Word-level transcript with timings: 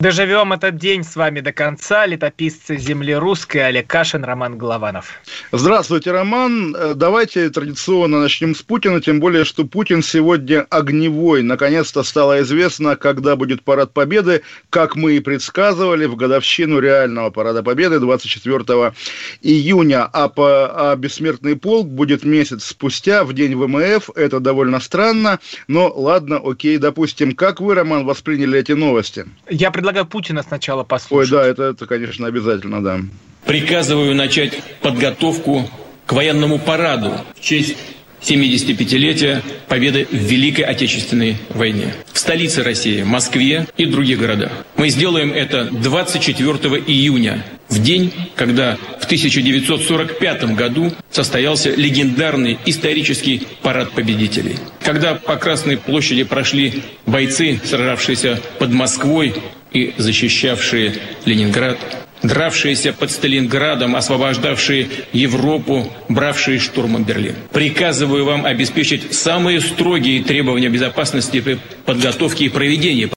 Доживем 0.00 0.54
этот 0.54 0.78
день 0.78 1.04
с 1.04 1.14
вами 1.14 1.40
до 1.40 1.52
конца. 1.52 2.06
Летописцы 2.06 2.78
земли 2.78 3.14
русской 3.14 3.58
Олег 3.58 3.86
Кашин, 3.86 4.24
Роман 4.24 4.56
Голованов. 4.56 5.20
Здравствуйте, 5.52 6.10
Роман. 6.10 6.74
Э, 6.74 6.94
давайте 6.94 7.50
традиционно 7.50 8.18
начнем 8.18 8.54
с 8.54 8.62
Путина, 8.62 9.02
тем 9.02 9.20
более, 9.20 9.44
что 9.44 9.66
Путин 9.66 10.02
сегодня 10.02 10.66
огневой. 10.70 11.42
Наконец-то 11.42 12.02
стало 12.02 12.40
известно, 12.40 12.96
когда 12.96 13.36
будет 13.36 13.62
парад 13.62 13.92
Победы, 13.92 14.40
как 14.70 14.96
мы 14.96 15.16
и 15.16 15.20
предсказывали, 15.20 16.06
в 16.06 16.16
годовщину 16.16 16.78
реального 16.78 17.28
парада 17.28 17.62
Победы 17.62 18.00
24 18.00 18.94
июня. 19.42 20.08
А, 20.10 20.30
по, 20.30 20.92
а 20.92 20.96
бессмертный 20.96 21.56
полк 21.56 21.88
будет 21.88 22.24
месяц 22.24 22.64
спустя, 22.64 23.22
в 23.22 23.34
день 23.34 23.54
ВМФ. 23.54 24.08
Это 24.14 24.40
довольно 24.40 24.80
странно, 24.80 25.40
но 25.68 25.92
ладно, 25.94 26.40
окей, 26.42 26.78
допустим. 26.78 27.32
Как 27.32 27.60
вы, 27.60 27.74
Роман, 27.74 28.06
восприняли 28.06 28.58
эти 28.58 28.72
новости? 28.72 29.26
Я 29.50 29.70
предлагаю 29.70 29.89
предлагаю 29.90 30.06
Путина 30.06 30.42
сначала 30.42 30.84
послушать. 30.84 31.32
Ой, 31.32 31.38
да, 31.38 31.46
это, 31.46 31.62
это, 31.64 31.86
конечно, 31.86 32.26
обязательно, 32.26 32.82
да. 32.82 33.00
Приказываю 33.44 34.14
начать 34.14 34.62
подготовку 34.80 35.68
к 36.06 36.12
военному 36.12 36.58
параду 36.58 37.12
в 37.36 37.40
честь 37.40 37.76
75-летия 38.22 39.42
победы 39.66 40.06
в 40.10 40.14
Великой 40.14 40.62
Отечественной 40.62 41.38
войне. 41.50 41.92
В 42.12 42.18
столице 42.18 42.62
России, 42.62 43.02
Москве 43.02 43.66
и 43.76 43.86
других 43.86 44.20
городах. 44.20 44.52
Мы 44.76 44.90
сделаем 44.90 45.32
это 45.32 45.64
24 45.64 46.54
июня, 46.86 47.44
в 47.68 47.82
день, 47.82 48.12
когда 48.36 48.76
в 49.00 49.04
1945 49.06 50.54
году 50.54 50.92
состоялся 51.10 51.70
легендарный 51.70 52.58
исторический 52.66 53.46
парад 53.62 53.92
победителей. 53.92 54.56
Когда 54.82 55.14
по 55.14 55.36
Красной 55.36 55.78
площади 55.78 56.24
прошли 56.24 56.82
бойцы, 57.06 57.60
сражавшиеся 57.64 58.40
под 58.58 58.72
Москвой 58.72 59.34
и 59.72 59.94
защищавшие 59.96 60.94
Ленинград, 61.24 61.78
дравшиеся 62.22 62.92
под 62.92 63.10
Сталинградом, 63.10 63.96
освобождавшие 63.96 64.88
Европу, 65.12 65.92
бравшие 66.08 66.58
штурмом 66.58 67.04
Берлин. 67.04 67.34
Приказываю 67.52 68.24
вам 68.24 68.44
обеспечить 68.44 69.14
самые 69.14 69.60
строгие 69.60 70.22
требования 70.22 70.68
безопасности 70.68 71.40
при 71.40 71.58
подготовке 71.84 72.46
и 72.46 72.48
проведении 72.48 73.10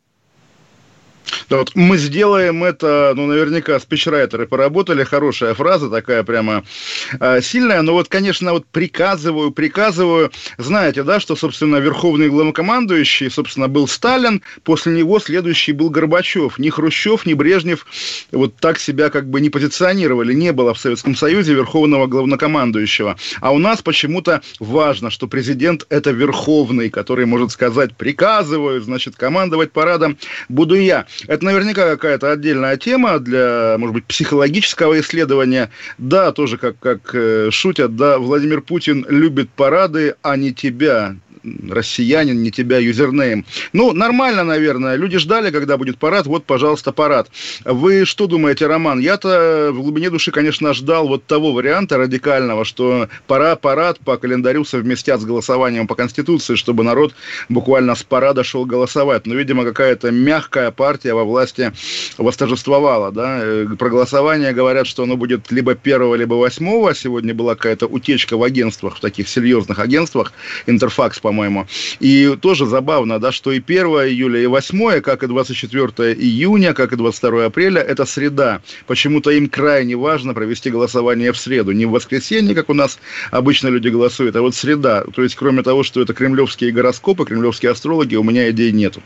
вот 1.57 1.71
мы 1.75 1.97
сделаем 1.97 2.63
это, 2.63 3.13
ну, 3.15 3.27
наверняка 3.27 3.79
спичрайтеры 3.79 4.47
поработали, 4.47 5.03
хорошая 5.03 5.53
фраза 5.53 5.89
такая 5.89 6.23
прямо 6.23 6.63
э, 7.19 7.41
сильная, 7.41 7.81
но 7.81 7.93
вот, 7.93 8.07
конечно, 8.07 8.53
вот 8.53 8.65
приказываю, 8.67 9.51
приказываю, 9.51 10.31
знаете, 10.57 11.03
да, 11.03 11.19
что, 11.19 11.35
собственно, 11.35 11.77
верховный 11.77 12.29
главнокомандующий, 12.29 13.29
собственно, 13.29 13.67
был 13.67 13.87
Сталин, 13.87 14.41
после 14.63 14.93
него 14.93 15.19
следующий 15.19 15.71
был 15.71 15.89
Горбачев, 15.89 16.59
ни 16.59 16.69
Хрущев, 16.69 17.25
ни 17.25 17.33
Брежнев 17.33 17.85
вот 18.31 18.55
так 18.57 18.79
себя 18.79 19.09
как 19.09 19.29
бы 19.29 19.41
не 19.41 19.49
позиционировали, 19.49 20.33
не 20.33 20.51
было 20.51 20.73
в 20.73 20.79
Советском 20.79 21.15
Союзе 21.15 21.53
верховного 21.53 22.07
главнокомандующего, 22.07 23.17
а 23.41 23.51
у 23.51 23.59
нас 23.59 23.81
почему-то 23.81 24.41
важно, 24.59 25.09
что 25.09 25.27
президент 25.27 25.85
это 25.89 26.11
верховный, 26.11 26.89
который 26.89 27.25
может 27.25 27.51
сказать 27.51 27.95
приказываю, 27.95 28.81
значит, 28.81 29.15
командовать 29.15 29.71
парадом 29.71 30.17
буду 30.49 30.75
я. 30.75 31.05
Это 31.27 31.42
наверняка 31.43 31.85
какая-то 31.91 32.31
отдельная 32.31 32.77
тема 32.77 33.19
для, 33.19 33.75
может 33.77 33.93
быть, 33.93 34.05
психологического 34.05 34.99
исследования. 34.99 35.69
Да, 35.97 36.31
тоже 36.31 36.57
как, 36.57 36.79
как 36.79 37.13
э, 37.13 37.49
шутят, 37.51 37.95
да, 37.95 38.19
Владимир 38.19 38.61
Путин 38.61 39.05
любит 39.09 39.49
парады, 39.49 40.15
а 40.21 40.35
не 40.37 40.53
тебя 40.53 41.15
россиянин, 41.69 42.41
не 42.41 42.51
тебя 42.51 42.77
юзернейм. 42.77 43.45
Ну, 43.73 43.93
нормально, 43.93 44.43
наверное. 44.43 44.95
Люди 44.95 45.17
ждали, 45.17 45.51
когда 45.51 45.77
будет 45.77 45.97
парад. 45.97 46.25
Вот, 46.25 46.45
пожалуйста, 46.45 46.91
парад. 46.91 47.29
Вы 47.65 48.05
что 48.05 48.27
думаете, 48.27 48.67
Роман? 48.67 48.99
Я-то 48.99 49.69
в 49.71 49.81
глубине 49.81 50.09
души, 50.09 50.31
конечно, 50.31 50.73
ждал 50.73 51.07
вот 51.07 51.25
того 51.25 51.51
варианта 51.51 51.97
радикального, 51.97 52.65
что 52.65 53.09
пора 53.27 53.55
парад 53.55 53.99
по 53.99 54.17
календарю 54.17 54.63
совместят 54.65 55.21
с 55.21 55.25
голосованием 55.25 55.87
по 55.87 55.95
Конституции, 55.95 56.55
чтобы 56.55 56.83
народ 56.83 57.13
буквально 57.49 57.95
с 57.95 58.03
парада 58.03 58.43
шел 58.43 58.65
голосовать. 58.65 59.25
Но, 59.25 59.35
видимо, 59.35 59.63
какая-то 59.63 60.11
мягкая 60.11 60.71
партия 60.71 61.13
во 61.13 61.23
власти 61.23 61.71
восторжествовала. 62.17 63.11
Да? 63.11 63.39
Э, 63.41 63.67
про 63.77 63.89
голосование 63.89 64.53
говорят, 64.53 64.87
что 64.87 65.03
оно 65.03 65.17
будет 65.17 65.51
либо 65.51 65.75
первого, 65.75 66.15
либо 66.15 66.35
восьмого. 66.35 66.95
Сегодня 66.95 67.33
была 67.33 67.55
какая-то 67.55 67.87
утечка 67.87 68.37
в 68.37 68.43
агентствах, 68.43 68.97
в 68.97 68.99
таких 69.01 69.27
серьезных 69.27 69.79
агентствах. 69.79 70.33
Интерфакс, 70.67 71.19
по 71.19 71.32
по-моему. 71.33 71.67
И 71.99 72.37
тоже 72.39 72.65
забавно, 72.67 73.19
да, 73.19 73.31
что 73.31 73.51
и 73.51 73.59
1 73.59 73.85
июля, 73.85 74.39
и 74.39 74.45
8, 74.45 75.01
как 75.01 75.23
и 75.23 75.27
24 75.27 76.13
июня, 76.13 76.73
как 76.73 76.93
и 76.93 76.95
22 76.95 77.45
апреля, 77.45 77.81
это 77.81 78.05
среда. 78.05 78.61
Почему-то 78.85 79.31
им 79.31 79.49
крайне 79.49 79.95
важно 79.95 80.33
провести 80.33 80.69
голосование 80.69 81.31
в 81.31 81.37
среду. 81.37 81.71
Не 81.71 81.85
в 81.85 81.91
воскресенье, 81.91 82.53
как 82.53 82.69
у 82.69 82.73
нас 82.73 82.99
обычно 83.31 83.69
люди 83.69 83.89
голосуют, 83.89 84.35
а 84.35 84.41
вот 84.41 84.55
среда. 84.55 85.03
То 85.15 85.23
есть, 85.23 85.35
кроме 85.35 85.63
того, 85.63 85.83
что 85.83 86.01
это 86.01 86.13
кремлевские 86.13 86.71
гороскопы, 86.71 87.25
кремлевские 87.25 87.71
астрологи, 87.71 88.15
у 88.15 88.23
меня 88.23 88.49
идей 88.51 88.71
нету. 88.71 89.01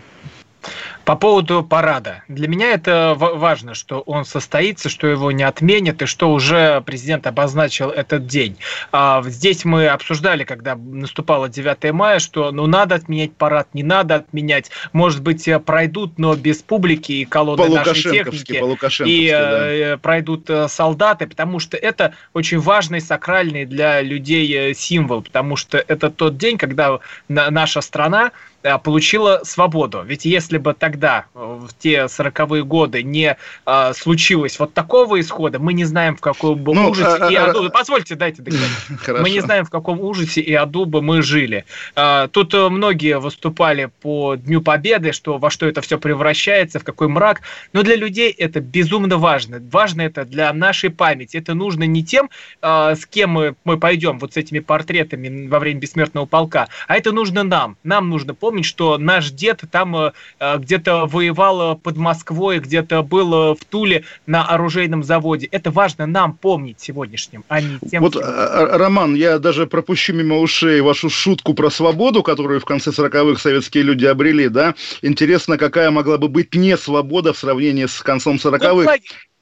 По 1.08 1.16
поводу 1.16 1.64
парада. 1.64 2.24
Для 2.28 2.50
меня 2.50 2.74
это 2.74 3.16
важно, 3.18 3.76
что 3.76 4.02
он 4.02 4.26
состоится, 4.26 4.90
что 4.90 5.08
его 5.08 5.32
не 5.32 5.44
отменят, 5.44 6.02
и 6.02 6.06
что 6.06 6.34
уже 6.34 6.82
президент 6.82 7.26
обозначил 7.28 7.90
этот 7.92 8.28
день. 8.28 8.58
А 8.92 9.24
здесь 9.26 9.64
мы 9.64 9.88
обсуждали, 9.88 10.44
когда 10.44 10.76
наступало 10.76 11.48
9 11.48 11.94
мая, 11.94 12.20
что 12.20 12.52
ну 12.52 12.68
надо 12.68 12.96
отменять 12.96 13.32
парад, 13.32 13.70
не 13.72 13.84
надо 13.84 14.16
отменять. 14.16 14.70
Может 14.92 15.24
быть, 15.24 15.48
э, 15.48 15.62
пройдут, 15.62 16.20
но 16.20 16.36
без 16.36 16.62
публики 16.62 17.14
и 17.14 17.24
колонны 17.24 17.70
нашей 17.70 18.12
техники. 18.12 18.62
И 19.06 19.30
да. 19.32 19.72
Э, 19.72 19.98
пройдут 19.98 20.50
э, 20.50 20.68
солдаты, 20.68 21.26
потому 21.26 21.60
что 21.60 21.78
это 21.78 22.16
очень 22.34 22.60
важный, 22.60 23.00
сакральный 23.00 23.64
для 23.64 24.02
людей 24.02 24.74
символ, 24.74 25.22
потому 25.22 25.56
что 25.56 25.78
это 25.78 26.10
тот 26.10 26.36
день, 26.38 26.58
когда 26.58 27.00
наша 27.30 27.80
страна 27.80 28.34
Э, 28.57 28.57
получила 28.78 29.42
свободу. 29.44 30.04
Ведь 30.06 30.26
если 30.26 30.58
бы 30.58 30.74
тогда, 30.74 31.26
э, 31.34 31.40
в 31.40 31.70
те 31.80 32.08
сороковые 32.08 32.64
годы, 32.64 33.04
не 33.04 33.38
а, 33.66 33.94
случилось 33.94 34.60
вот 34.60 34.74
такого 34.74 35.20
исхода, 35.20 35.60
мы 35.60 35.74
не 35.74 35.86
знаем, 35.86 36.16
в 36.16 36.22
каком 36.22 36.58
бы 36.60 36.74
ну, 36.74 36.90
ужасе 36.90 37.24
а, 37.24 37.32
и 37.32 37.36
аду... 37.36 37.66
А, 37.66 37.70
Позвольте, 37.70 38.16
дайте 38.16 38.42
договорить. 38.42 38.68
Мы 39.08 39.30
не 39.30 39.40
знаем, 39.40 39.66
в 39.66 39.70
каком 39.70 40.00
ужасе 40.02 40.42
и 40.42 40.54
аду 40.54 40.86
бы 40.86 41.02
мы 41.02 41.22
жили. 41.22 41.66
А, 41.96 42.28
тут 42.28 42.54
многие 42.54 43.20
выступали 43.20 43.90
по 44.02 44.36
Дню 44.36 44.62
Победы, 44.62 45.12
что 45.12 45.38
во 45.38 45.50
что 45.50 45.68
это 45.68 45.82
все 45.82 45.98
превращается, 45.98 46.80
в 46.80 46.84
какой 46.84 47.08
мрак. 47.08 47.42
Но 47.74 47.84
для 47.84 47.96
людей 47.96 48.32
это 48.32 48.60
безумно 48.60 49.18
важно. 49.18 49.62
Важно 49.72 50.02
это 50.02 50.26
для 50.26 50.52
нашей 50.54 50.90
памяти. 50.90 51.38
Это 51.38 51.54
нужно 51.54 51.84
не 51.84 52.04
тем, 52.04 52.30
а, 52.62 52.96
с 52.96 53.06
кем 53.06 53.32
мы, 53.32 53.56
мы 53.64 53.78
пойдем, 53.78 54.20
вот 54.20 54.34
с 54.34 54.38
этими 54.38 54.60
портретами 54.60 55.48
во 55.48 55.60
время 55.60 55.80
бессмертного 55.80 56.26
полка, 56.26 56.68
а 56.88 56.96
это 56.96 57.12
нужно 57.12 57.44
нам. 57.44 57.78
Нам 57.84 58.10
нужно 58.10 58.34
помнить, 58.34 58.57
помнить, 58.58 58.66
что 58.66 58.98
наш 58.98 59.32
дед 59.32 59.62
там 59.72 59.96
э, 59.96 60.12
э, 60.40 60.58
где-то 60.58 61.06
воевал 61.06 61.74
э, 61.74 61.76
под 61.76 61.98
Москвой, 61.98 62.60
где-то 62.60 63.04
был 63.04 63.56
в 63.56 63.66
Туле 63.70 64.04
на 64.26 64.44
оружейном 64.46 65.04
заводе. 65.04 65.48
Это 65.52 65.70
важно 65.72 66.08
нам 66.08 66.34
помнить 66.34 66.80
сегодняшним, 66.80 67.44
а 67.48 67.62
не 67.62 67.78
тем... 67.90 68.02
Вот, 68.02 68.16
Роман, 68.16 69.16
я 69.16 69.40
даже 69.40 69.68
пропущу 69.68 70.14
мимо 70.14 70.38
ушей 70.40 70.82
вашу 70.82 71.10
шутку 71.10 71.54
про 71.54 71.70
свободу, 71.70 72.24
которую 72.24 72.60
в 72.60 72.66
конце 72.66 72.92
40-х 72.92 73.42
советские 73.42 73.84
люди 73.84 74.06
обрели, 74.06 74.50
да? 74.50 74.74
Интересно, 75.02 75.58
какая 75.58 75.92
могла 75.92 76.18
бы 76.18 76.28
быть 76.28 76.56
не 76.56 76.78
свобода 76.78 77.34
в 77.34 77.38
сравнении 77.38 77.86
с 77.86 78.02
концом 78.02 78.38
40-х? 78.38 78.98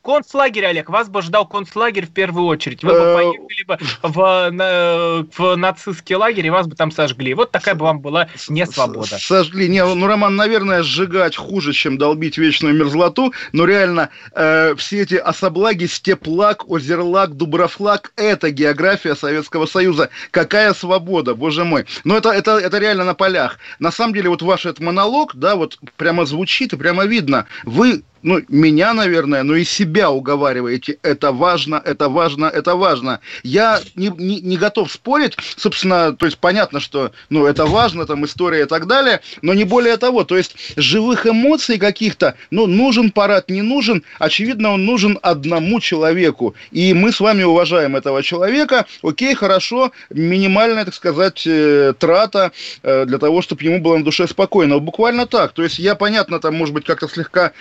Концлагерь, 0.05 0.65
Олег, 0.67 0.89
вас 0.89 1.09
бы 1.09 1.23
ждал 1.23 1.47
концлагерь 1.47 2.05
в 2.05 2.11
первую 2.11 2.45
очередь. 2.45 2.83
Вы 2.83 2.91
бы 2.91 2.97
э, 2.97 3.15
поехали 3.15 3.63
бы 3.65 3.79
в, 4.03 5.27
в 5.35 5.55
нацистский 5.55 6.15
лагерь, 6.15 6.45
и 6.45 6.49
вас 6.51 6.67
бы 6.67 6.75
там 6.75 6.91
сожгли. 6.91 7.33
Вот 7.33 7.49
такая 7.49 7.73
бы 7.73 7.85
вам 7.85 8.01
была 8.01 8.27
не 8.47 8.67
свобода. 8.67 9.17
Сожгли. 9.17 9.67
Не, 9.67 9.83
ну, 9.83 10.05
Роман, 10.05 10.35
наверное, 10.35 10.83
сжигать 10.83 11.35
хуже, 11.35 11.73
чем 11.73 11.97
долбить 11.97 12.37
вечную 12.37 12.75
мерзлоту, 12.75 13.33
но 13.51 13.65
реально 13.65 14.09
э, 14.33 14.75
все 14.75 15.01
эти 15.01 15.15
особлаги, 15.15 15.85
степлаг, 15.85 16.69
озерлаг, 16.69 17.33
дуброфлаг, 17.33 18.11
это 18.15 18.51
география 18.51 19.15
Советского 19.15 19.65
Союза. 19.65 20.11
Какая 20.29 20.75
свобода, 20.75 21.33
боже 21.33 21.63
мой. 21.63 21.85
Но 22.03 22.15
это, 22.15 22.29
это, 22.29 22.59
это 22.59 22.77
реально 22.77 23.05
на 23.05 23.15
полях. 23.15 23.57
На 23.79 23.91
самом 23.91 24.13
деле, 24.13 24.29
вот 24.29 24.43
ваш 24.43 24.67
этот 24.67 24.81
монолог, 24.81 25.33
да, 25.33 25.55
вот 25.55 25.79
прямо 25.97 26.25
звучит 26.25 26.73
и 26.73 26.77
прямо 26.77 27.05
видно. 27.05 27.47
Вы 27.63 28.03
ну, 28.25 28.41
меня, 28.49 28.95
наверное, 28.95 29.43
но 29.43 29.55
и 29.55 29.63
себя 29.63 30.09
уговариваете. 30.09 30.97
Это 31.03 31.31
важно, 31.31 31.79
это 31.85 32.09
важно, 32.09 32.45
это 32.45 32.75
важно. 32.75 33.19
Я 33.43 33.81
не, 33.93 34.11
не, 34.17 34.41
не 34.41 34.57
готов 34.57 34.91
спорить, 34.91 35.37
собственно, 35.57 36.11
то 36.11 36.25
есть 36.25 36.39
понятно, 36.39 36.79
что, 36.79 37.11
ну, 37.29 37.45
это 37.45 37.67
важно, 37.67 38.07
там, 38.07 38.25
история 38.25 38.63
и 38.63 38.65
так 38.65 38.87
далее, 38.87 39.21
но 39.43 39.53
не 39.53 39.63
более 39.63 39.97
того. 39.97 40.23
То 40.23 40.37
есть 40.37 40.55
живых 40.75 41.27
эмоций 41.27 41.77
каких-то, 41.77 42.33
ну, 42.49 42.65
нужен 42.65 43.11
парад, 43.11 43.51
не 43.51 43.61
нужен, 43.61 44.03
очевидно, 44.17 44.71
он 44.71 44.85
нужен 44.85 45.19
одному 45.21 45.79
человеку. 45.79 46.55
И 46.71 46.95
мы 46.95 47.11
с 47.11 47.19
вами 47.19 47.43
уважаем 47.43 47.95
этого 47.95 48.23
человека. 48.23 48.87
Окей, 49.03 49.35
хорошо, 49.35 49.91
минимальная, 50.09 50.85
так 50.85 50.95
сказать, 50.95 51.43
э, 51.45 51.93
трата 51.99 52.51
э, 52.81 53.05
для 53.05 53.19
того, 53.19 53.43
чтобы 53.43 53.61
ему 53.61 53.81
было 53.81 53.97
на 53.97 54.03
душе 54.03 54.27
спокойно. 54.27 54.79
Буквально 54.79 55.27
так. 55.27 55.51
То 55.51 55.61
есть 55.61 55.77
я, 55.77 55.93
понятно, 55.93 56.39
там, 56.39 56.55
может 56.55 56.73
быть, 56.73 56.85
как-то 56.85 57.07
слегка 57.07 57.51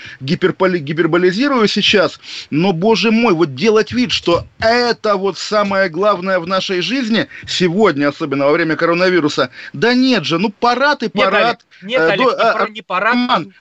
гиперполи, 0.55 0.79
гиперболизирую 0.79 1.69
сейчас, 1.69 2.21
но, 2.51 2.73
боже 2.73 3.11
мой, 3.11 3.35
вот 3.35 3.55
делать 3.55 3.93
вид, 3.93 4.13
что 4.13 4.47
это 4.61 5.17
вот 5.17 5.39
самое 5.39 5.89
главное 5.89 6.39
в 6.39 6.47
нашей 6.47 6.81
жизни, 6.81 7.29
сегодня, 7.47 8.09
особенно 8.09 8.47
во 8.47 8.53
время 8.53 8.77
коронавируса, 8.77 9.51
да 9.73 9.95
нет 9.95 10.25
же, 10.25 10.39
ну 10.39 10.51
парад 10.51 11.03
и 11.03 11.09
парад. 11.09 11.65
Нет, 11.83 12.01
Олег, 12.01 12.21
нет, 12.21 12.37
Олег, 12.39 12.39
э, 12.39 12.67
не, 12.69 12.75
не 12.75 12.83
парад. 12.83 13.15
Роман, 13.15 13.55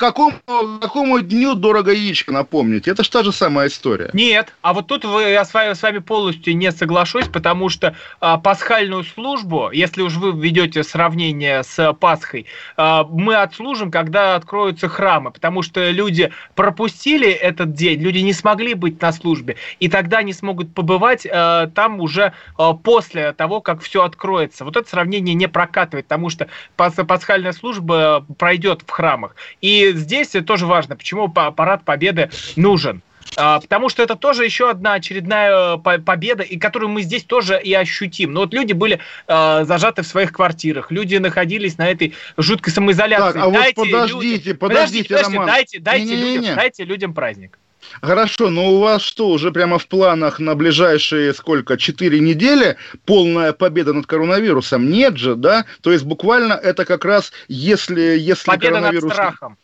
какому, 0.00 0.32
какому 0.80 1.20
дню 1.20 1.54
дорого 1.54 1.92
яичко 1.92 2.32
напомнить? 2.32 2.88
Это 2.88 3.04
же 3.04 3.10
та 3.10 3.22
же 3.22 3.32
самая 3.32 3.68
история. 3.68 4.10
Нет, 4.14 4.54
а 4.62 4.72
вот 4.72 4.86
тут 4.86 5.04
вы, 5.04 5.22
я 5.22 5.44
с 5.44 5.52
вами, 5.52 5.74
с 5.74 5.82
вами 5.82 5.98
полностью 5.98 6.56
не 6.56 6.72
соглашусь, 6.72 7.28
потому 7.28 7.68
что 7.68 7.94
а, 8.18 8.38
пасхальную 8.38 9.04
службу, 9.04 9.70
если 9.70 10.02
уж 10.02 10.14
вы 10.14 10.32
ведете 10.32 10.82
сравнение 10.82 11.62
с 11.62 11.92
Пасхой, 11.92 12.46
а, 12.76 13.04
мы 13.04 13.36
отслужим, 13.36 13.90
когда 13.90 14.36
откроются 14.36 14.88
храмы, 14.88 15.30
потому 15.30 15.62
что 15.62 15.90
люди 15.90 16.32
пропустили 16.54 17.28
этот 17.28 17.74
день, 17.74 18.00
люди 18.00 18.18
не 18.18 18.32
смогли 18.32 18.72
быть 18.74 19.00
на 19.02 19.12
службе, 19.12 19.56
и 19.80 19.88
тогда 19.88 20.18
они 20.18 20.32
смогут 20.32 20.74
побывать 20.74 21.26
а, 21.30 21.66
там 21.66 22.00
уже 22.00 22.32
а, 22.56 22.72
после 22.72 23.32
того, 23.32 23.60
как 23.60 23.82
все 23.82 24.02
откроется. 24.02 24.64
Вот 24.64 24.76
это 24.76 24.88
сравнение 24.88 25.34
не 25.34 25.46
прокатывает, 25.46 26.06
потому 26.06 26.30
что 26.30 26.48
пасхальная 26.76 27.52
служба 27.52 28.24
пройдет 28.38 28.82
в 28.86 28.90
храмах. 28.90 29.36
И 29.60 29.89
здесь 29.92 30.30
тоже 30.46 30.66
важно, 30.66 30.96
почему 30.96 31.28
парад 31.28 31.84
победы 31.84 32.30
нужен. 32.56 33.02
А, 33.36 33.60
потому 33.60 33.88
что 33.88 34.02
это 34.02 34.16
тоже 34.16 34.44
еще 34.44 34.70
одна 34.70 34.94
очередная 34.94 35.76
э, 35.76 35.98
победа, 35.98 36.42
и 36.42 36.58
которую 36.58 36.90
мы 36.90 37.02
здесь 37.02 37.22
тоже 37.24 37.60
и 37.62 37.72
ощутим. 37.72 38.32
Но 38.32 38.40
вот 38.40 38.52
люди 38.52 38.72
были 38.72 38.98
э, 39.28 39.64
зажаты 39.64 40.02
в 40.02 40.06
своих 40.06 40.32
квартирах, 40.32 40.90
люди 40.90 41.16
находились 41.16 41.78
на 41.78 41.88
этой 41.88 42.14
жуткой 42.36 42.72
самоизоляции. 42.72 43.38
Так, 43.38 43.46
а 43.46 43.50
дайте 43.50 43.74
вот 43.76 43.90
подождите, 43.90 44.36
людям, 44.36 44.56
подождите, 44.56 45.08
подождите, 45.08 45.16
Роман. 45.16 45.46
Дайте, 45.46 45.78
дайте, 45.78 46.04
не, 46.04 46.16
не, 46.16 46.22
не, 46.22 46.36
людям, 46.38 46.56
дайте 46.56 46.84
людям 46.84 47.14
праздник. 47.14 47.58
Хорошо, 48.02 48.50
но 48.50 48.72
у 48.72 48.78
вас 48.78 49.02
что, 49.02 49.28
уже 49.28 49.52
прямо 49.52 49.78
в 49.78 49.86
планах 49.86 50.38
на 50.38 50.54
ближайшие 50.54 51.32
сколько, 51.32 51.76
четыре 51.76 52.20
недели 52.20 52.76
полная 53.04 53.52
победа 53.52 53.92
над 53.92 54.06
коронавирусом? 54.06 54.90
Нет 54.90 55.16
же, 55.16 55.34
да? 55.34 55.64
То 55.80 55.92
есть 55.92 56.04
буквально 56.04 56.52
это 56.52 56.84
как 56.84 57.04
раз, 57.04 57.32
если, 57.48 58.18
если 58.18 58.44
победа 58.44 58.74
коронавирус... 58.74 59.04
над 59.04 59.12
страхом. 59.12 59.58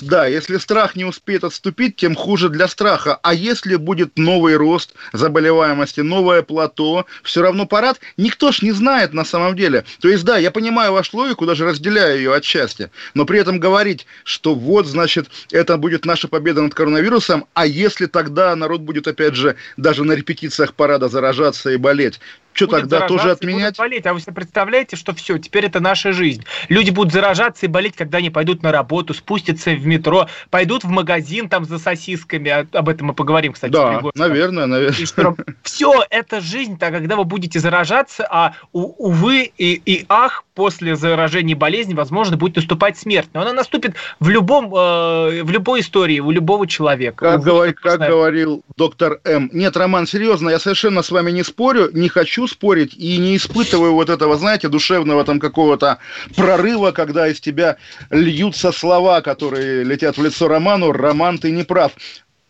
Да, 0.00 0.26
если 0.26 0.56
страх 0.56 0.96
не 0.96 1.04
успеет 1.04 1.44
отступить, 1.44 1.96
тем 1.96 2.14
хуже 2.14 2.48
для 2.48 2.66
страха. 2.68 3.18
А 3.22 3.34
если 3.34 3.76
будет 3.76 4.18
новый 4.18 4.56
рост 4.56 4.94
заболеваемости, 5.12 6.00
новое 6.00 6.42
плато, 6.42 7.06
все 7.22 7.42
равно 7.42 7.66
парад, 7.66 8.00
никто 8.16 8.50
ж 8.50 8.62
не 8.62 8.72
знает 8.72 9.12
на 9.12 9.24
самом 9.24 9.56
деле. 9.56 9.84
То 10.00 10.08
есть, 10.08 10.24
да, 10.24 10.38
я 10.38 10.50
понимаю 10.50 10.92
вашу 10.92 11.18
логику, 11.18 11.46
даже 11.46 11.64
разделяю 11.64 12.16
ее 12.16 12.34
отчасти, 12.34 12.90
но 13.14 13.24
при 13.24 13.38
этом 13.38 13.60
говорить, 13.60 14.06
что 14.24 14.54
вот, 14.54 14.86
значит, 14.86 15.28
это 15.52 15.76
будет 15.76 16.06
наша 16.06 16.26
победа 16.26 16.62
над 16.62 16.74
коронавирусом, 16.74 17.46
а 17.54 17.66
если 17.66 18.06
тогда 18.06 18.56
народ 18.56 18.80
будет, 18.80 19.06
опять 19.06 19.34
же, 19.34 19.54
даже 19.76 20.02
на 20.04 20.12
репетициях 20.12 20.74
парада 20.74 21.08
заражаться 21.08 21.70
и 21.70 21.76
болеть, 21.76 22.20
что 22.52 22.66
тогда 22.66 23.06
тоже 23.06 23.30
отменять? 23.30 23.76
болеть. 23.78 24.06
А 24.06 24.14
вы 24.14 24.20
себе 24.20 24.32
представляете, 24.32 24.96
что 24.96 25.14
все, 25.14 25.38
теперь 25.38 25.66
это 25.66 25.80
наша 25.80 26.12
жизнь. 26.12 26.44
Люди 26.68 26.90
будут 26.90 27.12
заражаться 27.12 27.66
и 27.66 27.68
болеть, 27.68 27.96
когда 27.96 28.18
они 28.18 28.30
пойдут 28.30 28.62
на 28.62 28.72
работу, 28.72 29.14
спустятся 29.14 29.70
в 29.70 29.86
метро, 29.86 30.28
пойдут 30.50 30.84
в 30.84 30.88
магазин 30.88 31.48
там 31.48 31.64
за 31.64 31.78
сосисками. 31.78 32.50
А, 32.50 32.66
об 32.72 32.88
этом 32.88 33.08
мы 33.08 33.14
поговорим, 33.14 33.52
кстати. 33.52 33.72
Да, 33.72 34.00
наверное, 34.14 34.66
наверное. 34.66 35.36
Все, 35.62 36.04
это 36.10 36.40
жизнь, 36.40 36.78
так 36.78 36.92
когда 36.92 37.16
вы 37.16 37.24
будете 37.24 37.58
заражаться, 37.60 38.26
а 38.30 38.54
увы 38.72 39.52
и, 39.56 39.80
и 39.84 40.04
ах, 40.08 40.44
после 40.60 40.94
заражения 40.94 41.56
болезни, 41.56 41.94
возможно, 41.94 42.36
будет 42.36 42.56
наступать 42.56 42.98
смерть. 42.98 43.30
Но 43.32 43.40
она 43.40 43.54
наступит 43.54 43.94
в 44.20 44.28
любом, 44.28 44.66
э, 44.66 45.42
в 45.42 45.50
любой 45.50 45.80
истории, 45.80 46.20
у 46.20 46.30
любого 46.30 46.66
человека. 46.66 47.24
Как, 47.24 47.42
говор, 47.42 47.72
как 47.72 47.98
говорил 47.98 48.62
доктор 48.76 49.20
М. 49.24 49.48
Нет, 49.54 49.74
Роман, 49.78 50.06
серьезно, 50.06 50.50
я 50.50 50.58
совершенно 50.58 51.00
с 51.00 51.10
вами 51.10 51.30
не 51.30 51.44
спорю, 51.44 51.88
не 51.94 52.10
хочу 52.10 52.46
спорить 52.46 52.92
и 52.92 53.16
не 53.16 53.38
испытываю 53.38 53.94
вот 53.94 54.10
этого, 54.10 54.36
знаете, 54.36 54.68
душевного 54.68 55.24
там 55.24 55.40
какого-то 55.40 55.96
прорыва, 56.36 56.90
когда 56.90 57.26
из 57.26 57.40
тебя 57.40 57.78
льются 58.10 58.70
слова, 58.70 59.22
которые 59.22 59.82
летят 59.82 60.18
в 60.18 60.22
лицо 60.22 60.46
Роману. 60.46 60.92
Роман, 60.92 61.38
ты 61.38 61.52
не 61.52 61.62
прав 61.62 61.92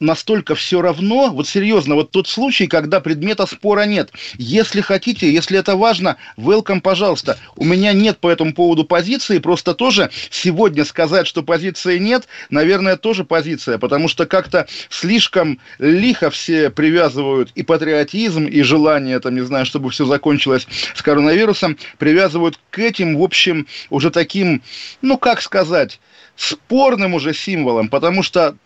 настолько 0.01 0.55
все 0.55 0.81
равно, 0.81 1.31
вот 1.31 1.47
серьезно, 1.47 1.95
вот 1.95 2.11
тот 2.11 2.27
случай, 2.27 2.67
когда 2.67 3.01
предмета 3.01 3.47
спора 3.47 3.85
нет. 3.85 4.11
Если 4.37 4.81
хотите, 4.81 5.31
если 5.31 5.59
это 5.59 5.77
важно, 5.77 6.17
welcome, 6.37 6.81
пожалуйста. 6.81 7.39
У 7.55 7.65
меня 7.65 7.93
нет 7.93 8.19
по 8.19 8.31
этому 8.31 8.55
поводу 8.55 8.85
позиции, 8.85 9.39
просто 9.39 9.75
тоже 9.75 10.11
сегодня 10.31 10.85
сказать, 10.85 11.27
что 11.27 11.43
позиции 11.43 11.99
нет, 11.99 12.27
наверное, 12.49 12.97
тоже 12.97 13.25
позиция, 13.25 13.79
потому 13.79 14.09
что 14.09 14.27
как-то 14.27 14.67
слишком 14.89 15.61
лихо 15.79 16.31
все 16.31 16.71
привязывают 16.71 17.51
и 17.55 17.63
патриотизм, 17.63 18.47
и 18.47 18.63
желание, 18.63 19.21
там, 19.21 19.35
не 19.35 19.43
знаю, 19.43 19.67
чтобы 19.67 19.91
все 19.91 20.07
закончилось 20.07 20.67
с 20.95 21.03
коронавирусом, 21.03 21.77
привязывают 21.99 22.59
к 22.71 22.79
этим, 22.79 23.19
в 23.19 23.23
общем, 23.23 23.67
уже 23.91 24.11
таким, 24.11 24.63
ну, 25.03 25.19
как 25.19 25.43
сказать, 25.43 26.01
спорным 26.41 27.15
уже 27.15 27.35
символом, 27.35 27.89
потому 27.89 28.23
что 28.23 28.57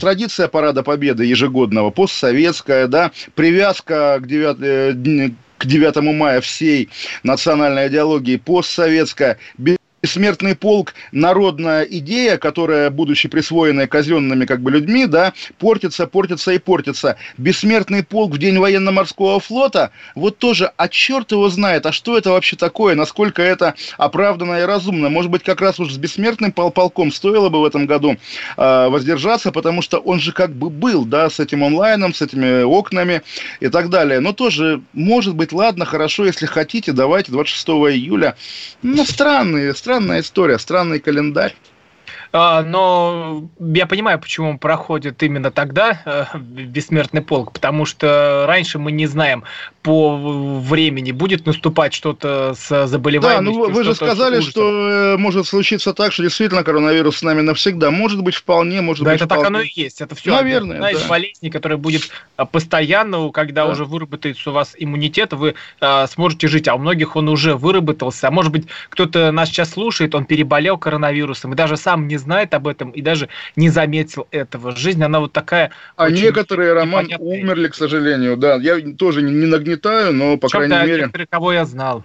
традиция 0.00 0.48
парада 0.48 0.82
победы 0.82 1.24
ежегодного, 1.24 1.90
постсоветская, 1.90 2.88
да, 2.88 3.12
привязка 3.36 4.18
к 4.20 4.26
9, 4.26 4.56
э, 4.60 5.30
к 5.56 5.66
9 5.66 5.96
мая 6.14 6.40
всей 6.40 6.88
национальной 7.22 7.86
идеологии 7.86 8.36
постсоветская, 8.36 9.38
бессмертный 10.02 10.56
полк– 10.56 10.94
народная 11.12 11.82
идея, 11.84 12.36
которая, 12.36 12.90
будучи 12.90 13.28
присвоенной 13.28 13.86
казенными 13.86 14.46
как 14.46 14.60
бы 14.60 14.72
людьми, 14.72 15.06
да, 15.06 15.32
портится, 15.58 16.08
портится 16.08 16.50
и 16.50 16.58
портится. 16.58 17.16
Бессмертный 17.38 18.02
полк 18.02 18.32
в 18.32 18.38
день 18.38 18.58
военно-морского 18.58 19.38
флота, 19.38 19.92
вот 20.16 20.38
тоже, 20.38 20.72
а 20.76 20.88
черт 20.88 21.30
его 21.30 21.48
знает, 21.48 21.86
а 21.86 21.92
что 21.92 22.18
это 22.18 22.30
вообще 22.30 22.56
такое, 22.56 22.96
насколько 22.96 23.42
это 23.42 23.74
оправданно 23.96 24.60
и 24.60 24.62
разумно. 24.62 25.08
Может 25.08 25.30
быть, 25.30 25.44
как 25.44 25.60
раз 25.60 25.78
уж 25.78 25.92
с 25.92 25.96
бессмертным 25.96 26.50
пол 26.50 26.72
полком 26.72 27.12
стоило 27.12 27.48
бы 27.48 27.60
в 27.60 27.64
этом 27.64 27.86
году 27.86 28.16
э, 28.56 28.88
воздержаться, 28.88 29.52
потому 29.52 29.82
что 29.82 29.98
он 29.98 30.18
же 30.18 30.32
как 30.32 30.52
бы 30.52 30.68
был, 30.68 31.04
да, 31.04 31.30
с 31.30 31.38
этим 31.38 31.62
онлайном, 31.62 32.12
с 32.12 32.22
этими 32.22 32.64
окнами 32.64 33.22
и 33.60 33.68
так 33.68 33.88
далее. 33.88 34.18
Но 34.18 34.32
тоже, 34.32 34.82
может 34.94 35.36
быть, 35.36 35.52
ладно, 35.52 35.84
хорошо, 35.84 36.24
если 36.24 36.46
хотите, 36.46 36.90
давайте 36.90 37.30
26 37.30 37.68
июля. 37.68 38.34
Ну, 38.82 39.04
странные, 39.04 39.74
странные 39.74 39.91
странная 39.92 40.20
история, 40.20 40.58
странный 40.58 41.00
календарь. 41.00 41.54
А, 42.32 42.62
но 42.62 43.48
я 43.60 43.86
понимаю, 43.86 44.18
почему 44.18 44.50
он 44.50 44.58
проходит 44.58 45.22
именно 45.22 45.50
тогда, 45.50 46.00
э, 46.06 46.38
бессмертный 46.38 47.20
полк, 47.20 47.52
потому 47.52 47.84
что 47.84 48.44
раньше 48.48 48.78
мы 48.78 48.90
не 48.90 49.06
знаем 49.06 49.44
по 49.82 50.16
времени, 50.60 51.12
будет 51.12 51.44
наступать 51.44 51.92
что-то 51.92 52.54
с 52.56 52.86
заболеваемостью. 52.86 53.62
Да, 53.62 53.68
ну 53.68 53.74
вы 53.74 53.84
же 53.84 53.94
сказали, 53.94 54.40
что 54.40 55.14
э, 55.14 55.16
может 55.18 55.46
случиться 55.46 55.92
так, 55.92 56.12
что 56.12 56.22
действительно 56.22 56.64
коронавирус 56.64 57.18
с 57.18 57.22
нами 57.22 57.42
навсегда. 57.42 57.90
Может 57.90 58.22
быть, 58.22 58.36
вполне, 58.36 58.80
может 58.80 59.04
да, 59.04 59.10
быть, 59.10 59.20
это 59.20 59.26
вполне. 59.26 59.42
так 59.42 59.50
оно 59.50 59.60
и 59.60 59.70
есть. 59.74 60.00
Это 60.00 60.14
все 60.14 60.30
Наверное, 60.30 60.76
одна 60.76 60.90
да. 60.90 60.92
из 60.92 61.02
болезней, 61.02 61.50
которая 61.50 61.76
будет 61.76 62.08
э, 62.38 62.46
постоянно, 62.46 63.30
когда 63.30 63.66
да. 63.66 63.72
уже 63.72 63.84
выработается 63.84 64.50
у 64.50 64.52
вас 64.54 64.74
иммунитет, 64.78 65.34
вы 65.34 65.54
а, 65.80 66.06
сможете 66.06 66.48
жить. 66.48 66.68
А 66.68 66.74
у 66.76 66.78
многих 66.78 67.16
он 67.16 67.28
уже 67.28 67.56
выработался. 67.56 68.28
А 68.28 68.30
может 68.30 68.52
быть, 68.52 68.66
кто-то 68.88 69.32
нас 69.32 69.48
сейчас 69.50 69.70
слушает, 69.70 70.14
он 70.14 70.24
переболел 70.24 70.78
коронавирусом 70.78 71.52
и 71.52 71.56
даже 71.56 71.76
сам 71.76 72.08
не 72.08 72.16
знает 72.22 72.54
об 72.54 72.66
этом 72.66 72.90
и 72.90 73.02
даже 73.02 73.28
не 73.56 73.68
заметил 73.68 74.26
этого. 74.30 74.74
Жизнь, 74.74 75.02
она 75.02 75.20
вот 75.20 75.32
такая... 75.32 75.70
А 75.96 76.10
некоторые, 76.10 76.72
Роман, 76.72 77.08
умерли, 77.18 77.68
к 77.68 77.74
сожалению, 77.74 78.36
да. 78.36 78.56
Я 78.56 78.80
тоже 78.96 79.22
не 79.22 79.46
нагнетаю, 79.46 80.12
но, 80.14 80.36
по 80.38 80.48
Причем, 80.48 80.68
крайней 80.68 80.86
мере... 80.86 81.02
Некоторые, 81.02 81.26
кого 81.26 81.52
я 81.52 81.64
знал. 81.64 82.04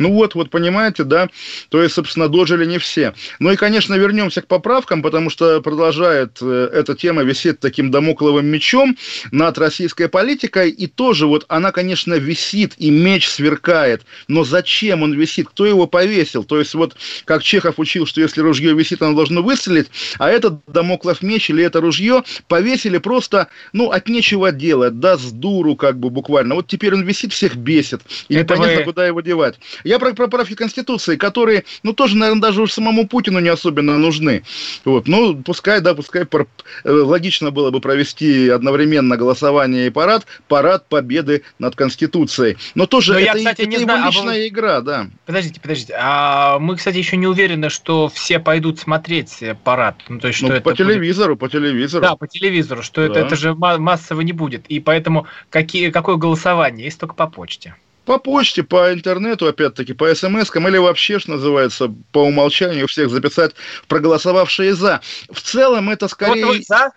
Ну 0.00 0.12
вот, 0.12 0.34
вот 0.34 0.48
понимаете, 0.48 1.04
да, 1.04 1.28
то 1.68 1.82
есть, 1.82 1.94
собственно, 1.94 2.28
дожили 2.28 2.64
не 2.64 2.78
все. 2.78 3.12
Ну 3.38 3.52
и, 3.52 3.56
конечно, 3.56 3.94
вернемся 3.94 4.40
к 4.40 4.46
поправкам, 4.46 5.02
потому 5.02 5.28
что 5.28 5.60
продолжает 5.60 6.38
э, 6.40 6.70
эта 6.72 6.94
тема 6.94 7.22
висеть 7.22 7.60
таким 7.60 7.90
домокловым 7.90 8.46
мечом 8.46 8.96
над 9.30 9.58
российской 9.58 10.08
политикой, 10.08 10.70
и 10.70 10.86
тоже 10.86 11.26
вот 11.26 11.44
она, 11.48 11.70
конечно, 11.70 12.14
висит, 12.14 12.72
и 12.78 12.90
меч 12.90 13.28
сверкает, 13.28 14.02
но 14.26 14.42
зачем 14.42 15.02
он 15.02 15.12
висит, 15.12 15.48
кто 15.50 15.66
его 15.66 15.86
повесил? 15.86 16.44
То 16.44 16.58
есть 16.58 16.72
вот, 16.72 16.96
как 17.26 17.42
Чехов 17.42 17.78
учил, 17.78 18.06
что 18.06 18.22
если 18.22 18.40
ружье 18.40 18.72
висит, 18.72 19.02
оно 19.02 19.14
должно 19.14 19.42
выстрелить, 19.42 19.88
а 20.18 20.30
этот 20.30 20.64
домоклов 20.66 21.20
меч 21.20 21.50
или 21.50 21.62
это 21.62 21.82
ружье 21.82 22.24
повесили 22.48 22.96
просто, 22.96 23.48
ну, 23.74 23.90
от 23.90 24.08
нечего 24.08 24.50
делать, 24.50 24.98
да, 24.98 25.18
с 25.18 25.30
дуру 25.30 25.76
как 25.76 25.98
бы 25.98 26.08
буквально. 26.08 26.54
Вот 26.54 26.68
теперь 26.68 26.94
он 26.94 27.02
висит, 27.02 27.34
всех 27.34 27.56
бесит, 27.56 28.00
и 28.30 28.36
это 28.36 28.54
непонятно, 28.54 28.78
вы... 28.78 28.84
куда 28.84 29.06
его 29.06 29.20
девать. 29.20 29.58
Я 29.90 29.98
про 29.98 30.14
поправки 30.14 30.54
Конституции, 30.54 31.16
которые, 31.16 31.64
ну, 31.82 31.92
тоже, 31.92 32.16
наверное, 32.16 32.40
даже 32.40 32.62
уж 32.62 32.70
самому 32.70 33.08
Путину 33.08 33.40
не 33.40 33.48
особенно 33.48 33.98
нужны. 33.98 34.44
Вот. 34.84 35.08
Ну, 35.08 35.34
пускай, 35.42 35.80
да, 35.80 35.96
пускай 35.96 36.24
пар... 36.24 36.46
Э, 36.84 36.92
логично 36.92 37.50
было 37.50 37.72
бы 37.72 37.80
провести 37.80 38.50
одновременно 38.50 39.16
голосование 39.16 39.88
и 39.88 39.90
парад, 39.90 40.26
парад 40.46 40.86
победы 40.88 41.42
над 41.58 41.74
Конституцией. 41.74 42.56
Но 42.76 42.86
тоже 42.86 43.14
Но 43.14 43.18
это, 43.18 43.26
я, 43.26 43.34
кстати, 43.34 43.62
это 43.62 43.68
не 43.68 43.74
его 43.78 43.84
знаю, 43.86 44.06
личная 44.06 44.34
а 44.34 44.38
вы... 44.38 44.46
игра, 44.46 44.80
да. 44.80 45.08
Подождите, 45.26 45.60
подождите. 45.60 45.96
А 45.98 46.60
мы, 46.60 46.76
кстати, 46.76 46.96
еще 46.96 47.16
не 47.16 47.26
уверены, 47.26 47.68
что 47.68 48.08
все 48.08 48.38
пойдут 48.38 48.78
смотреть 48.78 49.42
парад. 49.64 49.96
Ну, 50.08 50.20
то 50.20 50.28
есть, 50.28 50.38
что 50.38 50.46
ну, 50.46 50.52
это 50.52 50.62
по 50.62 50.72
телевизору, 50.72 51.34
будет... 51.34 51.40
по 51.40 51.48
телевизору. 51.48 52.02
Да, 52.04 52.14
по 52.14 52.28
телевизору, 52.28 52.84
что 52.84 53.00
да. 53.00 53.06
это, 53.08 53.26
это 53.26 53.34
же 53.34 53.56
массово 53.56 54.20
не 54.20 54.32
будет. 54.32 54.66
И 54.68 54.78
поэтому 54.78 55.26
какие, 55.48 55.90
какое 55.90 56.14
голосование? 56.14 56.84
Есть 56.84 57.00
только 57.00 57.16
по 57.16 57.26
почте. 57.26 57.74
По 58.10 58.18
почте, 58.18 58.64
по 58.64 58.92
интернету, 58.92 59.46
опять-таки, 59.46 59.92
по 59.92 60.12
смс 60.12 60.50
или 60.56 60.78
вообще, 60.78 61.20
что 61.20 61.30
называется, 61.30 61.94
по 62.10 62.24
умолчанию 62.24 62.88
всех 62.88 63.08
записать 63.08 63.54
проголосовавшие 63.86 64.74
«за». 64.74 65.00
В 65.30 65.40
целом 65.40 65.90
это 65.90 66.08
скорее... 66.08 66.44
Вот 66.44 66.64
за? 66.64 66.90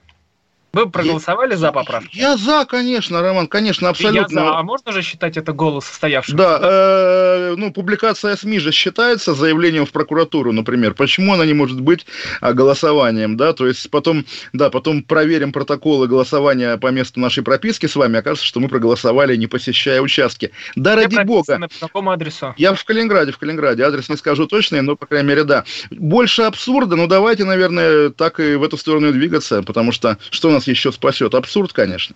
Вы 0.73 0.89
проголосовали 0.89 1.51
я, 1.51 1.57
за 1.57 1.71
поправку? 1.71 2.09
Я 2.13 2.35
за, 2.35 2.65
конечно, 2.65 3.21
Роман, 3.21 3.45
конечно, 3.45 3.89
абсолютно. 3.89 4.39
Я 4.39 4.45
за. 4.45 4.57
А 4.57 4.63
можно 4.63 4.91
же 4.91 5.03
считать 5.03 5.37
это 5.37 5.53
голос 5.53 5.85
состоявшегося? 5.85 6.35
Да, 6.35 6.59
э, 6.63 7.55
ну, 7.55 7.71
публикация 7.71 8.35
СМИ 8.35 8.57
же 8.57 8.71
считается 8.71 9.35
заявлением 9.35 9.85
в 9.85 9.91
прокуратуру, 9.91 10.51
например. 10.51 10.95
Почему 10.95 11.35
она 11.35 11.45
не 11.45 11.53
может 11.53 11.79
быть 11.79 12.07
а, 12.41 12.53
голосованием, 12.53 13.37
да? 13.37 13.53
То 13.53 13.67
есть 13.67 13.87
потом, 13.91 14.25
да, 14.51 14.71
потом 14.71 15.03
проверим 15.03 15.51
протоколы 15.51 16.07
голосования 16.07 16.77
по 16.77 16.87
месту 16.87 17.19
нашей 17.19 17.43
прописки 17.43 17.85
с 17.85 17.95
вами, 17.95 18.17
окажется, 18.17 18.47
что 18.47 18.59
мы 18.59 18.67
проголосовали, 18.67 19.35
не 19.35 19.45
посещая 19.45 20.01
участки. 20.01 20.49
Да, 20.75 20.95
Где 20.95 21.03
ради 21.17 21.27
бога. 21.27 21.59
По 21.79 21.85
какому 21.85 22.09
адресу? 22.09 22.55
Я 22.57 22.73
в 22.73 22.83
Калининграде, 22.83 23.31
в 23.31 23.37
Калининграде. 23.37 23.83
Адрес 23.83 24.09
не 24.09 24.17
скажу 24.17 24.47
точно, 24.47 24.81
но, 24.81 24.95
по 24.95 25.05
крайней 25.05 25.27
мере, 25.27 25.43
да. 25.43 25.65
Больше 25.91 26.41
абсурда, 26.41 26.95
ну, 26.95 27.05
давайте, 27.05 27.43
наверное, 27.43 28.09
так 28.09 28.39
и 28.39 28.55
в 28.55 28.63
эту 28.63 28.77
сторону 28.77 29.11
двигаться, 29.11 29.61
потому 29.61 29.91
что 29.91 30.17
что 30.31 30.49
у 30.49 30.51
нас 30.51 30.62
нас 30.63 30.67
еще 30.67 30.91
спасет. 30.91 31.33
Абсурд, 31.35 31.73
конечно. 31.73 32.15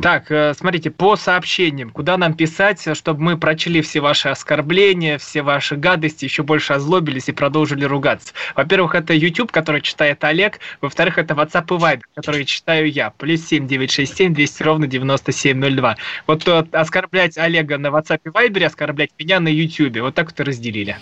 Так, 0.00 0.30
э, 0.30 0.54
смотрите, 0.54 0.92
по 0.92 1.16
сообщениям, 1.16 1.90
куда 1.90 2.16
нам 2.16 2.34
писать, 2.34 2.86
чтобы 2.96 3.20
мы 3.20 3.36
прочли 3.36 3.82
все 3.82 3.98
ваши 3.98 4.28
оскорбления, 4.28 5.18
все 5.18 5.42
ваши 5.42 5.74
гадости, 5.74 6.24
еще 6.24 6.44
больше 6.44 6.74
озлобились 6.74 7.28
и 7.28 7.32
продолжили 7.32 7.84
ругаться. 7.84 8.32
Во-первых, 8.54 8.94
это 8.94 9.12
YouTube, 9.12 9.50
который 9.50 9.80
читает 9.80 10.22
Олег. 10.22 10.60
Во-вторых, 10.80 11.18
это 11.18 11.34
WhatsApp 11.34 11.64
и 11.64 11.80
Viber, 11.80 12.02
который 12.14 12.44
читаю 12.44 12.88
я. 12.88 13.10
Плюс 13.10 13.44
7 13.44 13.66
967 13.66 14.34
200 14.34 14.62
ровно 14.62 14.86
9702. 14.86 15.96
Вот 16.28 16.44
то, 16.44 16.60
э, 16.60 16.76
оскорблять 16.76 17.36
Олега 17.36 17.76
на 17.76 17.88
WhatsApp 17.88 18.20
и 18.24 18.28
Viber, 18.28 18.66
оскорблять 18.66 19.10
меня 19.18 19.40
на 19.40 19.48
YouTube. 19.48 19.98
Вот 19.98 20.14
так 20.14 20.26
вот 20.30 20.38
и 20.38 20.42
разделили. 20.44 20.96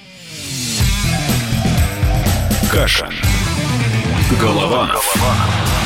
Каша. 2.73 3.11
Голова. 4.41 4.87
Голова. 4.87 5.86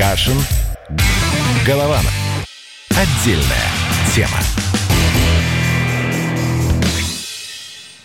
Кашин. 0.00 0.38
Голованов. 1.66 2.10
Отдельная 2.88 3.68
тема. 4.14 4.38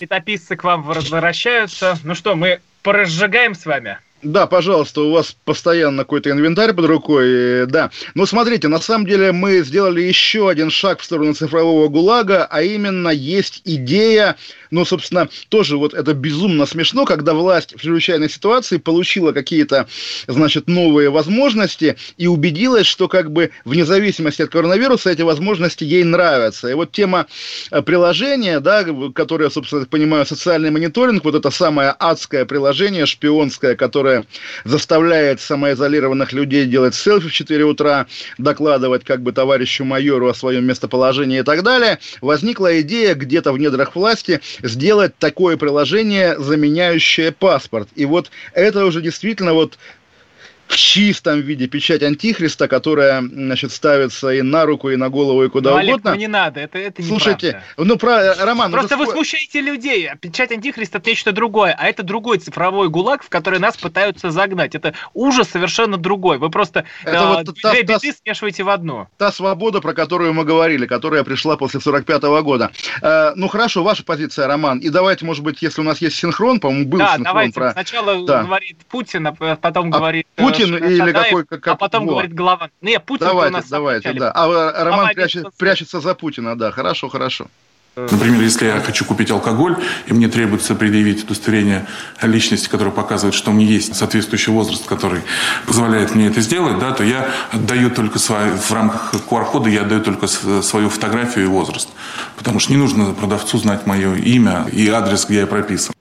Летописцы 0.01 0.57
к 0.57 0.65
вам 0.65 0.83
возвращаются. 0.83 1.97
Ну 2.03 2.13
что, 2.13 2.35
мы 2.35 2.59
поразжигаем 2.83 3.55
с 3.55 3.65
вами? 3.65 3.97
Да, 4.25 4.47
пожалуйста, 4.47 5.01
у 5.01 5.11
вас 5.11 5.35
постоянно 5.45 6.01
какой-то 6.01 6.31
инвентарь 6.31 6.73
под 6.73 6.85
рукой, 6.85 7.67
да. 7.67 7.91
Но 8.15 8.25
смотрите, 8.25 8.67
на 8.67 8.79
самом 8.79 9.05
деле 9.05 9.31
мы 9.31 9.59
сделали 9.59 10.01
еще 10.01 10.49
один 10.49 10.71
шаг 10.71 10.99
в 10.99 11.05
сторону 11.05 11.35
цифрового 11.35 11.89
ГУЛАГа, 11.89 12.47
а 12.49 12.63
именно 12.63 13.09
есть 13.09 13.61
идея 13.65 14.35
но, 14.71 14.85
собственно, 14.85 15.29
тоже 15.49 15.77
вот 15.77 15.93
это 15.93 16.13
безумно 16.13 16.65
смешно, 16.65 17.05
когда 17.05 17.33
власть 17.33 17.75
в 17.75 17.81
чрезвычайной 17.81 18.29
ситуации 18.29 18.77
получила 18.77 19.31
какие-то, 19.31 19.87
значит, 20.27 20.67
новые 20.67 21.09
возможности 21.09 21.95
и 22.17 22.27
убедилась, 22.27 22.85
что 22.85 23.07
как 23.07 23.31
бы 23.31 23.51
вне 23.63 23.85
зависимости 23.85 24.41
от 24.41 24.49
коронавируса 24.49 25.11
эти 25.11 25.21
возможности 25.21 25.83
ей 25.83 26.03
нравятся. 26.03 26.69
И 26.69 26.73
вот 26.73 26.91
тема 26.91 27.27
э, 27.71 27.81
приложения, 27.81 28.59
да, 28.59 28.85
которое, 29.13 29.49
собственно, 29.49 29.85
понимаю, 29.85 30.25
социальный 30.25 30.71
мониторинг, 30.71 31.23
вот 31.23 31.35
это 31.35 31.49
самое 31.51 31.95
адское 31.97 32.45
приложение, 32.45 33.05
шпионское, 33.05 33.75
которое 33.75 34.14
заставляет 34.63 35.41
самоизолированных 35.41 36.31
людей 36.33 36.65
делать 36.65 36.95
селфи 36.95 37.27
в 37.27 37.33
4 37.33 37.63
утра, 37.65 38.07
докладывать 38.37 39.03
как 39.03 39.21
бы 39.21 39.31
товарищу 39.31 39.83
майору 39.83 40.29
о 40.29 40.33
своем 40.33 40.65
местоположении 40.65 41.39
и 41.39 41.43
так 41.43 41.63
далее, 41.63 41.99
возникла 42.21 42.79
идея 42.81 43.15
где-то 43.15 43.51
в 43.51 43.57
недрах 43.57 43.95
власти 43.95 44.41
сделать 44.61 45.17
такое 45.17 45.57
приложение, 45.57 46.39
заменяющее 46.39 47.31
паспорт. 47.31 47.89
И 47.95 48.05
вот 48.05 48.31
это 48.53 48.85
уже 48.85 49.01
действительно 49.01 49.53
вот 49.53 49.77
в 50.67 50.75
чистом 50.75 51.41
виде 51.41 51.67
печать 51.67 52.03
антихриста, 52.03 52.67
которая, 52.67 53.21
значит, 53.21 53.71
ставится 53.71 54.29
и 54.29 54.41
на 54.41 54.65
руку, 54.65 54.89
и 54.89 54.95
на 54.95 55.09
голову, 55.09 55.43
и 55.43 55.49
куда 55.49 55.71
ну, 55.71 55.75
угодно. 55.77 55.93
Олег, 55.93 56.03
ну 56.05 56.15
не 56.15 56.27
надо, 56.27 56.59
это, 56.59 56.79
это 56.79 57.01
не 57.01 57.07
Слушайте, 57.07 57.61
ну, 57.77 57.97
про, 57.97 58.35
Роман... 58.35 58.71
Ну, 58.71 58.77
Просто 58.77 58.97
ну, 58.97 59.05
вы 59.05 59.11
смущаете 59.11 59.61
людей. 59.61 60.09
Печать 60.19 60.51
антихриста– 60.51 60.97
это 60.99 61.09
нечто 61.09 61.31
другое, 61.31 61.75
а 61.77 61.87
это 61.87 62.03
другой 62.03 62.39
цифровой 62.39 62.89
гулаг, 62.89 63.23
в 63.23 63.29
который 63.29 63.59
нас 63.59 63.77
пытаются 63.77 64.31
загнать. 64.31 64.75
Это 64.75 64.93
ужас 65.13 65.49
совершенно 65.49 65.97
другой. 65.97 66.37
Вы 66.37 66.49
просто 66.49 66.85
это 67.03 67.15
э, 67.15 67.27
вот 67.27 67.43
две 67.45 67.61
та, 67.61 67.73
беды 67.73 67.93
та, 67.93 67.99
смешиваете 67.99 68.63
в 68.63 68.69
одну. 68.69 69.07
Та 69.17 69.31
свобода, 69.31 69.81
про 69.81 69.93
которую 69.93 70.33
мы 70.33 70.43
говорили, 70.43 70.87
которая 70.87 71.23
пришла 71.23 71.57
после 71.57 71.79
45 71.79 72.23
-го 72.23 72.41
года. 72.41 72.71
Э, 73.01 73.33
ну, 73.35 73.47
хорошо, 73.47 73.83
ваша 73.83 74.03
позиция, 74.03 74.47
Роман. 74.47 74.79
И 74.79 74.89
давайте, 74.89 75.25
может 75.25 75.43
быть, 75.43 75.61
если 75.61 75.81
у 75.81 75.83
нас 75.83 76.01
есть 76.01 76.15
синхрон, 76.17 76.59
по-моему, 76.59 76.89
был 76.89 76.99
да, 76.99 77.15
синхрон 77.15 77.23
давайте. 77.23 77.53
про... 77.53 77.71
Сначала 77.71 78.25
да. 78.25 78.43
говорит 78.43 78.77
Путин, 78.89 79.27
а 79.27 79.55
потом 79.55 79.93
а 79.93 79.97
говорит... 79.97 80.27
Э, 80.35 80.54
Путин 80.55 80.75
или 80.77 81.11
какой... 81.11 81.45
Как, 81.45 81.67
а 81.67 81.75
потом 81.75 82.05
вот. 82.05 82.11
говорит 82.11 82.33
глава. 82.33 82.69
Не, 82.81 82.99
Путин 82.99 83.27
давайте, 83.27 83.53
у 83.53 83.57
нас 83.57 83.69
давайте, 83.69 84.13
да. 84.13 84.31
А 84.31 84.83
Роман 84.83 85.09
прячет, 85.13 85.47
прячется 85.57 85.99
за 85.99 86.15
Путина, 86.15 86.57
да. 86.57 86.71
Хорошо, 86.71 87.09
хорошо. 87.09 87.47
Например, 87.95 88.41
если 88.41 88.65
я 88.65 88.81
хочу 88.81 89.05
купить 89.05 89.31
алкоголь, 89.31 89.77
и 90.07 90.13
мне 90.13 90.27
требуется 90.27 90.75
предъявить 90.75 91.23
удостоверение 91.23 91.87
личности, 92.21 92.67
которое 92.67 92.91
показывает, 92.91 93.33
что 93.33 93.51
у 93.51 93.53
меня 93.53 93.67
есть 93.67 93.95
соответствующий 93.95 94.51
возраст, 94.51 94.85
который 94.85 95.21
позволяет 95.65 96.13
мне 96.13 96.27
это 96.27 96.41
сделать, 96.41 96.77
да, 96.77 96.91
то 96.91 97.05
я 97.05 97.29
отдаю 97.51 97.89
только 97.89 98.19
свои, 98.19 98.51
в 98.51 98.71
рамках 98.71 99.13
QR-кода 99.13 99.69
я 99.69 99.83
отдаю 99.83 100.01
только 100.01 100.27
свою 100.27 100.89
фотографию 100.89 101.45
и 101.45 101.47
возраст. 101.47 101.87
Потому 102.35 102.59
что 102.59 102.73
не 102.73 102.77
нужно 102.77 103.13
продавцу 103.13 103.57
знать 103.59 103.85
мое 103.85 104.15
имя 104.15 104.65
и 104.73 104.89
адрес, 104.89 105.25
где 105.25 105.39
я 105.39 105.47
прописан. 105.47 105.94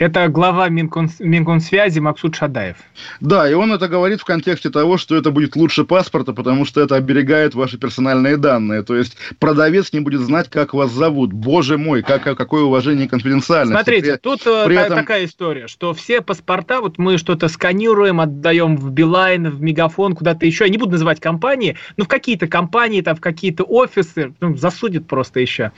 Это 0.00 0.28
глава 0.28 0.70
Минкон, 0.70 1.10
Минконсвязи 1.18 1.98
Максут 1.98 2.34
Шадаев. 2.34 2.78
Да, 3.20 3.50
и 3.50 3.52
он 3.52 3.70
это 3.70 3.86
говорит 3.86 4.22
в 4.22 4.24
контексте 4.24 4.70
того, 4.70 4.96
что 4.96 5.14
это 5.14 5.30
будет 5.30 5.56
лучше 5.56 5.84
паспорта, 5.84 6.32
потому 6.32 6.64
что 6.64 6.80
это 6.80 6.96
оберегает 6.96 7.54
ваши 7.54 7.76
персональные 7.76 8.38
данные. 8.38 8.82
То 8.82 8.96
есть 8.96 9.18
продавец 9.38 9.92
не 9.92 10.00
будет 10.00 10.22
знать, 10.22 10.48
как 10.48 10.72
вас 10.72 10.90
зовут. 10.90 11.34
Боже 11.34 11.76
мой, 11.76 12.02
как, 12.02 12.22
какое 12.22 12.62
уважение 12.62 13.04
и 13.04 13.08
конфиденциальность. 13.08 13.76
Смотрите, 13.78 14.12
при, 14.12 14.16
тут 14.16 14.40
э, 14.46 14.64
при 14.64 14.76
этом... 14.76 14.96
такая 14.96 15.26
история, 15.26 15.68
что 15.68 15.92
все 15.92 16.22
паспорта, 16.22 16.80
вот 16.80 16.96
мы 16.96 17.18
что-то 17.18 17.48
сканируем, 17.48 18.22
отдаем 18.22 18.78
в 18.78 18.90
Билайн, 18.92 19.50
в 19.50 19.60
Мегафон, 19.60 20.14
куда-то 20.14 20.46
еще. 20.46 20.64
Я 20.64 20.70
не 20.70 20.78
буду 20.78 20.92
называть 20.92 21.20
компании, 21.20 21.76
но 21.98 22.06
в 22.06 22.08
какие-то 22.08 22.46
компании, 22.46 23.02
там, 23.02 23.16
в 23.16 23.20
какие-то 23.20 23.64
офисы, 23.64 24.32
ну, 24.40 24.56
засудят 24.56 25.06
просто 25.06 25.40
еще. 25.40 25.72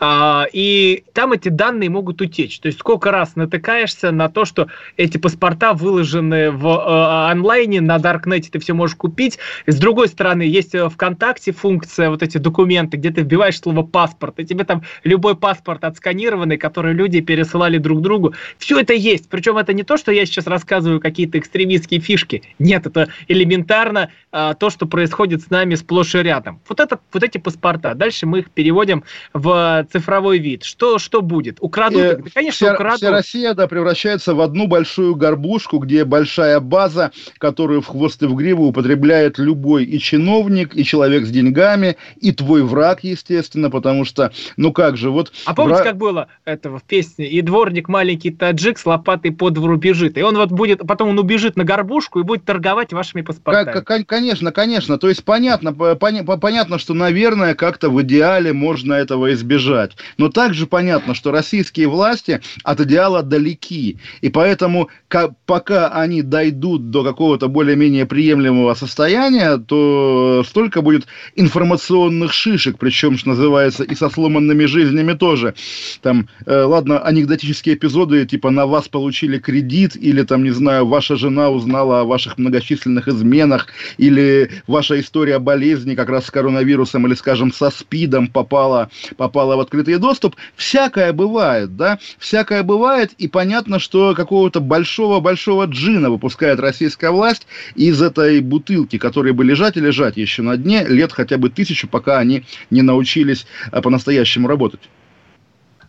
А, 0.00 0.46
и 0.50 1.04
там 1.12 1.34
эти 1.34 1.50
данные 1.50 1.90
могут 1.90 2.22
утечь. 2.22 2.58
То 2.58 2.68
есть 2.68 2.78
сколько 2.78 3.10
раз 3.10 3.36
натыкаешься 3.66 4.12
на 4.12 4.28
то, 4.28 4.44
что 4.44 4.68
эти 4.96 5.18
паспорта 5.18 5.72
выложены 5.72 6.50
в 6.50 6.66
э, 6.66 7.30
онлайне, 7.30 7.80
на 7.80 7.98
Даркнете 7.98 8.50
ты 8.50 8.58
все 8.58 8.74
можешь 8.74 8.96
купить. 8.96 9.38
С 9.66 9.76
другой 9.76 10.08
стороны, 10.08 10.42
есть 10.42 10.74
ВКонтакте 10.76 11.52
функция, 11.52 12.10
вот 12.10 12.22
эти 12.22 12.38
документы, 12.38 12.96
где 12.96 13.10
ты 13.10 13.22
вбиваешь 13.22 13.58
слово 13.58 13.82
паспорт, 13.82 14.38
и 14.38 14.44
тебе 14.44 14.64
там 14.64 14.82
любой 15.04 15.36
паспорт 15.36 15.84
отсканированный, 15.84 16.58
который 16.58 16.94
люди 16.94 17.20
пересылали 17.20 17.78
друг 17.78 18.00
другу. 18.02 18.34
Все 18.58 18.78
это 18.78 18.92
есть. 18.92 19.28
Причем 19.28 19.58
это 19.58 19.72
не 19.72 19.82
то, 19.82 19.96
что 19.96 20.12
я 20.12 20.26
сейчас 20.26 20.46
рассказываю 20.46 21.00
какие-то 21.00 21.38
экстремистские 21.38 22.00
фишки. 22.00 22.42
Нет, 22.58 22.86
это 22.86 23.08
элементарно 23.28 24.10
а, 24.38 24.54
то, 24.54 24.70
что 24.70 24.86
происходит 24.86 25.42
с 25.42 25.50
нами 25.50 25.74
сплошь 25.74 26.14
и 26.14 26.18
рядом. 26.18 26.60
Вот, 26.68 26.78
это, 26.80 26.98
вот 27.12 27.22
эти 27.22 27.38
паспорта. 27.38 27.94
Дальше 27.94 28.26
мы 28.26 28.40
их 28.40 28.50
переводим 28.50 29.02
в 29.32 29.86
цифровой 29.90 30.38
вид. 30.38 30.62
Что, 30.62 30.98
что 30.98 31.22
будет? 31.22 31.56
Украдут? 31.60 32.02
Э, 32.02 32.16
да, 32.16 32.30
конечно, 32.34 32.66
вся, 32.66 32.74
украдут. 32.74 32.98
Вся 32.98 33.10
Россия 33.10 33.54
да, 33.56 33.66
превращается 33.66 34.34
в 34.34 34.40
одну 34.40 34.66
большую 34.68 35.16
горбушку, 35.16 35.78
где 35.78 36.04
большая 36.04 36.60
база, 36.60 37.10
которую 37.38 37.80
в 37.80 37.86
хвост 37.86 38.22
и 38.22 38.26
в 38.26 38.34
гриву 38.34 38.66
употребляет 38.68 39.38
любой 39.38 39.84
и 39.84 39.98
чиновник, 39.98 40.76
и 40.76 40.84
человек 40.84 41.26
с 41.26 41.30
деньгами, 41.30 41.96
и 42.20 42.32
твой 42.32 42.62
враг, 42.62 43.02
естественно, 43.02 43.70
потому 43.70 44.04
что, 44.04 44.32
ну 44.56 44.72
как 44.72 44.96
же, 44.96 45.10
вот... 45.10 45.32
А 45.46 45.54
помните, 45.54 45.74
враг... 45.76 45.84
как 45.88 45.96
было 45.96 46.28
этого 46.44 46.78
в 46.78 46.84
песне? 46.84 47.26
И 47.26 47.40
дворник 47.40 47.88
маленький 47.88 48.30
таджик 48.30 48.78
с 48.78 48.86
лопатой 48.86 49.32
по 49.32 49.50
двору 49.50 49.76
бежит. 49.76 50.18
И 50.18 50.22
он 50.22 50.36
вот 50.36 50.50
будет, 50.50 50.86
потом 50.86 51.08
он 51.08 51.18
убежит 51.18 51.56
на 51.56 51.64
горбушку 51.64 52.20
и 52.20 52.22
будет 52.22 52.44
торговать 52.44 52.92
вашими 52.92 53.22
паспортами. 53.22 53.80
Как, 53.82 54.06
конечно, 54.06 54.52
конечно. 54.52 54.98
То 54.98 55.08
есть 55.08 55.24
понятно, 55.24 55.72
поня, 55.72 56.24
понятно, 56.24 56.78
что, 56.78 56.94
наверное, 56.94 57.54
как-то 57.54 57.88
в 57.88 58.02
идеале 58.02 58.52
можно 58.52 58.92
этого 58.92 59.32
избежать. 59.32 59.92
Но 60.18 60.28
также 60.28 60.66
понятно, 60.66 61.14
что 61.14 61.30
российские 61.30 61.88
власти 61.88 62.40
от 62.62 62.80
идеала 62.80 63.22
далеки. 63.46 63.98
И 64.22 64.28
поэтому, 64.28 64.88
как, 65.08 65.32
пока 65.46 65.88
они 65.88 66.22
дойдут 66.22 66.90
до 66.90 67.04
какого-то 67.04 67.48
более-менее 67.48 68.06
приемлемого 68.06 68.74
состояния, 68.74 69.56
то 69.56 70.44
столько 70.46 70.82
будет 70.82 71.06
информационных 71.36 72.32
шишек, 72.32 72.78
причем, 72.78 73.18
что 73.18 73.30
называется, 73.30 73.84
и 73.84 73.94
со 73.94 74.10
сломанными 74.10 74.66
жизнями 74.66 75.14
тоже. 75.14 75.54
Там, 76.02 76.28
э, 76.46 76.62
ладно, 76.62 76.98
анекдотические 76.98 77.76
эпизоды, 77.76 78.26
типа 78.26 78.50
на 78.50 78.66
вас 78.66 78.88
получили 78.88 79.38
кредит, 79.38 79.96
или 79.96 80.22
там, 80.22 80.42
не 80.42 80.50
знаю, 80.52 80.86
ваша 80.86 81.16
жена 81.16 81.50
узнала 81.50 82.00
о 82.00 82.04
ваших 82.04 82.38
многочисленных 82.38 83.08
изменах, 83.08 83.68
или 83.98 84.50
ваша 84.66 84.98
история 84.98 85.38
болезни 85.38 85.94
как 85.94 86.08
раз 86.08 86.26
с 86.26 86.30
коронавирусом, 86.30 87.06
или, 87.06 87.14
скажем, 87.14 87.52
со 87.52 87.70
СПИДом 87.70 88.28
попала, 88.28 88.88
попала 89.16 89.56
в 89.56 89.60
открытый 89.60 89.98
доступ. 89.98 90.34
Всякое 90.56 91.12
бывает, 91.12 91.76
да, 91.76 91.98
всякое 92.18 92.62
бывает, 92.62 93.12
и 93.18 93.25
понятно, 93.26 93.78
что 93.78 94.14
какого-то 94.14 94.60
большого-большого 94.60 95.64
джина 95.64 96.10
выпускает 96.10 96.60
российская 96.60 97.10
власть 97.10 97.46
из 97.74 98.00
этой 98.02 98.40
бутылки, 98.40 98.98
которые 98.98 99.32
бы 99.32 99.44
лежать 99.44 99.76
и 99.76 99.80
лежать 99.80 100.16
еще 100.16 100.42
на 100.42 100.56
дне 100.56 100.84
лет 100.86 101.12
хотя 101.12 101.38
бы 101.38 101.50
тысячу, 101.50 101.88
пока 101.88 102.18
они 102.18 102.44
не 102.70 102.82
научились 102.82 103.46
э, 103.72 103.80
по-настоящему 103.80 104.48
работать. 104.48 104.80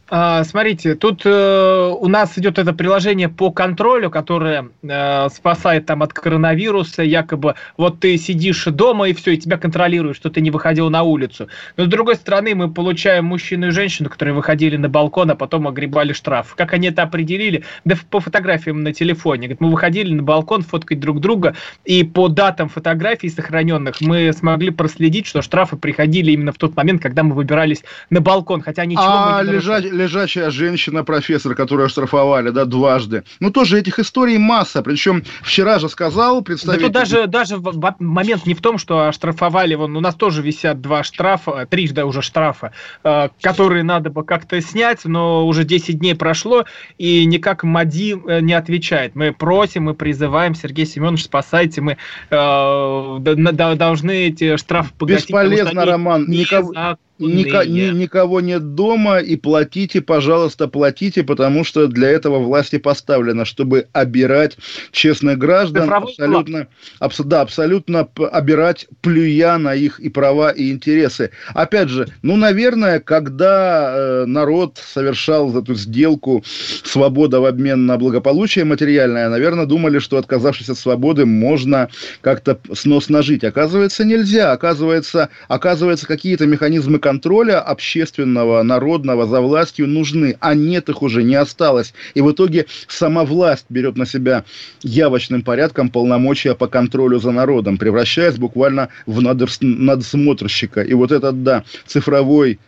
А, 0.10 0.46
смотрите, 0.46 0.96
тут 0.96 1.24
э, 1.26 1.94
у 2.00 2.08
нас 2.08 2.38
идет 2.38 2.58
это 2.60 2.72
приложение 2.72 3.28
по 3.28 3.52
контролю, 3.52 4.10
которое 4.10 4.70
э, 4.82 5.28
спасает 5.30 5.86
там 5.86 6.02
от 6.02 6.14
коронавируса, 6.14 7.04
якобы 7.04 7.56
вот 7.76 8.00
ты 8.00 8.18
сидишь 8.18 8.64
дома 8.66 9.10
и 9.10 9.14
все, 9.14 9.34
и 9.34 9.38
тебя 9.38 9.58
контролируют, 9.58 10.16
что 10.16 10.30
ты 10.30 10.40
не 10.40 10.50
выходил 10.50 10.90
на 10.90 11.04
улицу. 11.04 11.50
Но 11.76 11.86
с 11.86 11.88
другой 11.88 12.16
стороны, 12.16 12.56
мы 12.56 12.72
получаем 12.72 13.26
мужчину 13.26 13.68
и 13.68 13.72
женщину, 13.72 14.10
которые 14.10 14.34
выходили 14.34 14.78
на 14.78 14.88
балкон, 14.88 15.32
а 15.32 15.36
потом 15.36 15.68
огребали 15.68 16.14
штраф. 16.14 16.56
Как 16.56 16.74
они 16.74 16.88
это 16.88 17.04
определили? 17.04 17.66
Да 17.84 17.98
по 18.10 18.22
фотографиям 18.22 18.84
на 18.84 18.94
телефоне. 18.94 19.48
Говорит, 19.48 19.62
мы 19.62 19.72
выходили 19.72 20.14
на 20.14 20.24
балкон 20.24 20.62
фоткать 20.62 21.02
друг 21.02 21.20
друга, 21.20 21.56
и 21.84 22.06
по 22.06 22.30
датам 22.30 22.70
фотографий 22.70 23.30
сохраненных 23.30 24.00
мы 24.00 24.32
смогли 24.32 24.70
проследить, 24.70 25.28
что 25.28 25.42
штрафы 25.42 25.76
приходили 25.76 26.32
именно 26.32 26.54
в 26.54 26.58
тот 26.58 26.78
момент, 26.78 27.02
когда 27.02 27.24
мы 27.24 27.36
выбирались 27.36 27.84
на 28.10 28.22
балкон, 28.22 28.62
хотя 28.62 28.86
ничего 28.86 29.04
а 29.06 29.42
мы 29.42 29.48
не 29.48 29.54
лежать 29.56 29.97
лежачая 29.98 30.50
женщина-профессор, 30.52 31.56
которую 31.56 31.88
оштрафовали, 31.88 32.50
да, 32.50 32.66
дважды. 32.66 33.24
Ну, 33.40 33.52
тоже 33.52 33.80
этих 33.80 34.00
историй 34.00 34.38
масса. 34.38 34.82
Причем 34.82 35.24
вчера 35.42 35.80
же 35.80 35.90
сказал 35.90 36.42
представитель... 36.42 36.90
Да 36.90 37.00
даже, 37.02 37.28
даже 37.28 37.58
момент 38.00 38.46
не 38.46 38.54
в 38.54 38.62
том, 38.62 38.78
что 38.78 39.08
оштрафовали, 39.08 39.76
вон, 39.76 39.96
у 39.96 40.00
нас 40.00 40.16
тоже 40.16 40.42
висят 40.42 40.82
два 40.82 41.04
штрафа, 41.04 41.68
трижды 41.70 42.06
уже 42.06 42.22
штрафа, 42.22 42.72
э, 43.04 43.30
которые 43.42 43.84
надо 43.84 44.10
бы 44.10 44.24
как-то 44.24 44.62
снять, 44.62 45.06
но 45.06 45.46
уже 45.48 45.64
10 45.64 46.00
дней 46.00 46.16
прошло, 46.16 46.66
и 46.98 47.26
никак 47.26 47.64
МАДИ 47.64 48.16
э, 48.28 48.40
не 48.42 48.54
отвечает. 48.54 49.16
Мы 49.16 49.34
просим, 49.34 49.84
мы 49.84 49.94
призываем, 49.94 50.56
Сергей 50.56 50.86
Семенович, 50.86 51.26
спасайте, 51.26 51.82
мы 51.82 51.98
э, 52.30 53.76
должны 53.76 54.28
эти 54.28 54.58
штрафы 54.58 54.94
погасить. 54.98 55.30
Бесполезно, 55.30 55.86
Роман. 55.86 56.26
Никого, 56.28 56.98
Ника- 57.20 57.66
ни, 57.66 57.80
никого 57.94 58.42
нет 58.42 58.76
дома, 58.76 59.18
и 59.20 59.36
платите, 59.36 60.02
пожалуйста, 60.02 60.68
платите, 60.68 61.24
потому 61.24 61.64
что 61.64 61.88
для 61.88 62.10
этого 62.10 62.40
власти 62.40 62.78
поставлено, 62.78 63.46
чтобы 63.46 63.88
обирать 63.94 64.58
честных 64.92 65.38
граждан, 65.38 65.90
абсолютно, 66.20 66.68
абс- 67.00 67.22
да, 67.24 67.42
абсолютно 67.42 68.08
обирать, 68.32 68.88
плюя 69.02 69.58
на 69.58 69.74
их 69.74 70.00
и 70.00 70.10
права, 70.10 70.52
и 70.52 70.72
интересы. 70.72 71.32
Опять 71.54 71.90
же, 71.90 72.08
ну, 72.22 72.36
наверное, 72.36 73.00
когда 73.00 73.94
э, 73.96 74.26
народ 74.26 74.80
совершал 74.84 75.58
эту 75.58 75.76
сделку 75.76 76.44
свобода 76.84 77.40
в 77.40 77.46
обмен 77.46 77.86
на 77.86 77.98
благополучие 77.98 78.66
материальное, 78.66 79.30
наверное, 79.30 79.66
думали, 79.66 80.00
что 80.00 80.18
отказавшись 80.18 80.70
от 80.70 80.78
свободы, 80.78 81.26
можно 81.26 81.90
как-то 82.22 82.60
сносно 82.74 83.22
жить. 83.22 83.44
Оказывается, 83.44 84.06
нельзя. 84.06 84.52
Оказывается, 84.52 85.30
оказывается 85.48 86.06
какие-то 86.08 86.46
механизмы 86.46 87.00
контроля 87.08 87.62
общественного, 87.62 88.64
народного 88.64 89.26
за 89.26 89.40
властью 89.40 89.88
нужны, 89.88 90.36
а 90.42 90.54
нет 90.54 90.90
их 90.90 91.02
уже, 91.02 91.24
не 91.24 91.36
осталось. 91.36 91.94
И 92.16 92.22
в 92.22 92.30
итоге 92.30 92.66
сама 92.90 93.24
власть 93.24 93.66
берет 93.70 93.96
на 93.96 94.06
себя 94.06 94.44
явочным 94.84 95.42
порядком 95.42 95.90
полномочия 95.90 96.54
по 96.54 96.68
контролю 96.68 97.20
за 97.20 97.32
народом, 97.32 97.78
превращаясь 97.78 98.36
буквально 98.36 98.90
в 99.06 99.22
надсмотрщика. 99.22 100.82
И 100.82 100.94
вот 100.94 101.14
этот, 101.14 101.44
да, 101.44 101.64
цифровой 101.86 102.60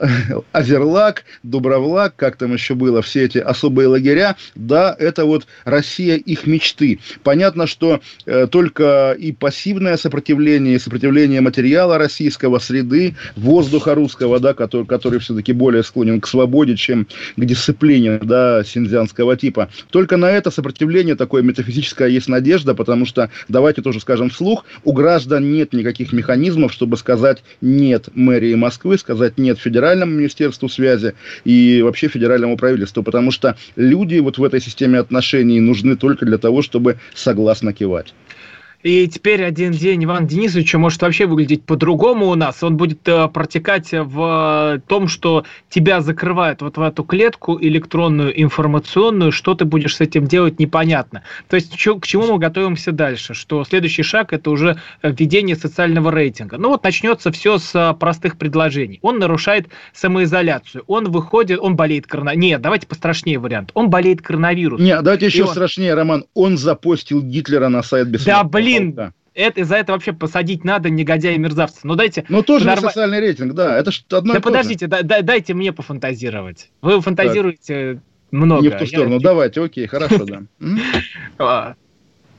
Азерлак, 0.52 1.24
Дубровлак, 1.42 2.14
как 2.16 2.36
там 2.36 2.52
еще 2.52 2.74
было, 2.74 3.02
все 3.02 3.24
эти 3.24 3.38
особые 3.38 3.88
лагеря, 3.88 4.36
да, 4.54 4.94
это 4.98 5.24
вот 5.24 5.46
Россия 5.64 6.16
их 6.16 6.46
мечты. 6.46 7.00
Понятно, 7.22 7.66
что 7.66 8.00
э, 8.26 8.46
только 8.46 9.16
и 9.18 9.32
пассивное 9.32 9.96
сопротивление, 9.96 10.76
и 10.76 10.78
сопротивление 10.78 11.40
материала 11.40 11.98
российского, 11.98 12.58
среды, 12.58 13.14
воздуха 13.36 13.94
русского, 13.94 14.40
да, 14.40 14.54
который, 14.54 14.86
который 14.86 15.18
все-таки 15.18 15.52
более 15.52 15.82
склонен 15.82 16.20
к 16.20 16.26
свободе, 16.26 16.76
чем 16.76 17.06
к 17.36 17.44
дисциплине, 17.44 18.18
да, 18.22 18.64
синьцзянского 18.64 19.36
типа. 19.36 19.68
Только 19.90 20.16
на 20.16 20.30
это 20.30 20.50
сопротивление 20.50 21.14
такое 21.14 21.42
метафизическое 21.42 22.08
есть 22.08 22.28
надежда, 22.28 22.74
потому 22.74 23.06
что, 23.06 23.30
давайте 23.48 23.82
тоже 23.82 24.00
скажем 24.00 24.30
вслух, 24.30 24.64
у 24.84 24.92
граждан 24.92 25.52
нет 25.52 25.72
никаких 25.72 26.12
механизмов, 26.12 26.72
чтобы 26.72 26.96
сказать 26.96 27.42
нет 27.60 28.08
мэрии 28.14 28.54
Москвы, 28.54 28.98
сказать 28.98 29.38
нет 29.38 29.58
федеральной 29.58 29.89
федеральному 29.90 30.12
министерству 30.12 30.68
связи 30.68 31.14
и 31.44 31.82
вообще 31.82 32.08
федеральному 32.08 32.56
правительству, 32.56 33.02
потому 33.02 33.32
что 33.32 33.56
люди 33.76 34.18
вот 34.20 34.38
в 34.38 34.44
этой 34.44 34.60
системе 34.60 35.00
отношений 35.00 35.60
нужны 35.60 35.96
только 35.96 36.24
для 36.26 36.38
того, 36.38 36.62
чтобы 36.62 36.98
согласно 37.14 37.72
кивать. 37.72 38.14
И 38.82 39.06
теперь 39.08 39.44
один 39.44 39.72
день 39.72 40.04
Ивана 40.04 40.26
Денисовича 40.26 40.78
может 40.78 41.02
вообще 41.02 41.26
выглядеть 41.26 41.64
по-другому 41.64 42.28
у 42.28 42.34
нас. 42.34 42.62
Он 42.62 42.78
будет 42.78 43.06
э, 43.06 43.28
протекать 43.28 43.90
в 43.92 44.80
том, 44.86 45.06
что 45.08 45.44
тебя 45.68 46.00
закрывают 46.00 46.62
вот 46.62 46.78
в 46.78 46.80
эту 46.80 47.04
клетку 47.04 47.58
электронную, 47.60 48.40
информационную, 48.40 49.32
что 49.32 49.54
ты 49.54 49.66
будешь 49.66 49.96
с 49.96 50.00
этим 50.00 50.26
делать, 50.26 50.58
непонятно. 50.58 51.22
То 51.48 51.56
есть 51.56 51.76
к 51.76 52.06
чему 52.06 52.32
мы 52.32 52.38
готовимся 52.38 52.92
дальше? 52.92 53.34
Что 53.34 53.64
следующий 53.64 54.02
шаг– 54.02 54.32
это 54.32 54.50
уже 54.50 54.80
введение 55.02 55.56
социального 55.56 56.10
рейтинга. 56.10 56.56
Ну 56.56 56.70
вот 56.70 56.82
начнется 56.82 57.30
все 57.32 57.58
с 57.58 57.96
простых 58.00 58.38
предложений. 58.38 59.00
Он 59.02 59.18
нарушает 59.18 59.66
самоизоляцию, 59.92 60.84
он 60.86 61.10
выходит, 61.10 61.60
он 61.60 61.76
болеет 61.76 62.06
коронавирусом. 62.06 62.40
Нет, 62.40 62.62
давайте 62.62 62.86
пострашнее 62.86 63.38
вариант. 63.38 63.72
Он 63.74 63.90
болеет 63.90 64.22
коронавирусом. 64.22 64.84
Нет, 64.86 65.02
давайте 65.02 65.26
еще 65.26 65.44
он... 65.44 65.50
страшнее, 65.50 65.92
Роман. 65.92 66.24
Он 66.32 66.56
запостил 66.56 67.20
Гитлера 67.20 67.68
на 67.68 67.82
сайт 67.82 68.08
без 68.08 68.24
Да, 68.24 68.42
блин, 68.44 68.69
это, 69.34 69.64
за 69.64 69.76
это 69.76 69.92
вообще 69.92 70.12
посадить 70.12 70.64
надо, 70.64 70.90
негодяи 70.90 71.34
и 71.34 71.38
мерзавцы. 71.38 71.80
Ну 71.84 71.94
дайте... 71.94 72.24
Ну 72.28 72.42
тоже 72.42 72.66
подорва... 72.66 72.88
социальный 72.88 73.20
рейтинг, 73.20 73.54
да, 73.54 73.78
это 73.78 73.90
же 73.90 74.02
одно 74.10 74.34
Да 74.34 74.40
подождите, 74.40 74.86
да, 74.86 75.02
да, 75.02 75.22
дайте 75.22 75.54
мне 75.54 75.72
пофантазировать. 75.72 76.70
Вы 76.82 77.00
фантазируете 77.00 77.94
так. 77.94 78.02
много. 78.32 78.62
Не 78.62 78.68
в 78.68 78.78
ту 78.78 78.86
сторону, 78.86 79.14
я... 79.14 79.20
давайте, 79.20 79.62
окей, 79.62 79.86
хорошо, 79.86 80.24
да. 80.24 80.42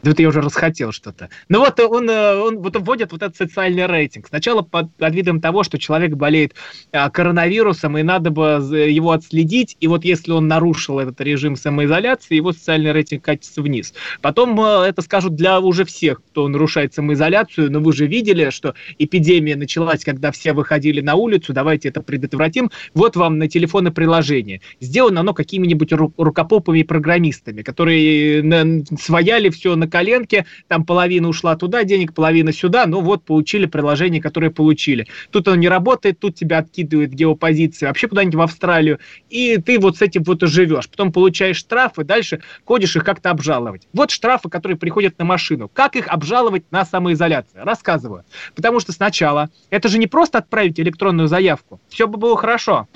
А, 0.04 0.08
вот 0.08 0.20
я 0.20 0.28
уже 0.28 0.42
расхотел 0.42 0.92
что-то. 0.92 1.30
Ну 1.50 1.60
вот 1.60 1.80
он, 1.80 2.10
э, 2.10 2.36
он 2.36 2.60
вот 2.60 2.76
вводит 2.78 3.12
вот 3.12 3.22
этот 3.22 3.38
социальный 3.38 3.86
рейтинг. 3.86 4.28
Сначала 4.28 4.62
под, 4.62 4.94
под 4.96 5.14
видом 5.14 5.42
того, 5.42 5.64
что 5.64 5.78
человек 5.78 6.14
болеет 6.14 6.54
а, 6.92 7.10
коронавирусом, 7.10 7.98
и 7.98 8.04
надо 8.04 8.32
бы 8.32 8.42
его 8.90 9.12
отследить, 9.12 9.78
и 9.80 9.88
вот 9.88 10.04
если 10.04 10.32
он 10.32 10.48
нарушил 10.48 11.00
этот 11.00 11.20
режим 11.22 11.56
самоизоляции, 11.56 12.36
его 12.36 12.52
социальный 12.52 12.92
рейтинг 12.92 13.24
катится 13.24 13.62
вниз. 13.62 13.94
Потом 14.22 14.60
э, 14.60 14.86
это 14.88 15.02
скажут 15.02 15.36
для 15.36 15.60
уже 15.60 15.86
всех, 15.86 16.22
кто 16.24 16.48
нарушает 16.48 16.94
самоизоляцию, 16.94 17.72
но 17.72 17.80
вы 17.80 17.94
же 17.94 18.08
видели, 18.08 18.50
что 18.50 18.74
эпидемия 18.98 19.56
началась, 19.56 20.04
когда 20.04 20.32
все 20.32 20.54
выходили 20.54 21.02
на 21.02 21.16
улицу, 21.16 21.54
давайте 21.54 21.90
это 21.90 22.02
предотвратим. 22.02 22.72
Вот 22.94 23.16
вам 23.16 23.38
на 23.38 23.48
телефоны 23.48 23.92
приложение. 23.92 24.62
Сделано 24.80 25.22
оно 25.22 25.34
какими-нибудь 25.34 25.92
рукопопами 25.94 26.84
программистами, 26.84 27.62
которые 27.62 28.42
э, 28.42 28.84
свояли 29.00 29.50
все 29.50 29.76
на 29.76 29.91
коленке, 29.92 30.46
там 30.68 30.86
половина 30.86 31.28
ушла 31.28 31.56
туда, 31.56 31.84
денег 31.84 32.16
половина 32.16 32.52
сюда, 32.52 32.88
ну 32.88 33.02
вот 33.02 33.24
получили 33.24 33.68
приложение, 33.68 34.22
которое 34.22 34.50
получили. 34.50 35.06
Тут 35.30 35.48
оно 35.48 35.58
не 35.58 35.70
работает, 35.70 36.20
тут 36.20 36.34
тебя 36.36 36.58
откидывает 36.58 37.14
геопозиции 37.14 37.86
вообще 37.86 38.08
куда-нибудь 38.08 38.36
в 38.36 38.42
Австралию, 38.42 38.98
и 39.30 39.58
ты 39.58 39.78
вот 39.80 39.98
с 39.98 40.02
этим 40.02 40.24
вот 40.24 40.42
и 40.42 40.48
живешь. 40.48 40.90
Потом 40.90 41.12
получаешь 41.12 41.58
штрафы, 41.58 42.04
дальше 42.04 42.42
ходишь 42.66 42.96
их 42.96 43.04
как-то 43.04 43.30
обжаловать. 43.30 43.88
Вот 43.94 44.10
штрафы, 44.10 44.50
которые 44.50 44.78
приходят 44.78 45.20
на 45.20 45.26
машину. 45.26 45.70
Как 45.72 45.96
их 45.96 46.08
обжаловать 46.08 46.64
на 46.72 46.86
самоизоляцию? 46.86 47.66
Рассказываю. 47.66 48.24
Потому 48.56 48.80
что 48.80 48.94
сначала 48.94 49.50
это 49.70 49.90
же 49.90 49.98
не 50.00 50.08
просто 50.08 50.38
отправить 50.38 50.80
электронную 50.80 51.28
заявку. 51.28 51.82
Все 51.90 52.08
бы 52.08 52.18
было 52.18 52.38
хорошо. 52.38 52.88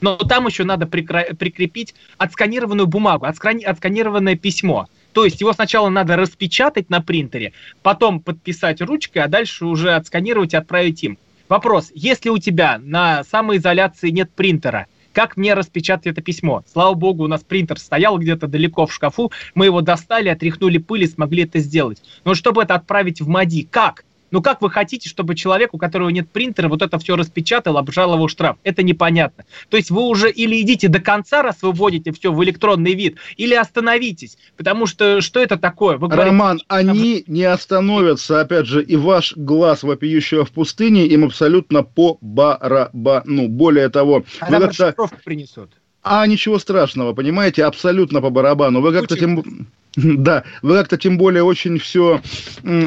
Но 0.00 0.16
там 0.16 0.46
еще 0.46 0.64
надо 0.64 0.86
прикрепить 0.86 1.94
отсканированную 2.18 2.86
бумагу, 2.86 3.26
отсканированное 3.26 4.36
письмо. 4.36 4.88
То 5.12 5.24
есть 5.24 5.40
его 5.40 5.52
сначала 5.52 5.88
надо 5.88 6.16
распечатать 6.16 6.90
на 6.90 7.00
принтере, 7.00 7.52
потом 7.82 8.20
подписать 8.20 8.80
ручкой, 8.80 9.18
а 9.18 9.28
дальше 9.28 9.66
уже 9.66 9.94
отсканировать 9.94 10.54
и 10.54 10.56
отправить 10.56 11.02
им. 11.02 11.18
Вопрос, 11.48 11.90
если 11.94 12.30
у 12.30 12.38
тебя 12.38 12.80
на 12.82 13.24
самоизоляции 13.24 14.10
нет 14.10 14.30
принтера, 14.30 14.86
как 15.12 15.36
мне 15.36 15.52
распечатать 15.52 16.06
это 16.06 16.22
письмо? 16.22 16.64
Слава 16.72 16.94
богу, 16.94 17.24
у 17.24 17.28
нас 17.28 17.42
принтер 17.42 17.78
стоял 17.78 18.16
где-то 18.18 18.46
далеко 18.46 18.86
в 18.86 18.92
шкафу, 18.94 19.30
мы 19.54 19.66
его 19.66 19.82
достали, 19.82 20.30
отряхнули 20.30 20.78
пыль 20.78 21.04
и 21.04 21.06
смогли 21.06 21.42
это 21.44 21.58
сделать. 21.58 22.02
Но 22.24 22.34
чтобы 22.34 22.62
это 22.62 22.74
отправить 22.74 23.20
в 23.20 23.28
МАДИ, 23.28 23.68
как? 23.70 24.04
Ну 24.32 24.42
как 24.42 24.62
вы 24.62 24.70
хотите, 24.70 25.08
чтобы 25.08 25.34
человек, 25.34 25.74
у 25.74 25.78
которого 25.78 26.08
нет 26.08 26.28
принтера, 26.28 26.68
вот 26.68 26.82
это 26.82 26.98
все 26.98 27.16
распечатал, 27.16 27.76
обжаловал 27.76 28.28
штраф? 28.28 28.56
Это 28.64 28.82
непонятно. 28.82 29.44
То 29.68 29.76
есть 29.76 29.90
вы 29.90 30.02
уже 30.02 30.30
или 30.30 30.60
идите 30.62 30.88
до 30.88 31.00
конца, 31.00 31.42
раз 31.42 31.62
вы 31.62 31.72
вводите 31.72 32.12
все 32.12 32.32
в 32.32 32.42
электронный 32.42 32.94
вид, 32.94 33.18
или 33.36 33.54
остановитесь. 33.54 34.38
Потому 34.56 34.86
что 34.86 35.20
что 35.20 35.38
это 35.38 35.58
такое? 35.58 35.98
Вы 35.98 36.08
говорите, 36.08 36.30
Роман, 36.30 36.58
что... 36.58 36.66
они 36.74 37.24
не 37.26 37.44
остановятся, 37.44 38.40
опять 38.40 38.66
же, 38.66 38.82
и 38.82 38.96
ваш 38.96 39.36
глаз 39.36 39.82
вопиющего 39.82 40.46
в 40.46 40.50
пустыне 40.50 41.06
им 41.06 41.24
абсолютно 41.24 41.82
по 41.82 42.16
барабану. 42.22 43.48
Более 43.48 43.90
того, 43.90 44.24
а 44.40 44.50
вы 44.50 44.60
как-то... 44.60 44.94
принесут. 45.24 45.70
А 46.02 46.26
ничего 46.26 46.58
страшного, 46.58 47.12
понимаете, 47.12 47.64
абсолютно 47.64 48.22
по 48.22 48.30
барабану. 48.30 48.80
Вы 48.80 48.92
как-то 48.92 49.16
тем... 49.16 49.68
Да, 50.22 50.44
вы 50.62 50.74
как-то 50.74 50.96
тем 50.96 51.18
более 51.18 51.42
очень 51.42 51.78
все 51.78 52.20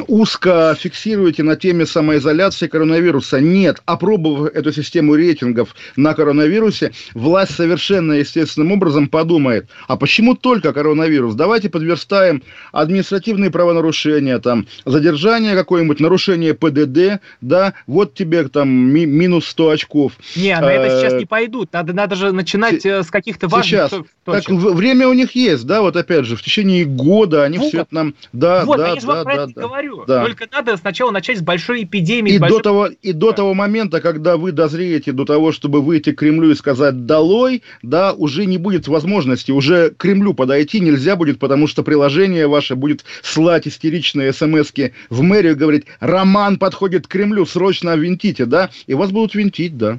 узко 0.08 0.76
фиксируете 0.78 1.42
на 1.42 1.56
теме 1.56 1.86
самоизоляции 1.86 2.66
коронавируса. 2.66 3.40
Нет, 3.40 3.80
опробовав 3.84 4.52
эту 4.54 4.72
систему 4.72 5.14
рейтингов 5.14 5.74
на 5.96 6.14
коронавирусе, 6.14 6.92
власть 7.14 7.54
совершенно 7.54 8.14
естественным 8.14 8.72
образом 8.72 9.08
подумает, 9.08 9.68
а 9.86 9.96
почему 9.96 10.34
только 10.34 10.72
коронавирус? 10.72 11.34
Давайте 11.34 11.68
подверстаем 11.68 12.42
административные 12.72 13.50
правонарушения, 13.50 14.38
там, 14.38 14.66
задержание 14.84 15.54
какое-нибудь, 15.54 16.00
нарушение 16.00 16.54
ПДД, 16.54 17.20
да, 17.40 17.74
вот 17.86 18.14
тебе 18.14 18.48
там 18.48 18.68
ми- 18.68 19.06
минус 19.06 19.46
100 19.46 19.70
очков. 19.70 20.12
Не, 20.34 20.58
на 20.58 20.72
это 20.72 21.00
сейчас 21.00 21.14
не 21.14 21.26
пойдут, 21.26 21.72
надо, 21.72 21.92
надо 21.92 22.16
же 22.16 22.32
начинать 22.32 22.84
э, 22.84 23.02
с 23.02 23.10
каких-то 23.10 23.48
важных 23.48 23.66
сейчас. 23.66 23.90
точек. 23.90 24.06
Так, 24.24 24.48
время 24.48 25.08
у 25.08 25.12
них 25.12 25.36
есть, 25.36 25.66
да, 25.66 25.82
вот 25.82 25.96
опять 25.96 26.24
же, 26.24 26.36
в 26.36 26.42
течение 26.42 26.84
года 26.96 27.44
они 27.44 27.58
вот. 27.58 27.68
все 27.68 27.82
это 27.82 27.94
нам... 27.94 28.14
Да, 28.32 28.64
вот, 28.64 28.78
да, 28.78 28.88
я 28.88 29.00
же 29.00 29.06
да, 29.06 29.22
про 29.22 29.36
да, 29.36 29.44
это 29.44 29.52
да, 29.54 29.62
говорю. 29.62 30.04
Да. 30.06 30.24
Только 30.24 30.48
надо 30.50 30.76
сначала 30.76 31.10
начать 31.10 31.38
с 31.38 31.42
большой 31.42 31.84
эпидемии. 31.84 32.32
И, 32.32 32.38
большой... 32.38 32.58
До, 32.58 32.62
того, 32.62 32.88
и 33.02 33.12
до 33.12 33.32
того 33.32 33.54
момента, 33.54 34.00
когда 34.00 34.36
вы 34.36 34.52
дозреете 34.52 35.12
до 35.12 35.24
того, 35.24 35.52
чтобы 35.52 35.82
выйти 35.82 36.12
к 36.12 36.18
Кремлю 36.18 36.50
и 36.50 36.54
сказать 36.54 37.06
«долой», 37.06 37.62
да, 37.82 38.12
уже 38.12 38.46
не 38.46 38.58
будет 38.58 38.88
возможности, 38.88 39.50
уже 39.50 39.90
к 39.90 39.98
Кремлю 39.98 40.34
подойти 40.34 40.80
нельзя 40.80 41.16
будет, 41.16 41.38
потому 41.38 41.66
что 41.66 41.82
приложение 41.82 42.46
ваше 42.46 42.74
будет 42.74 43.04
слать 43.22 43.68
истеричные 43.68 44.32
смс 44.32 44.72
в 45.10 45.22
мэрию 45.22 45.56
говорить 45.56 45.84
«Роман 46.00 46.58
подходит 46.58 47.06
к 47.06 47.10
Кремлю, 47.10 47.46
срочно 47.46 47.96
винтите», 47.96 48.46
да, 48.46 48.70
и 48.86 48.94
вас 48.94 49.10
будут 49.10 49.34
винтить, 49.34 49.76
да. 49.76 49.98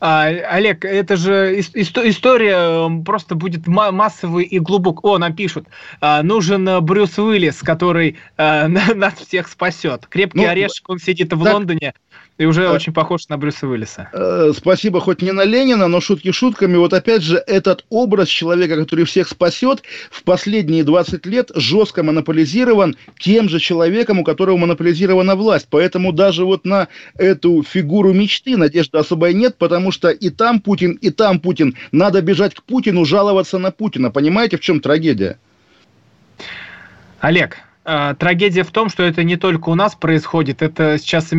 А, 0.00 0.26
Олег, 0.26 0.84
это 0.84 1.16
же 1.16 1.60
история 1.60 3.02
просто 3.04 3.34
будет 3.34 3.66
массовой 3.66 4.44
и 4.44 4.58
глубокой. 4.58 5.12
О, 5.12 5.18
нам 5.18 5.34
пишут, 5.34 5.66
а, 6.00 6.22
нужен 6.22 6.68
э, 6.68 6.80
Брюс 6.80 7.18
Уиллис, 7.18 7.60
который 7.60 8.16
а, 8.36 8.68
нас 8.68 9.14
всех 9.14 9.48
спасет. 9.48 10.06
Крепкий 10.06 10.40
ну, 10.40 10.48
орешек, 10.48 10.88
он 10.88 10.98
сидит 10.98 11.32
в 11.32 11.42
так, 11.42 11.52
Лондоне, 11.52 11.94
и 12.36 12.46
уже 12.46 12.68
очень 12.68 12.92
похож 12.92 13.28
на 13.28 13.36
Брюса 13.36 13.68
Уиллиса. 13.68 14.08
Э, 14.12 14.52
спасибо, 14.56 15.00
хоть 15.00 15.22
не 15.22 15.30
на 15.30 15.44
Ленина, 15.44 15.86
но 15.86 16.00
шутки 16.00 16.32
шутками. 16.32 16.76
Вот 16.76 16.92
опять 16.92 17.22
же, 17.22 17.36
этот 17.46 17.84
образ 17.90 18.28
человека, 18.28 18.76
который 18.76 19.04
всех 19.04 19.28
спасет, 19.28 19.82
в 20.10 20.24
последние 20.24 20.82
20 20.82 21.24
лет 21.26 21.52
жестко 21.54 22.02
монополизирован 22.02 22.96
тем 23.20 23.48
же 23.48 23.60
человеком, 23.60 24.18
у 24.18 24.24
которого 24.24 24.56
монополизирована 24.56 25.36
власть. 25.36 25.68
Поэтому 25.70 26.12
даже 26.12 26.44
вот 26.44 26.64
на 26.64 26.88
эту 27.16 27.62
фигуру 27.62 28.12
мечты 28.12 28.56
надежды 28.56 28.98
особой 28.98 29.32
нет, 29.32 29.56
потому 29.56 29.92
что 29.92 30.10
и 30.10 30.30
там 30.30 30.60
Путин, 30.60 30.92
и 30.92 31.10
там 31.10 31.38
Путин. 31.38 31.76
Надо 31.92 32.20
бежать 32.20 32.54
к 32.54 32.64
Путину, 32.64 33.04
жаловаться 33.04 33.58
на 33.58 33.70
Путина. 33.70 34.10
Понимаете, 34.10 34.56
в 34.56 34.60
чем 34.60 34.80
трагедия? 34.80 35.38
Олег, 37.20 37.58
а, 37.58 37.73
трагедия 37.84 38.62
в 38.62 38.70
том, 38.70 38.88
что 38.88 39.02
это 39.02 39.22
не 39.24 39.36
только 39.36 39.68
у 39.68 39.74
нас 39.74 39.94
происходит, 39.94 40.62
это 40.62 40.98
сейчас 40.98 41.30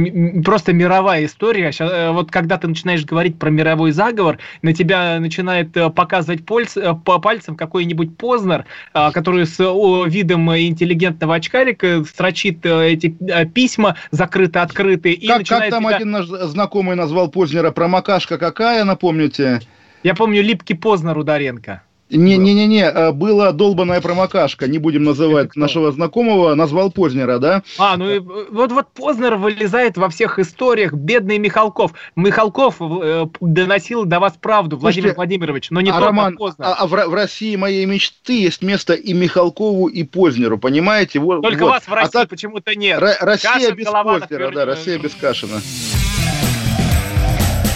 просто 0.44 0.74
мировая 0.74 1.26
история. 1.26 1.72
Сейчас, 1.72 1.92
э, 1.92 2.12
вот 2.12 2.32
когда 2.32 2.58
ты 2.58 2.68
начинаешь 2.68 3.06
говорить 3.06 3.40
про 3.40 3.50
мировой 3.50 3.92
заговор, 3.92 4.38
на 4.62 4.74
тебя 4.74 5.20
начинает 5.20 5.76
э, 5.76 5.90
показывать 5.90 6.46
польц, 6.46 6.78
э, 6.78 6.94
по 6.94 7.20
пальцам 7.20 7.56
какой-нибудь 7.56 8.18
Познер, 8.18 8.66
а, 8.94 9.12
который 9.12 9.46
с 9.46 9.58
видом 9.60 10.56
интеллигентного 10.56 11.36
очкарика 11.36 12.04
строчит 12.04 12.66
эти 12.66 13.16
письма 13.54 13.96
закрыто-открытые. 14.12 15.18
Как, 15.28 15.46
как 15.46 15.70
там 15.70 15.84
тебя... 15.84 15.96
один 15.96 16.12
наш 16.12 16.26
знакомый 16.28 16.96
назвал 16.96 17.30
Познера 17.30 17.72
промокашка 17.72 18.38
какая, 18.38 18.84
напомните? 18.84 19.62
Я 20.04 20.14
помню 20.14 20.42
липкий 20.42 20.76
Познер 20.76 21.18
Ударенко. 21.18 21.82
Не-не-не, 22.10 22.84
э, 22.84 23.12
была 23.12 23.52
долбаная 23.52 24.00
промокашка, 24.00 24.68
не 24.68 24.78
будем 24.78 25.04
называть 25.04 25.56
нашего 25.56 25.92
знакомого, 25.92 26.54
назвал 26.54 26.92
Познера, 26.92 27.40
да? 27.40 27.64
А, 27.80 27.98
ну 27.98 28.10
и 28.10 28.20
вот, 28.20 28.72
вот 28.72 28.88
Познер 28.94 29.38
вылезает 29.38 29.98
во 29.98 30.10
всех 30.10 30.38
историях, 30.38 30.94
бедный 30.94 31.40
Михалков. 31.40 31.94
Михалков 32.16 32.76
э, 32.80 33.26
доносил 33.42 34.06
до 34.06 34.20
вас 34.20 34.34
правду, 34.40 34.78
Владимир 34.78 35.10
Слушайте, 35.10 35.16
Владимирович, 35.16 35.72
но 35.72 35.82
не 35.82 35.90
а 35.90 35.94
только 35.94 36.06
Роман, 36.06 36.38
Познер. 36.38 36.66
А, 36.68 36.74
а 36.76 36.88
в, 36.88 36.92
в 36.92 37.14
России 37.14 37.56
моей 37.56 37.86
мечты 37.86 38.40
есть 38.40 38.62
место 38.62 38.94
и 38.94 39.14
Михалкову, 39.14 39.88
и 39.88 40.04
Познеру, 40.04 40.60
понимаете? 40.60 41.18
Вот, 41.20 41.42
только 41.42 41.64
вот. 41.64 41.72
вас 41.72 41.84
в 41.84 41.92
а 41.92 41.96
России 41.96 42.10
а 42.10 42.20
так, 42.22 42.30
почему-то 42.30 42.76
нет. 42.76 43.02
Р- 43.02 43.18
Россия 43.20 43.52
Кашин, 43.54 43.76
без 43.76 43.86
Познера, 43.88 44.52
да, 44.52 44.66
Россия 44.66 45.00
без 45.00 45.16
Кашина. 45.16 45.60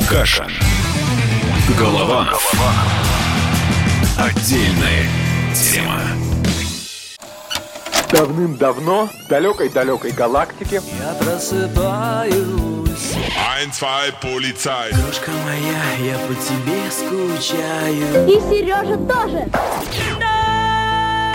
Каша. 0.07 0.47
Голованов. 1.79 2.53
Отдельная 4.19 5.07
тема. 5.55 6.01
Давным-давно 8.11 9.07
в 9.07 9.27
далекой-далекой 9.29 10.11
галактике 10.11 10.81
Я 10.99 11.13
просыпаюсь. 11.13 12.35
Ein, 12.35 13.71
zwei, 13.71 14.11
полицай 14.21 14.91
Крошка 14.91 15.31
моя, 15.45 16.11
я 16.11 16.17
по 16.27 16.35
тебе 16.35 16.91
скучаю. 16.91 18.27
И 18.27 18.41
Сережа 18.41 18.97
тоже. 18.97 19.49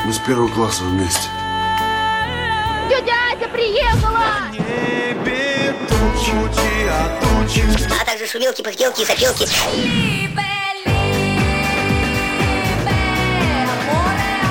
Мы 0.04 0.12
с 0.12 0.18
первого 0.18 0.48
класса 0.48 0.82
вместе. 0.84 1.28
Тетя 2.90 3.14
Ася 3.32 3.48
приехала! 3.48 4.50
Небе 4.52 5.74
тучи, 5.88 6.86
а 6.90 7.18
тучи. 7.22 7.62
А 7.98 8.04
также 8.04 8.26
шумелки, 8.26 8.60
пыхтелки 8.60 9.00
и 9.00 9.04
сопелки 9.06 9.48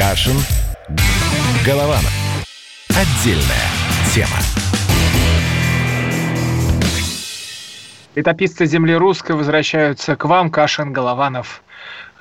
Кашин. 0.00 0.38
Голованов. 1.62 2.10
Отдельная 2.88 3.68
тема. 4.14 4.38
Летописцы 8.14 8.64
земли 8.64 8.94
русской 8.94 9.32
возвращаются 9.32 10.16
к 10.16 10.24
вам, 10.24 10.50
Кашин, 10.50 10.94
Голованов. 10.94 11.62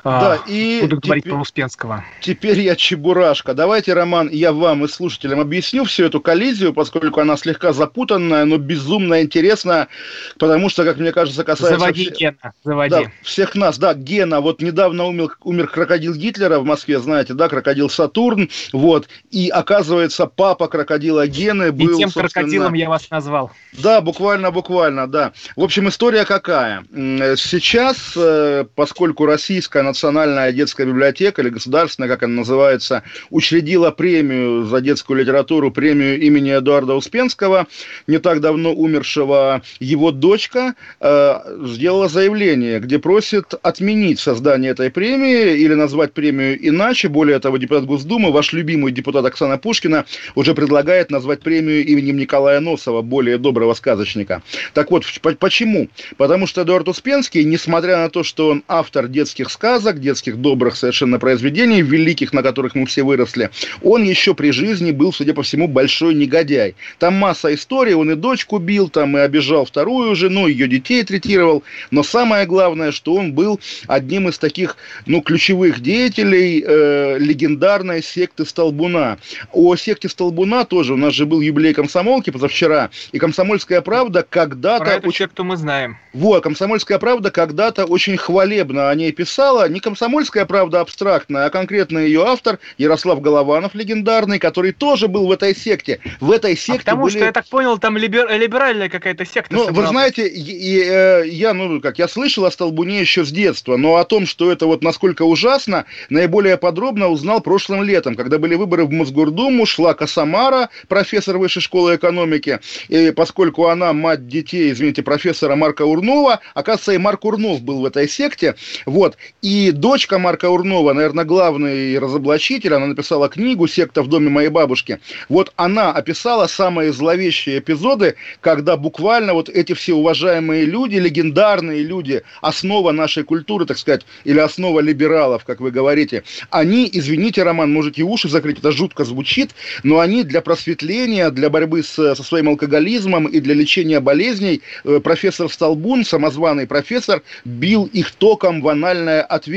Да, 0.04 0.34
А, 0.34 0.40
и 0.48 0.80
Буду 0.82 1.00
говорить 1.02 1.24
теперь- 1.24 1.34
про 1.34 1.42
Успенского. 1.42 2.06
Теперь 2.22 2.60
я 2.62 2.76
Чебурашка. 2.76 3.54
Давайте, 3.54 3.94
Роман, 3.94 4.30
я 4.30 4.54
вам 4.54 4.86
и 4.86 4.88
слушателям 4.88 5.40
объясню 5.42 5.84
всю 5.84 6.06
эту 6.06 6.22
коллизию, 6.22 6.74
поскольку 6.74 7.20
она 7.20 7.36
слегка 7.36 7.74
запутанная, 7.74 8.46
но 8.46 8.58
безумно 8.58 9.22
интересная, 9.22 9.90
потому 10.38 10.70
что, 10.70 10.86
как 10.86 10.98
мне 10.98 11.12
кажется, 11.12 11.44
касается... 11.44 11.80
Заводи, 11.80 12.06
все- 12.06 12.16
Гена, 12.16 12.54
заводи. 12.64 12.90
Да, 12.90 13.02
всех 13.24 13.56
нас, 13.56 13.78
да, 13.78 13.94
Гена, 13.94 14.40
вот 14.40 14.62
недавно 14.62 15.04
умер, 15.06 15.38
умер 15.44 15.68
крокодил 15.68 16.14
Гитлера 16.14 16.60
в 16.60 16.66
Москве, 16.66 17.00
знаете, 17.00 17.34
да, 17.34 17.50
крокодил 17.50 17.90
Сатурн, 17.90 18.50
вот, 18.72 19.10
и 19.32 19.50
оказывается, 19.50 20.28
папа 20.28 20.68
крокодила 20.70 21.28
Гены 21.28 21.68
И 21.68 21.72
был, 21.72 21.98
тем 21.98 22.10
собственно, 22.10 22.30
крокодилом 22.30 22.74
я 22.74 22.88
вас 22.90 23.10
назвал. 23.10 23.52
да, 23.74 24.00
буквально, 24.00 24.52
буквально, 24.52 25.08
да. 25.08 25.34
В 25.58 25.64
общем, 25.64 25.90
история 25.90 26.24
какая? 26.24 26.86
М, 26.94 27.20
Сейчас, 27.36 28.14
э, 28.16 28.66
поскольку 28.76 29.26
Российская 29.26 29.89
национальная 29.90 30.52
детская 30.52 30.86
библиотека, 30.86 31.42
или 31.42 31.50
государственная, 31.50 32.10
как 32.10 32.24
она 32.24 32.36
называется, 32.36 33.04
учредила 33.30 33.92
премию 33.92 34.66
за 34.66 34.82
детскую 34.82 35.20
литературу, 35.20 35.72
премию 35.72 36.20
имени 36.20 36.58
Эдуарда 36.58 36.96
Успенского, 36.96 37.68
не 38.08 38.20
так 38.20 38.40
давно 38.42 38.74
умершего, 38.74 39.62
его 39.80 40.12
дочка 40.12 40.76
э, 41.00 41.36
сделала 41.66 42.08
заявление, 42.08 42.80
где 42.80 43.00
просит 43.00 43.54
отменить 43.62 44.20
создание 44.20 44.72
этой 44.72 44.90
премии 44.90 45.58
или 45.58 45.74
назвать 45.74 46.14
премию 46.14 46.58
иначе. 46.68 47.08
Более 47.10 47.40
того, 47.40 47.58
депутат 47.58 47.86
Госдумы, 47.86 48.32
ваш 48.32 48.54
любимый 48.54 48.92
депутат 48.92 49.26
Оксана 49.26 49.58
Пушкина, 49.58 50.06
уже 50.36 50.54
предлагает 50.54 51.12
назвать 51.12 51.42
премию 51.42 51.86
именем 51.86 52.18
Николая 52.18 52.60
Носова, 52.60 53.02
более 53.02 53.38
доброго 53.38 53.74
сказочника. 53.74 54.42
Так 54.74 54.92
вот, 54.92 55.04
почему? 55.40 55.90
Потому 56.18 56.48
что 56.48 56.62
Эдуард 56.62 56.88
Успенский, 56.88 57.44
несмотря 57.44 57.98
на 57.98 58.10
то, 58.10 58.24
что 58.24 58.50
он 58.50 58.64
автор 58.68 59.08
детских 59.08 59.50
сказок, 59.50 59.79
детских 59.80 60.38
добрых 60.38 60.76
совершенно 60.76 61.20
произведений, 61.20 61.82
великих, 61.82 62.34
на 62.34 62.44
которых 62.44 62.76
мы 62.76 62.86
все 62.86 63.04
выросли, 63.04 63.50
он 63.82 64.04
еще 64.04 64.34
при 64.34 64.52
жизни 64.52 64.92
был, 64.92 65.14
судя 65.14 65.34
по 65.34 65.44
всему, 65.44 65.68
большой 65.68 66.14
негодяй. 66.16 66.76
Там 66.98 67.16
масса 67.16 67.54
историй, 67.54 67.94
он 67.94 68.12
и 68.12 68.16
дочку 68.16 68.58
бил, 68.58 68.90
там 68.90 69.18
и 69.18 69.22
обижал 69.22 69.66
вторую 69.66 70.16
жену, 70.16 70.48
ее 70.48 70.68
детей 70.68 71.04
третировал, 71.04 71.64
но 71.92 72.04
самое 72.04 72.46
главное, 72.46 72.92
что 72.92 73.16
он 73.16 73.34
был 73.34 73.60
одним 73.88 74.30
из 74.30 74.38
таких, 74.38 74.76
ну, 75.06 75.22
ключевых 75.22 75.80
деятелей 75.80 76.64
э, 76.66 77.18
легендарной 77.20 78.04
секты 78.04 78.46
Столбуна. 78.46 79.18
О 79.52 79.76
секте 79.76 80.10
Столбуна 80.10 80.66
тоже, 80.66 80.94
у 80.94 80.98
нас 80.98 81.14
же 81.14 81.26
был 81.26 81.42
юбилей 81.42 81.74
комсомолки 81.74 82.30
позавчера, 82.30 82.90
и 83.12 83.20
«Комсомольская 83.20 83.82
правда» 83.82 84.26
когда-то... 84.28 84.84
Про 84.84 84.94
эту 84.94 85.10
очень- 85.10 85.18
секту 85.20 85.44
мы 85.44 85.58
знаем. 85.58 85.98
вот, 86.14 86.44
«Комсомольская 86.44 87.00
правда» 87.00 87.32
когда-то 87.32 87.86
очень 87.86 88.18
хвалебно 88.18 88.90
о 88.90 88.96
ней 88.96 89.12
писала. 89.12 89.69
Не 89.70 89.80
«Комсомольская 89.80 90.46
правда» 90.46 90.82
абстрактная, 90.82 91.46
а 91.46 91.50
конкретно 91.50 92.00
ее 92.00 92.24
автор 92.26 92.60
Ярослав 92.78 93.22
Голованов, 93.22 93.76
легендарный, 93.76 94.40
который 94.40 94.72
тоже 94.72 95.08
был 95.08 95.28
в 95.28 95.32
этой 95.32 95.56
секте. 95.56 96.00
В 96.20 96.32
этой 96.32 96.54
А 96.54 96.58
секте 96.58 96.80
потому 96.80 97.04
были... 97.04 97.18
что, 97.18 97.26
я 97.26 97.32
так 97.32 97.46
понял, 97.48 97.78
там 97.78 97.98
либер- 97.98 98.28
либеральная 98.38 98.90
какая-то 98.90 99.26
секта 99.26 99.54
Ну, 99.54 99.62
вы 99.62 99.66
собралась. 99.68 99.92
знаете, 99.92 100.28
и- 100.28 100.40
и, 100.42 100.84
э, 100.84 101.28
я, 101.28 101.54
ну, 101.54 101.80
как, 101.82 102.00
я 102.00 102.08
слышал 102.08 102.46
о 102.46 102.52
Столбуне 102.52 103.00
еще 103.00 103.24
с 103.26 103.32
детства, 103.32 103.78
но 103.78 103.96
о 103.98 104.04
том, 104.06 104.26
что 104.26 104.52
это 104.52 104.66
вот 104.66 104.84
насколько 104.84 105.24
ужасно, 105.24 105.86
наиболее 106.10 106.58
подробно 106.58 107.08
узнал 107.10 107.42
прошлым 107.42 107.84
летом, 107.84 108.16
когда 108.16 108.38
были 108.38 108.56
выборы 108.56 108.86
в 108.86 108.92
Мосгордуму, 108.92 109.66
шла 109.66 109.94
Касамара, 109.94 110.70
профессор 110.88 111.38
высшей 111.38 111.62
школы 111.62 111.96
экономики, 111.96 112.60
и 112.88 113.12
поскольку 113.12 113.68
она 113.68 113.94
мать 113.94 114.28
детей, 114.28 114.72
извините, 114.72 115.04
профессора 115.04 115.56
Марка 115.56 115.84
Урнова, 115.84 116.40
оказывается, 116.54 116.94
и 116.94 116.98
Марк 116.98 117.26
Урнов 117.26 117.62
был 117.62 117.82
в 117.82 117.86
этой 117.86 118.08
секте, 118.08 118.56
вот, 118.86 119.18
и 119.42 119.59
дочка 119.72 120.18
Марка 120.18 120.50
Урнова, 120.50 120.94
наверное, 120.94 121.26
главный 121.26 121.98
разоблачитель, 122.00 122.74
она 122.74 122.88
написала 122.88 123.30
книгу 123.30 123.68
«Секта 123.68 124.02
в 124.02 124.08
доме 124.08 124.30
моей 124.30 124.50
бабушки», 124.50 125.00
вот 125.28 125.52
она 125.56 125.92
описала 125.92 126.48
самые 126.48 126.94
зловещие 126.94 127.60
эпизоды, 127.60 128.16
когда 128.42 128.78
буквально 128.78 129.34
вот 129.34 129.50
эти 129.50 129.74
все 129.74 129.94
уважаемые 129.94 130.66
люди, 130.66 130.96
легендарные 130.96 131.84
люди, 131.84 132.24
основа 132.42 132.92
нашей 132.92 133.24
культуры, 133.24 133.66
так 133.66 133.78
сказать, 133.78 134.06
или 134.24 134.40
основа 134.40 134.80
либералов, 134.80 135.44
как 135.46 135.60
вы 135.60 135.72
говорите, 135.72 136.24
они, 136.50 136.90
извините, 136.92 137.44
Роман, 137.44 137.72
можете 137.72 138.04
уши 138.04 138.30
закрыть, 138.30 138.60
это 138.60 138.72
жутко 138.72 139.04
звучит, 139.04 139.52
но 139.84 140.00
они 140.00 140.24
для 140.24 140.42
просветления, 140.42 141.30
для 141.30 141.50
борьбы 141.50 141.84
с, 141.84 142.16
со 142.16 142.24
своим 142.24 142.50
алкоголизмом 142.50 143.28
и 143.28 143.40
для 143.40 143.54
лечения 143.54 144.00
болезней, 144.00 144.62
э, 144.86 145.00
профессор 145.04 145.50
Столбун, 145.50 146.06
самозваный 146.06 146.68
профессор, 146.68 147.22
бил 147.46 147.86
их 147.86 148.12
током 148.12 148.62
в 148.62 148.68
анальное 148.68 149.22
отверстие, 149.22 149.49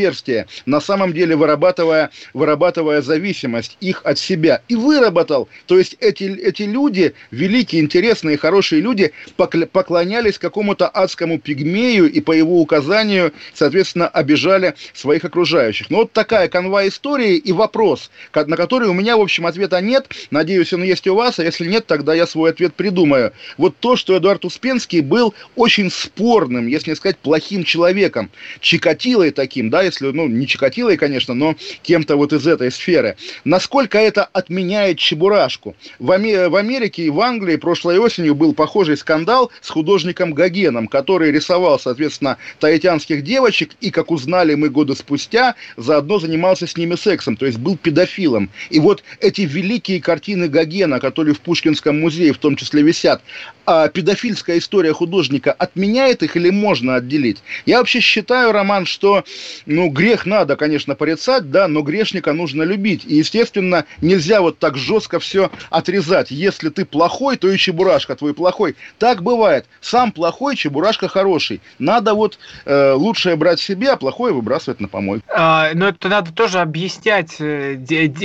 на 0.67 0.81
самом 0.81 1.13
деле 1.13 1.37
вырабатывая, 1.37 2.11
вырабатывая 2.35 3.03
зависимость 3.03 3.77
их 3.81 4.03
от 4.05 4.19
себя. 4.19 4.63
И 4.69 4.77
выработал. 4.77 5.49
То 5.67 5.79
есть 5.79 5.97
эти, 6.01 6.25
эти 6.25 6.63
люди, 6.63 7.15
великие, 7.31 7.83
интересные, 7.83 8.37
хорошие 8.37 8.81
люди, 8.81 9.13
поклонялись 9.37 10.39
какому-то 10.39 10.89
адскому 10.89 11.39
пигмею 11.39 12.11
и 12.11 12.21
по 12.21 12.33
его 12.33 12.61
указанию, 12.61 13.33
соответственно, 13.55 14.09
обижали 14.09 14.75
своих 14.95 15.25
окружающих. 15.25 15.91
Ну, 15.91 15.99
вот 15.99 16.13
такая 16.13 16.49
канва 16.49 16.87
истории 16.89 17.37
и 17.37 17.53
вопрос, 17.53 18.11
на 18.35 18.57
который 18.57 18.89
у 18.89 18.93
меня, 18.93 19.17
в 19.17 19.21
общем, 19.21 19.47
ответа 19.47 19.81
нет. 19.81 20.09
Надеюсь, 20.31 20.73
он 20.73 20.83
есть 20.83 21.07
у 21.07 21.15
вас, 21.15 21.39
а 21.39 21.45
если 21.45 21.67
нет, 21.67 21.87
тогда 21.87 22.15
я 22.15 22.27
свой 22.27 22.51
ответ 22.51 22.75
придумаю. 22.75 23.33
Вот 23.59 23.77
то, 23.79 23.97
что 23.97 24.17
Эдуард 24.17 24.45
Успенский 24.45 25.01
был 25.01 25.35
очень 25.57 25.91
спорным, 25.91 26.67
если 26.67 26.91
не 26.91 26.97
сказать 26.97 27.19
плохим 27.19 27.65
человеком, 27.65 28.31
Чикатилой 28.61 29.31
таким, 29.31 29.71
да, 29.71 29.82
если, 29.83 30.11
ну, 30.11 30.29
не 30.29 30.47
Чикатилой, 30.47 30.97
конечно, 30.97 31.35
но 31.35 31.57
кем-то 31.83 32.17
вот 32.17 32.33
из 32.33 32.47
этой 32.47 32.71
сферы. 32.71 33.17
Насколько 33.45 33.99
это 33.99 34.25
отменяет 34.25 34.99
Чебурашку? 34.99 35.75
В, 35.99 36.11
Аме- 36.13 36.49
в 36.49 36.57
Америке 36.57 37.05
и 37.05 37.11
в 37.11 37.21
Англии 37.21 37.57
прошлой 37.57 37.99
осенью 37.99 38.35
был 38.35 38.55
похожий 38.55 38.97
скандал 38.97 39.51
с 39.61 39.71
художником 39.71 40.33
Гогеном, 40.33 40.89
который 40.89 41.33
рисовал, 41.33 41.79
соответственно, 41.79 42.39
таитянских 42.59 43.23
девочек 43.23 43.73
и, 43.81 43.91
как 43.91 44.11
узнали 44.11 44.55
мы 44.55 44.69
годы 44.69 44.95
спустя, 44.97 45.55
заодно 45.77 46.19
занимался 46.19 46.67
с 46.67 46.77
ними 46.77 46.95
сексом, 46.95 47.37
то 47.37 47.47
есть 47.47 47.59
был 47.59 47.77
педофилом. 47.77 48.51
И 48.71 48.81
вот 48.81 49.03
эти 49.21 49.43
великие 49.43 50.01
картины 50.01 50.49
Гогена, 50.49 51.01
которые 51.01 51.35
в 51.35 51.41
Пушкинском 51.41 52.01
музее 52.01 52.33
в 52.33 52.39
том 52.39 52.57
числе 52.57 52.83
висят, 52.83 53.23
а 53.65 53.89
педофильская 53.89 54.59
история 54.59 54.93
художника 54.93 55.53
отменяет 55.53 56.23
их 56.23 56.37
или 56.37 56.51
можно 56.51 56.97
отделить? 56.97 57.43
Я 57.67 57.79
вообще 57.79 58.01
считаю, 58.01 58.53
Роман, 58.53 58.87
что 58.87 59.25
ну, 59.73 59.89
грех 59.89 60.27
надо, 60.27 60.57
конечно, 60.57 60.95
порицать, 60.95 61.51
да, 61.51 61.69
но 61.69 61.83
грешника 61.83 62.33
нужно 62.33 62.63
любить. 62.63 63.05
И, 63.07 63.17
естественно, 63.17 63.85
нельзя 64.01 64.41
вот 64.41 64.59
так 64.59 64.77
жестко 64.77 65.19
все 65.19 65.51
отрезать. 65.71 66.31
Если 66.31 66.69
ты 66.69 66.85
плохой, 66.85 67.37
то 67.37 67.51
и 67.51 67.57
Чебурашка 67.57 68.15
твой 68.17 68.35
плохой. 68.35 68.77
Так 68.99 69.23
бывает. 69.23 69.67
Сам 69.81 70.13
плохой, 70.13 70.57
Чебурашка 70.57 71.09
хороший. 71.09 71.61
Надо 71.79 72.15
вот 72.15 72.39
э, 72.65 72.93
лучшее 72.93 73.37
брать 73.37 73.61
себе, 73.61 73.91
а 73.91 73.97
плохое 73.97 74.35
выбрасывать 74.35 74.81
на 74.81 74.89
помойку. 74.89 75.25
А, 75.35 75.71
но 75.75 75.89
это 75.89 76.09
надо 76.09 76.33
тоже 76.33 76.61
объяснять. 76.61 77.37
Э, 77.41 77.77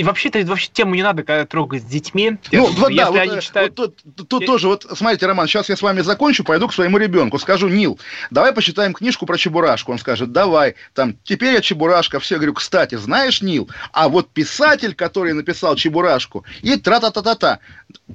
вообще-то 0.02 0.40
вообще 0.44 0.68
тему 0.72 0.94
не 0.94 1.02
надо 1.02 1.46
трогать 1.46 1.82
с 1.82 1.86
детьми. 1.86 2.36
Ну, 2.52 2.66
вот, 2.66 2.94
да, 2.94 3.10
вот, 3.10 3.18
они 3.18 3.40
читают... 3.40 3.78
вот 3.78 3.96
тут, 4.16 4.28
тут 4.28 4.46
тоже, 4.46 4.68
вот 4.68 4.86
смотрите, 4.94 5.26
Роман, 5.26 5.46
сейчас 5.46 5.68
я 5.68 5.76
с 5.76 5.82
вами 5.82 6.00
закончу, 6.00 6.44
пойду 6.44 6.68
к 6.68 6.74
своему 6.74 6.98
ребенку, 6.98 7.38
скажу, 7.38 7.68
Нил, 7.68 7.98
давай 8.30 8.52
почитаем 8.52 8.92
книжку 8.92 9.26
про 9.26 9.36
Чебурашку. 9.36 9.92
Он 9.92 9.98
скажет, 9.98 10.32
давай, 10.32 10.74
там, 10.94 11.14
теперь 11.28 11.54
я 11.54 11.60
Чебурашка. 11.60 12.18
Все 12.18 12.36
говорю, 12.36 12.54
кстати, 12.54 12.96
знаешь, 12.96 13.42
Нил, 13.42 13.68
а 13.92 14.08
вот 14.08 14.28
писатель, 14.28 14.94
который 14.94 15.34
написал 15.34 15.76
Чебурашку, 15.76 16.44
и 16.62 16.76
тра-та-та-та-та, 16.76 17.60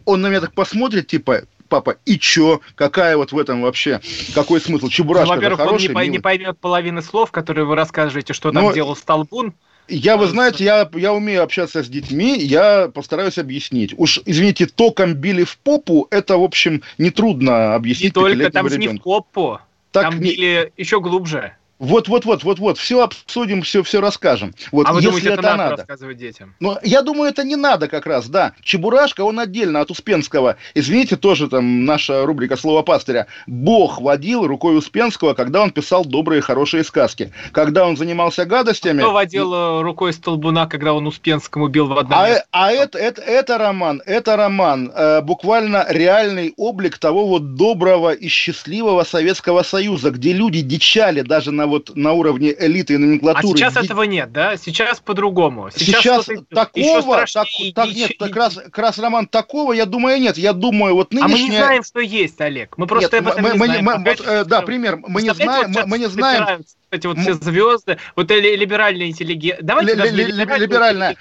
он 0.05 0.21
на 0.21 0.27
меня 0.27 0.41
так 0.41 0.53
посмотрит, 0.53 1.07
типа, 1.07 1.43
папа, 1.69 1.97
и 2.05 2.17
чё? 2.17 2.61
Какая 2.75 3.15
вот 3.15 3.31
в 3.31 3.37
этом 3.37 3.61
вообще, 3.61 4.01
какой 4.33 4.59
смысл? 4.59 4.89
Чебурашка 4.89 5.29
ну, 5.29 5.35
во-первых, 5.35 5.59
хороший, 5.59 5.93
он 5.95 6.01
не, 6.01 6.09
не 6.09 6.19
поймет 6.19 6.57
половины 6.59 7.01
слов, 7.01 7.31
которые 7.31 7.65
вы 7.65 7.75
рассказываете, 7.75 8.33
что 8.33 8.51
там 8.51 8.63
Но... 8.63 8.73
делал 8.73 8.95
Столбун. 8.95 9.53
Я, 9.89 10.15
вы 10.15 10.27
знаете, 10.27 10.63
я, 10.63 10.89
я 10.93 11.13
умею 11.13 11.43
общаться 11.43 11.83
с 11.83 11.89
детьми, 11.89 12.37
я 12.39 12.89
постараюсь 12.93 13.37
объяснить. 13.37 13.93
Уж, 13.97 14.21
извините, 14.25 14.65
током 14.65 15.13
били 15.13 15.43
в 15.43 15.57
попу, 15.57 16.07
это, 16.09 16.37
в 16.37 16.43
общем, 16.43 16.83
нетрудно 16.97 17.75
объяснить. 17.75 18.15
Не 18.15 18.21
только, 18.21 18.49
там 18.49 18.69
же 18.69 18.77
не 18.77 18.87
в 18.87 19.01
попу, 19.01 19.59
так 19.91 20.03
там 20.03 20.21
не... 20.21 20.31
били 20.31 20.71
еще 20.77 21.01
глубже. 21.01 21.57
Вот, 21.83 22.07
вот, 22.07 22.23
вот, 22.23 22.45
вот, 22.45 22.59
вот, 22.59 22.77
все 22.77 23.03
обсудим, 23.03 23.61
все, 23.61 23.83
все 23.83 23.99
расскажем. 23.99 24.53
Вот, 24.71 24.87
а 24.87 24.93
вы 24.93 24.99
если 24.99 25.07
думаете, 25.09 25.27
это, 25.27 25.39
это 25.39 25.57
надо, 25.57 25.75
рассказывать 25.75 26.17
детям? 26.17 26.55
Ну, 26.61 26.77
я 26.81 27.01
думаю, 27.01 27.29
это 27.29 27.43
не 27.43 27.57
надо 27.57 27.89
как 27.89 28.05
раз, 28.05 28.29
да. 28.29 28.53
Чебурашка, 28.61 29.21
он 29.25 29.37
отдельно 29.37 29.81
от 29.81 29.91
Успенского. 29.91 30.55
Извините, 30.75 31.17
тоже 31.17 31.49
там 31.49 31.83
наша 31.83 32.25
рубрика 32.25 32.55
«Слово 32.55 32.83
пастыря». 32.83 33.27
Бог 33.47 33.99
водил 33.99 34.47
рукой 34.47 34.77
Успенского, 34.77 35.33
когда 35.33 35.61
он 35.61 35.71
писал 35.71 36.05
добрые, 36.05 36.41
хорошие 36.41 36.85
сказки. 36.85 37.33
Когда 37.51 37.85
он 37.85 37.97
занимался 37.97 38.45
гадостями... 38.45 39.01
Кто 39.01 39.11
водил 39.11 39.51
ну, 39.51 39.81
рукой 39.81 40.13
Столбуна, 40.13 40.67
когда 40.67 40.93
он 40.93 41.05
Успенскому 41.05 41.67
бил 41.67 41.87
в 41.87 41.97
одном 41.97 42.17
А, 42.17 42.29
место? 42.29 42.45
а 42.51 42.71
это, 42.71 42.97
это, 42.97 43.21
это 43.21 43.57
роман, 43.57 44.01
это 44.05 44.37
роман, 44.37 44.89
э, 44.95 45.19
буквально 45.19 45.85
реальный 45.89 46.53
облик 46.55 46.97
того 46.97 47.27
вот 47.27 47.55
доброго 47.55 48.13
и 48.13 48.29
счастливого 48.29 49.03
Советского 49.03 49.63
Союза, 49.63 50.11
где 50.11 50.31
люди 50.31 50.61
дичали 50.61 51.19
даже 51.21 51.51
на 51.51 51.72
вот 51.73 51.95
на 51.95 52.13
уровне 52.13 52.55
элиты 52.57 52.93
и 52.93 52.97
номенклатуры. 52.97 53.53
А 53.53 53.57
сейчас 53.57 53.75
этого 53.75 54.03
нет, 54.03 54.31
да? 54.31 54.57
Сейчас 54.57 54.99
по-другому. 54.99 55.69
Сейчас, 55.75 56.01
сейчас 56.01 56.25
такого, 56.49 57.25
так, 57.25 57.47
так, 57.75 57.89
нет, 57.89 58.11
как 58.17 58.35
раз, 58.35 58.55
как 58.55 58.77
раз, 58.77 58.99
Роман, 58.99 59.27
такого, 59.27 59.73
я 59.73 59.85
думаю, 59.85 60.19
нет. 60.19 60.37
Я 60.37 60.53
думаю, 60.53 60.95
вот 60.95 61.11
нынешняя... 61.11 61.35
А 61.35 61.37
мы 61.37 61.49
не 61.49 61.57
знаем, 61.57 61.83
что 61.83 61.99
есть, 61.99 62.39
Олег. 62.41 62.77
Мы 62.77 62.87
просто 62.87 63.17
нет, 63.17 63.27
об 63.27 63.33
этом 63.33 63.43
мы, 63.43 63.49
не 63.49 63.57
мы, 63.57 63.65
знаем. 63.65 63.85
Мы, 63.85 63.97
вот, 63.97 64.21
э, 64.25 64.45
да, 64.45 64.61
пример. 64.61 64.97
Мы 65.07 65.21
не 65.21 65.33
знаем, 65.33 65.71
мы, 65.71 65.85
мы 65.85 65.99
не 65.99 66.07
знаем... 66.07 66.63
Эти 66.91 67.07
вот 67.07 67.17
все 67.17 67.33
звезды, 67.33 67.97
вот 68.15 68.29
либеральная 68.29 69.07
интеллигенция. 69.07 69.63
Давайте 69.63 69.95
либеральная. 69.95 71.17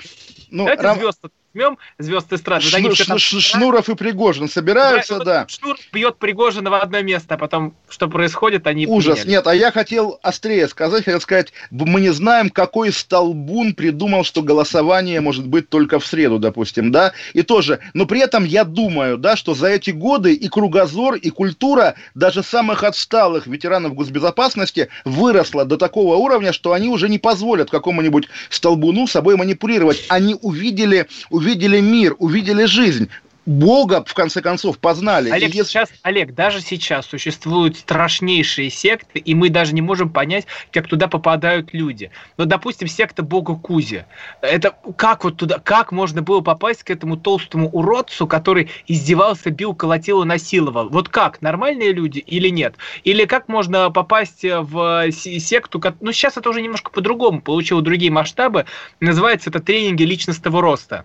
Ну, 0.50 0.64
Давайте 0.64 0.82
Рам... 0.82 0.98
звезды 0.98 1.30
возьмем 1.54 1.78
звезд 1.98 2.32
эстрады. 2.32 2.64
Шну, 2.64 2.88
вот 2.88 2.98
там... 3.06 3.18
Шнуров 3.18 3.88
и 3.88 3.94
Пригожин 3.94 4.48
собираются, 4.48 5.18
да. 5.18 5.24
да. 5.24 5.46
Шнур 5.48 5.76
бьет 5.92 6.16
Пригожина 6.16 6.70
в 6.70 6.74
одно 6.74 7.02
место, 7.02 7.34
а 7.34 7.38
потом 7.38 7.74
что 7.88 8.08
происходит, 8.08 8.66
они 8.66 8.86
Ужас. 8.86 9.20
Приняли. 9.20 9.36
Нет, 9.36 9.46
а 9.46 9.54
я 9.54 9.70
хотел 9.70 10.18
острее 10.22 10.68
сказать, 10.68 11.04
хотел 11.04 11.20
сказать, 11.20 11.52
мы 11.70 12.00
не 12.00 12.10
знаем, 12.10 12.50
какой 12.50 12.92
столбун 12.92 13.74
придумал, 13.74 14.24
что 14.24 14.42
голосование 14.42 15.20
может 15.20 15.46
быть 15.46 15.68
только 15.68 15.98
в 15.98 16.06
среду, 16.06 16.38
допустим, 16.38 16.90
да, 16.90 17.12
и 17.34 17.42
тоже, 17.42 17.80
но 17.94 18.06
при 18.06 18.20
этом 18.20 18.44
я 18.44 18.64
думаю, 18.64 19.18
да, 19.18 19.36
что 19.36 19.54
за 19.54 19.68
эти 19.68 19.90
годы 19.90 20.34
и 20.34 20.48
кругозор, 20.48 21.14
и 21.14 21.30
культура 21.30 21.94
даже 22.14 22.42
самых 22.42 22.82
отсталых 22.84 23.46
ветеранов 23.46 23.94
госбезопасности 23.94 24.88
выросла 25.04 25.64
до 25.64 25.76
такого 25.76 26.16
уровня, 26.16 26.52
что 26.52 26.72
они 26.72 26.88
уже 26.88 27.08
не 27.08 27.18
позволят 27.18 27.70
какому-нибудь 27.70 28.28
столбуну 28.50 29.06
собой 29.06 29.36
манипулировать. 29.36 30.04
Они 30.08 30.36
увидели, 30.40 31.06
увидели 31.30 31.41
мир, 31.80 32.16
увидели 32.18 32.64
жизнь. 32.64 33.08
Бога, 33.44 34.04
в 34.06 34.14
конце 34.14 34.40
концов, 34.40 34.78
познали. 34.78 35.28
Олег, 35.30 35.52
если... 35.52 35.68
сейчас, 35.68 35.90
Олег, 36.02 36.32
даже 36.32 36.60
сейчас 36.60 37.06
существуют 37.06 37.76
страшнейшие 37.76 38.70
секты, 38.70 39.18
и 39.18 39.34
мы 39.34 39.48
даже 39.48 39.74
не 39.74 39.82
можем 39.82 40.10
понять, 40.10 40.46
как 40.70 40.86
туда 40.86 41.08
попадают 41.08 41.70
люди. 41.72 42.12
Но, 42.36 42.44
допустим, 42.44 42.86
секта 42.86 43.24
Бога 43.24 43.56
Кузи. 43.56 44.04
Это 44.42 44.76
как 44.96 45.24
вот 45.24 45.38
туда, 45.38 45.58
как 45.58 45.90
можно 45.90 46.22
было 46.22 46.40
попасть 46.40 46.84
к 46.84 46.90
этому 46.90 47.16
толстому 47.16 47.68
уродцу, 47.68 48.28
который 48.28 48.70
издевался, 48.86 49.50
бил, 49.50 49.74
колотил 49.74 50.22
и 50.22 50.26
насиловал? 50.26 50.88
Вот 50.88 51.08
как, 51.08 51.42
нормальные 51.42 51.92
люди 51.92 52.20
или 52.20 52.48
нет? 52.48 52.76
Или 53.02 53.24
как 53.24 53.48
можно 53.48 53.90
попасть 53.90 54.44
в 54.44 55.10
секту, 55.10 55.82
ну 56.00 56.12
сейчас 56.12 56.36
это 56.36 56.48
уже 56.48 56.62
немножко 56.62 56.92
по-другому, 56.92 57.40
получило 57.40 57.82
другие 57.82 58.12
масштабы, 58.12 58.66
называется 59.00 59.50
это 59.50 59.58
тренинги 59.58 60.04
личностного 60.04 60.62
роста. 60.62 61.04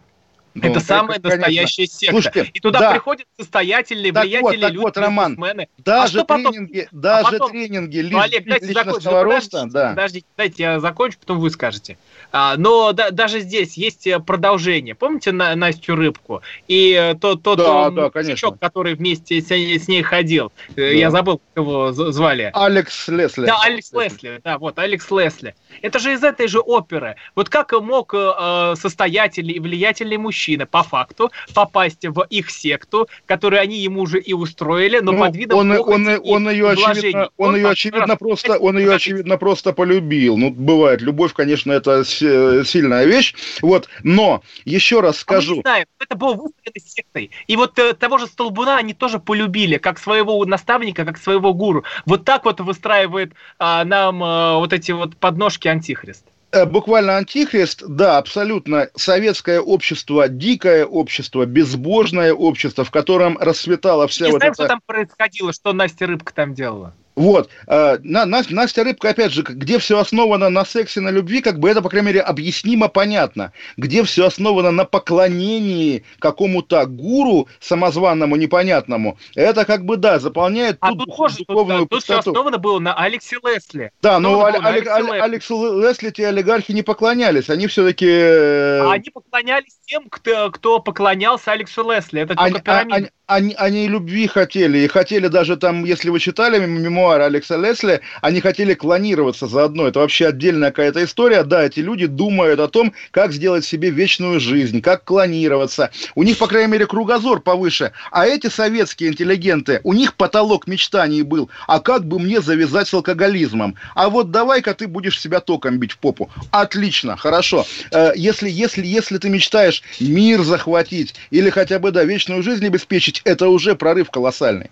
Ну, 0.62 0.70
это 0.70 0.80
самая 0.80 1.20
конечно. 1.20 1.38
настоящая 1.38 1.88
секта. 1.88 2.12
Слушайте, 2.12 2.52
и 2.54 2.60
туда 2.60 2.80
да. 2.80 2.92
приходят 2.92 3.28
состоятельные, 3.38 4.12
так 4.12 4.24
влиятельные 4.24 4.58
вот, 4.58 4.62
так 4.62 4.72
люди, 4.72 4.84
вот, 4.84 4.98
Роман, 4.98 5.36
бизнесмены. 5.36 5.70
Даже 5.78 6.22
а 6.22 6.26
тренинги, 6.26 6.82
потом? 6.84 7.02
даже 7.02 7.28
а 7.28 7.32
потом... 7.32 7.52
тренинги 7.52 8.00
ну, 8.12 8.20
Олег, 8.20 8.46
дайте 8.46 8.66
личностного 8.68 9.24
роста, 9.24 9.66
да. 9.68 9.90
Подождите, 9.90 10.26
дайте 10.38 10.64
я 10.64 10.80
закончу, 10.80 11.18
потом 11.20 11.40
вы 11.40 11.50
скажете. 11.50 11.98
А, 12.32 12.56
но 12.58 12.94
да, 12.94 13.12
даже 13.12 13.40
здесь 13.40 13.76
есть 13.76 14.08
э, 14.08 14.20
продолжение. 14.20 14.96
Помните 14.96 15.32
на, 15.32 15.56
Настю 15.56 15.96
Рыбку? 15.96 16.42
И 16.68 16.92
э, 16.92 17.16
тот, 17.16 17.44
тот 17.44 17.58
да, 17.58 17.90
да, 17.90 18.12
мужичок, 18.14 18.60
который 18.60 18.96
вместе 18.96 19.42
с, 19.42 19.50
с 19.50 19.88
ней 19.88 20.02
ходил. 20.02 20.52
Э, 20.70 20.76
да. 20.76 20.84
Я 20.88 21.12
забыл, 21.12 21.40
как 21.54 21.64
его 21.64 21.92
звали. 21.92 22.52
Алекс 22.54 23.08
Лесли. 23.08 23.46
Да, 23.46 23.60
Алекс 23.62 23.92
Лесли. 23.94 24.42
Да, 24.44 24.58
вот, 24.58 24.78
Алекс 24.80 25.10
Лесли. 25.12 25.56
Это 25.82 26.00
же 26.00 26.14
из 26.14 26.24
этой 26.24 26.48
же 26.48 26.60
оперы. 26.60 27.16
Вот 27.36 27.50
как 27.50 27.72
мог 27.74 28.14
э, 28.14 28.74
состоятельный 28.76 29.54
и 29.54 29.60
влиятельный 29.60 30.18
мужчина 30.18 30.47
по 30.56 30.84
факту 30.84 31.32
попасть 31.54 32.06
в 32.06 32.26
их 32.30 32.50
секту, 32.50 33.08
которую 33.26 33.62
они 33.62 33.78
ему 33.78 34.02
уже 34.02 34.20
и 34.20 34.34
устроили, 34.34 35.00
но 35.00 35.12
ну, 35.12 35.20
под 35.20 35.36
видом 35.36 35.58
он, 35.58 35.72
он, 35.72 36.08
он, 36.08 36.22
он 36.24 36.50
ее 36.50 36.70
очевидно, 36.70 37.30
он, 37.38 37.50
он 37.50 37.56
ее 37.56 37.70
очевидно 37.70 38.16
просто, 38.16 38.58
он 38.58 38.78
ее 38.78 38.94
очевидно 38.94 39.38
просто 39.38 39.74
полюбил. 39.74 40.38
Ну, 40.38 40.52
бывает, 40.52 41.02
любовь, 41.02 41.34
конечно, 41.34 41.72
это 41.72 42.04
сильная 42.06 43.06
вещь. 43.06 43.36
Вот, 43.62 43.90
но 44.04 44.44
еще 44.66 45.02
раз 45.02 45.18
скажу. 45.20 45.48
А 45.48 45.50
мы 45.50 45.56
не 45.56 45.62
знаем, 45.62 45.86
это 46.00 46.16
было 46.16 46.34
выстроено 46.34 46.80
сектой. 46.86 47.32
И 47.48 47.56
вот 47.56 47.78
э, 47.80 47.94
того 47.94 48.18
же 48.18 48.28
Столбуна 48.28 48.78
они 48.78 48.94
тоже 48.94 49.20
полюбили, 49.20 49.78
как 49.78 50.00
своего 50.00 50.44
наставника, 50.46 51.06
как 51.06 51.18
своего 51.18 51.54
гуру. 51.54 51.84
Вот 52.06 52.26
так 52.26 52.46
вот 52.46 52.60
выстраивает 52.60 53.34
э, 53.60 53.84
нам 53.84 54.24
э, 54.24 54.56
вот 54.56 54.74
эти 54.74 54.92
вот 54.92 55.18
подножки 55.18 55.68
антихрист. 55.68 56.26
Э, 56.52 56.66
буквально 56.66 57.18
антихрист, 57.18 57.84
да, 57.88 58.18
абсолютно. 58.18 58.90
Советское 58.96 59.60
общество, 59.60 60.30
дикое 60.30 60.86
общество, 60.86 61.46
безбожное 61.46 62.34
общество, 62.34 62.86
в 62.86 62.92
котором 62.92 63.38
расцветала 63.38 64.08
вся 64.08 64.26
Не 64.26 64.32
вот 64.32 64.40
знаем, 64.40 64.54
эта... 64.54 64.64
что 64.64 64.68
там 64.68 64.82
происходило, 64.86 65.52
что 65.52 65.74
Настя 65.74 66.08
Рыбка 66.08 66.34
там 66.34 66.54
делала? 66.54 66.94
Вот. 67.18 67.50
Э, 67.66 67.98
Настя 68.04 68.84
Рыбка, 68.84 69.10
опять 69.10 69.34
же, 69.34 69.42
где 69.42 69.80
все 69.80 69.98
основано 69.98 70.50
на 70.50 70.64
сексе, 70.64 71.02
на 71.02 71.10
любви, 71.10 71.42
как 71.42 71.58
бы 71.60 71.68
это, 71.68 71.82
по 71.82 71.90
крайней 71.90 72.10
мере, 72.10 72.22
объяснимо, 72.22 72.90
понятно. 72.90 73.54
Где 73.76 74.04
все 74.04 74.28
основано 74.28 74.70
на 74.70 74.86
поклонении 74.86 76.06
какому-то 76.20 76.86
гуру 76.86 77.48
самозванному, 77.60 78.36
непонятному, 78.36 79.18
это 79.34 79.66
как 79.66 79.84
бы, 79.84 79.98
да, 79.98 80.20
заполняет 80.20 80.78
а 80.80 80.92
ту 80.92 81.00
тут 81.00 81.18
тоже, 81.18 81.38
духовную 81.48 81.80
тут, 81.82 81.90
пустоту. 81.90 82.14
Тут 82.14 82.22
все 82.22 82.32
основано 82.32 82.58
было 82.60 82.78
на 82.78 82.94
Алексе 82.94 83.38
Лесли. 83.44 83.92
Да, 84.04 84.20
но 84.20 84.46
Аль, 84.46 84.58
Аль, 84.58 84.88
Аль, 84.88 85.20
Алексу 85.20 85.82
Лесли 85.82 86.12
те 86.12 86.28
олигархи 86.28 86.72
не 86.72 86.84
поклонялись, 86.84 87.50
они 87.50 87.66
все-таки... 87.66 88.08
Э, 88.08 88.82
а 88.82 88.92
они 88.92 89.10
поклонялись 89.10 89.76
тем, 89.88 90.08
кто, 90.08 90.52
кто 90.52 90.80
поклонялся 90.80 91.52
Алексу 91.52 91.90
Лесли, 91.90 92.22
это 92.22 92.36
только 92.36 92.50
они, 92.50 92.60
пирамида. 92.60 92.96
Они, 92.96 93.10
они, 93.28 93.54
они 93.58 93.90
любви 93.90 94.26
хотели, 94.26 94.80
и 94.80 94.88
хотели 94.88 95.28
даже 95.28 95.58
там, 95.58 95.84
если 95.84 96.10
вы 96.10 96.20
читали 96.20 96.66
мемуары 96.66 97.24
Алекса 97.24 97.58
Лесли, 97.58 98.00
они 98.22 98.40
хотели 98.40 98.74
клонироваться 98.74 99.48
заодно. 99.48 99.88
Это 99.88 100.00
вообще 100.00 100.28
отдельная 100.28 100.70
какая-то 100.70 101.04
история. 101.04 101.44
Да, 101.44 101.64
эти 101.64 101.82
люди 101.82 102.06
думают 102.06 102.62
о 102.62 102.70
том, 102.70 102.94
как 103.12 103.34
сделать 103.34 103.66
себе 103.66 103.90
вечную 103.90 104.40
жизнь, 104.40 104.82
как 104.82 105.04
клонироваться. 105.04 105.92
У 106.16 106.24
них, 106.24 106.38
по 106.38 106.48
крайней 106.48 106.72
мере, 106.72 106.88
кругозор 106.88 107.42
повыше. 107.42 107.92
А 108.12 108.26
эти 108.26 108.48
советские 108.48 109.10
интеллигенты, 109.10 109.82
у 109.84 109.92
них 109.92 110.16
потолок 110.16 110.66
мечтаний 110.66 111.22
был. 111.22 111.50
А 111.68 111.82
как 111.82 112.06
бы 112.06 112.20
мне 112.20 112.40
завязать 112.40 112.88
с 112.88 112.94
алкоголизмом? 112.94 113.76
А 113.94 114.10
вот 114.10 114.32
давай-ка 114.32 114.74
ты 114.74 114.88
будешь 114.88 115.20
себя 115.20 115.42
током 115.42 115.80
бить 115.80 115.92
в 115.92 115.98
попу. 115.98 116.30
Отлично, 116.52 117.18
хорошо. 117.18 117.66
Э, 117.92 118.14
если, 118.16 118.50
если, 118.50 118.86
если 118.86 119.18
ты 119.18 119.28
мечтаешь 119.28 119.84
мир 120.00 120.44
захватить 120.44 121.14
или 121.30 121.50
хотя 121.50 121.80
бы, 121.80 121.92
да, 121.92 122.06
вечную 122.06 122.42
жизнь 122.42 122.66
обеспечить, 122.66 123.17
это 123.26 123.50
уже 123.50 123.76
прорыв 123.76 124.10
колоссальный. 124.12 124.72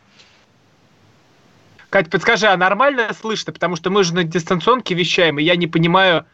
Кать, 1.89 2.09
подскажи, 2.09 2.47
а 2.47 2.57
нормально 2.57 3.09
слышно? 3.19 3.53
Потому 3.53 3.75
что 3.75 3.89
мы 3.89 4.03
же 4.03 4.13
на 4.13 4.23
дистанционке 4.23 4.93
вещаем, 4.93 5.39
и 5.39 5.43
я 5.43 5.55
не 5.55 5.67
понимаю, 5.67 6.25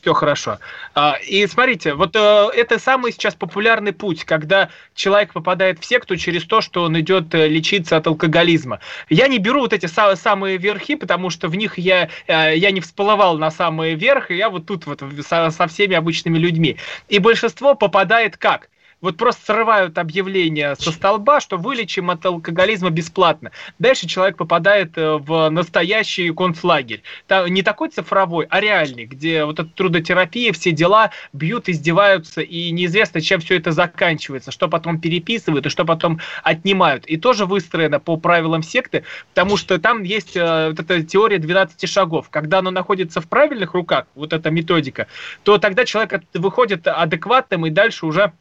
все 0.00 0.12
хорошо. 0.12 0.58
А, 0.94 1.16
и 1.26 1.46
смотрите, 1.46 1.94
вот 1.94 2.14
э, 2.14 2.48
это 2.54 2.78
самый 2.78 3.12
сейчас 3.12 3.34
популярный 3.34 3.92
путь, 3.92 4.24
когда 4.24 4.70
человек 4.94 5.32
попадает 5.32 5.78
в 5.80 5.84
секту 5.84 6.16
через 6.16 6.44
то, 6.44 6.60
что 6.60 6.84
он 6.84 6.98
идет 7.00 7.34
э, 7.34 7.48
лечиться 7.48 7.96
от 7.96 8.06
алкоголизма. 8.06 8.80
Я 9.08 9.28
не 9.28 9.38
беру 9.38 9.60
вот 9.60 9.72
эти 9.72 9.86
самые 9.86 10.56
верхи, 10.56 10.94
потому 10.94 11.30
что 11.30 11.48
в 11.48 11.54
них 11.54 11.78
я, 11.78 12.08
э, 12.26 12.56
я 12.56 12.70
не 12.70 12.80
всплывал 12.80 13.38
на 13.38 13.50
самые 13.50 13.94
верх, 13.94 14.30
и 14.30 14.36
я 14.36 14.50
вот 14.50 14.66
тут 14.66 14.86
вот 14.86 15.02
со 15.26 15.66
всеми 15.68 15.94
обычными 15.96 16.38
людьми. 16.38 16.76
И 17.08 17.18
большинство 17.18 17.74
попадает 17.74 18.36
как? 18.36 18.68
Вот 19.02 19.16
просто 19.16 19.44
срывают 19.44 19.98
объявление 19.98 20.76
со 20.76 20.92
столба, 20.92 21.40
что 21.40 21.58
вылечим 21.58 22.08
от 22.10 22.24
алкоголизма 22.24 22.90
бесплатно. 22.90 23.50
Дальше 23.78 24.06
человек 24.06 24.36
попадает 24.36 24.96
э, 24.96 25.18
в 25.18 25.50
настоящий 25.50 26.32
концлагерь. 26.32 27.02
Не 27.48 27.62
такой 27.62 27.90
цифровой, 27.90 28.46
а 28.48 28.60
реальный, 28.60 29.04
где 29.04 29.44
вот 29.44 29.58
эта 29.58 29.68
трудотерапия, 29.68 30.52
все 30.52 30.70
дела 30.70 31.10
бьют, 31.32 31.68
издеваются, 31.68 32.40
и 32.40 32.70
неизвестно, 32.70 33.20
чем 33.20 33.40
все 33.40 33.56
это 33.56 33.72
заканчивается, 33.72 34.52
что 34.52 34.68
потом 34.68 35.00
переписывают 35.00 35.66
и 35.66 35.68
что 35.68 35.84
потом 35.84 36.20
отнимают. 36.44 37.04
И 37.06 37.16
тоже 37.16 37.44
выстроено 37.44 37.98
по 37.98 38.16
правилам 38.16 38.62
секты, 38.62 39.04
потому 39.34 39.56
что 39.56 39.78
там 39.80 40.04
есть 40.04 40.36
э, 40.36 40.68
вот 40.68 40.78
эта 40.78 41.02
теория 41.02 41.38
12 41.38 41.88
шагов. 41.88 42.28
Когда 42.30 42.60
оно 42.60 42.70
находится 42.70 43.20
в 43.20 43.28
правильных 43.28 43.74
руках, 43.74 44.06
вот 44.14 44.32
эта 44.32 44.50
методика, 44.50 45.08
то 45.42 45.58
тогда 45.58 45.84
человек 45.84 46.22
выходит 46.34 46.86
адекватным 46.86 47.66
и 47.66 47.70
дальше 47.70 48.06
уже 48.06 48.32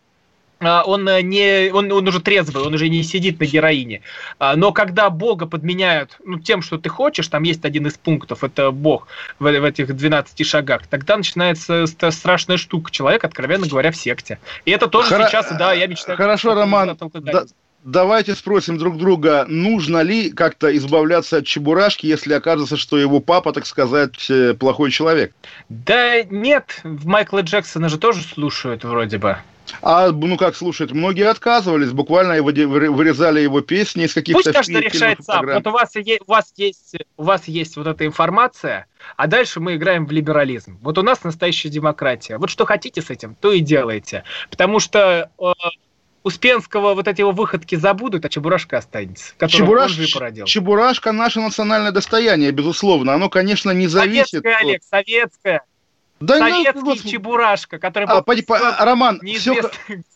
он 0.62 1.08
э, 1.08 1.22
не, 1.22 1.72
он, 1.74 1.92
он 1.92 2.08
уже 2.08 2.22
трезвый, 2.22 2.64
он 2.64 2.74
уже 2.74 2.88
не 2.90 3.04
сидит 3.04 3.40
на 3.40 3.46
героине. 3.46 4.02
А, 4.40 4.56
но 4.56 4.72
когда 4.72 5.10
Бога 5.10 5.48
подменяют 5.48 6.18
ну, 6.24 6.40
тем, 6.40 6.62
что 6.62 6.78
ты 6.78 6.90
хочешь, 6.90 7.28
там 7.28 7.44
есть 7.44 7.66
один 7.66 7.88
из 7.88 7.98
пунктов, 7.98 8.44
это 8.44 8.72
Бог 8.72 9.08
в, 9.40 9.44
в 9.44 9.64
этих 9.64 9.96
12 9.96 10.46
шагах, 10.46 10.88
тогда 10.88 11.18
начинается 11.18 11.86
страшная 11.88 12.58
штука. 12.58 12.92
Человек, 12.92 13.24
откровенно 13.24 13.68
говоря, 13.68 13.92
в 13.92 13.96
секте. 13.96 14.40
И 14.66 14.72
это 14.72 14.88
тоже 14.88 15.16
Хор... 15.16 15.28
сейчас, 15.28 15.52
да, 15.58 15.74
я 15.74 15.88
мечтаю... 15.88 16.18
Хорошо, 16.18 16.54
Роман, 16.54 16.98
да, 17.14 17.46
давайте 17.84 18.36
спросим 18.36 18.78
друг 18.78 18.98
друга, 18.98 19.46
нужно 19.48 20.02
ли 20.02 20.32
как-то 20.32 20.76
избавляться 20.76 21.38
от 21.38 21.46
Чебурашки, 21.46 22.06
если 22.06 22.34
окажется, 22.34 22.78
что 22.78 22.98
его 22.98 23.20
папа, 23.20 23.54
так 23.54 23.66
сказать, 23.66 24.30
э, 24.30 24.54
плохой 24.54 24.92
человек? 24.92 25.34
Да 25.70 26.24
нет, 26.24 26.82
Майкла 26.84 27.42
Джексона 27.42 27.90
же 27.90 27.98
тоже 27.98 28.22
слушают 28.22 28.84
вроде 28.84 29.18
бы. 29.18 29.38
А, 29.82 30.12
ну 30.12 30.38
как 30.38 30.56
слушать, 30.56 30.92
многие 30.92 31.28
отказывались, 31.30 31.92
буквально 31.92 32.42
вырезали 32.42 33.42
его 33.42 33.62
песни 33.62 34.06
из 34.06 34.14
каких-то 34.14 34.42
Пусть 34.44 34.54
каждый 34.54 34.82
решает 34.82 35.24
сам. 35.24 35.46
Вот 35.46 35.68
у 35.68 35.72
вас, 35.72 35.96
у, 35.96 36.32
вас 36.32 36.54
есть, 36.56 36.96
у 37.18 37.24
вас 37.24 37.48
есть 37.48 37.78
вот 37.78 37.88
эта 37.88 38.06
информация, 38.06 38.88
а 39.16 39.28
дальше 39.28 39.60
мы 39.60 39.76
играем 39.76 40.06
в 40.06 40.12
либерализм. 40.12 40.78
Вот 40.82 40.98
у 40.98 41.04
нас 41.04 41.24
настоящая 41.24 41.70
демократия. 41.70 42.38
Вот 42.38 42.50
что 42.50 42.66
хотите 42.66 43.02
с 43.02 43.10
этим, 43.10 43.36
то 43.36 43.52
и 43.52 43.60
делайте. 43.60 44.24
Потому 44.50 44.80
что 44.80 45.30
э, 45.40 45.46
Успенского 46.24 46.94
вот 46.94 47.08
эти 47.08 47.22
его 47.22 47.32
выходки 47.32 47.76
забудут, 47.76 48.26
а 48.26 48.30
Чебурашка 48.30 48.78
останется. 48.78 49.34
Чебураш... 49.48 49.94
Чебурашка 50.46 51.12
наше 51.12 51.40
национальное 51.40 51.92
достояние, 51.92 52.52
безусловно. 52.52 53.14
Оно, 53.14 53.30
конечно, 53.30 53.72
не 53.72 53.88
зависит... 53.88 54.30
Советское, 54.30 54.56
от... 54.56 54.62
Олег, 54.62 54.84
советское. 54.84 55.62
Да 56.22 56.38
Советский 56.38 56.80
ну, 56.80 56.86
вот, 56.86 57.04
Чебурашка, 57.04 57.80
который 57.80 58.08
был... 58.08 58.18
А, 58.18 58.22
по, 58.22 58.36
по, 58.44 58.76
Роман, 58.80 59.20
все, 59.36 59.56